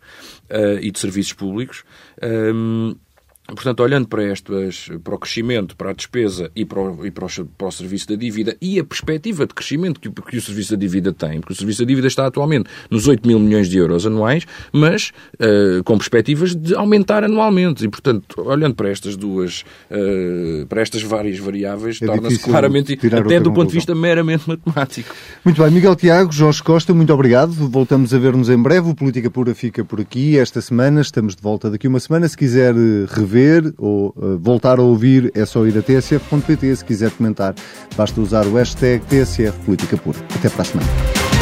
uh, 0.49 0.79
e 0.81 0.91
de 0.91 0.99
serviços 0.99 1.33
públicos. 1.33 1.83
Uh, 2.17 2.97
Portanto, 3.45 3.81
olhando 3.81 4.07
para, 4.07 4.23
estas, 4.23 4.89
para 5.03 5.15
o 5.15 5.17
crescimento, 5.17 5.75
para 5.75 5.89
a 5.89 5.93
despesa 5.93 6.49
e 6.55 6.63
para 6.63 6.79
o, 6.79 7.05
e 7.05 7.11
para 7.11 7.25
o, 7.25 7.45
para 7.57 7.67
o 7.67 7.71
serviço 7.71 8.07
da 8.07 8.15
dívida 8.15 8.55
e 8.61 8.79
a 8.79 8.85
perspectiva 8.85 9.45
de 9.45 9.53
crescimento 9.53 9.99
que 9.99 10.07
o, 10.07 10.13
que 10.13 10.37
o 10.37 10.41
serviço 10.41 10.71
da 10.71 10.79
dívida 10.79 11.11
tem, 11.11 11.41
porque 11.41 11.51
o 11.51 11.55
serviço 11.55 11.81
da 11.81 11.85
dívida 11.85 12.07
está 12.07 12.25
atualmente 12.25 12.69
nos 12.89 13.05
8 13.05 13.27
mil 13.27 13.37
milhões 13.39 13.67
de 13.67 13.77
euros 13.77 14.05
anuais, 14.05 14.45
mas 14.71 15.11
uh, 15.35 15.83
com 15.83 15.97
perspectivas 15.97 16.55
de 16.55 16.73
aumentar 16.73 17.25
anualmente. 17.25 17.83
E, 17.83 17.89
portanto, 17.89 18.25
olhando 18.37 18.75
para 18.75 18.89
estas 18.89 19.17
duas, 19.17 19.65
uh, 19.91 20.65
para 20.67 20.81
estas 20.81 21.03
várias 21.03 21.37
variáveis, 21.37 22.01
é 22.01 22.05
torna-se 22.05 22.39
claramente, 22.39 22.93
até 22.93 23.41
do 23.41 23.51
ponto 23.51 23.67
de 23.67 23.75
vista 23.75 23.93
meramente 23.93 24.47
matemático. 24.47 25.13
Muito 25.43 25.61
bem, 25.61 25.69
Miguel 25.69 25.97
Tiago, 25.97 26.31
Jorge 26.31 26.63
Costa, 26.63 26.93
muito 26.93 27.13
obrigado. 27.13 27.51
Voltamos 27.51 28.13
a 28.13 28.17
ver-nos 28.17 28.49
em 28.49 28.57
breve. 28.57 28.89
O 28.89 28.95
Política 28.95 29.29
Pura 29.29 29.53
fica 29.53 29.83
por 29.83 29.99
aqui 29.99 30.37
esta 30.37 30.61
semana. 30.61 31.01
Estamos 31.01 31.35
de 31.35 31.41
volta 31.41 31.69
daqui 31.69 31.89
uma 31.89 31.99
semana. 31.99 32.25
Se 32.29 32.37
quiser 32.37 32.73
eh, 32.73 33.05
rever 33.09 33.32
ver 33.33 33.73
ou 33.77 34.13
uh, 34.15 34.37
voltar 34.37 34.77
a 34.77 34.81
ouvir, 34.83 35.31
é 35.33 35.45
só 35.45 35.65
ir 35.65 35.75
a 35.77 35.81
tsf.pt. 35.81 36.75
Se 36.75 36.85
quiser 36.85 37.11
comentar, 37.11 37.55
basta 37.97 38.21
usar 38.21 38.45
o 38.45 38.53
hashtag 38.53 39.03
TSF 39.05 39.57
Política 39.65 39.97
Pura. 39.97 40.19
Até 40.35 40.49
para 40.49 40.61
a 40.61 40.65
semana. 40.65 41.32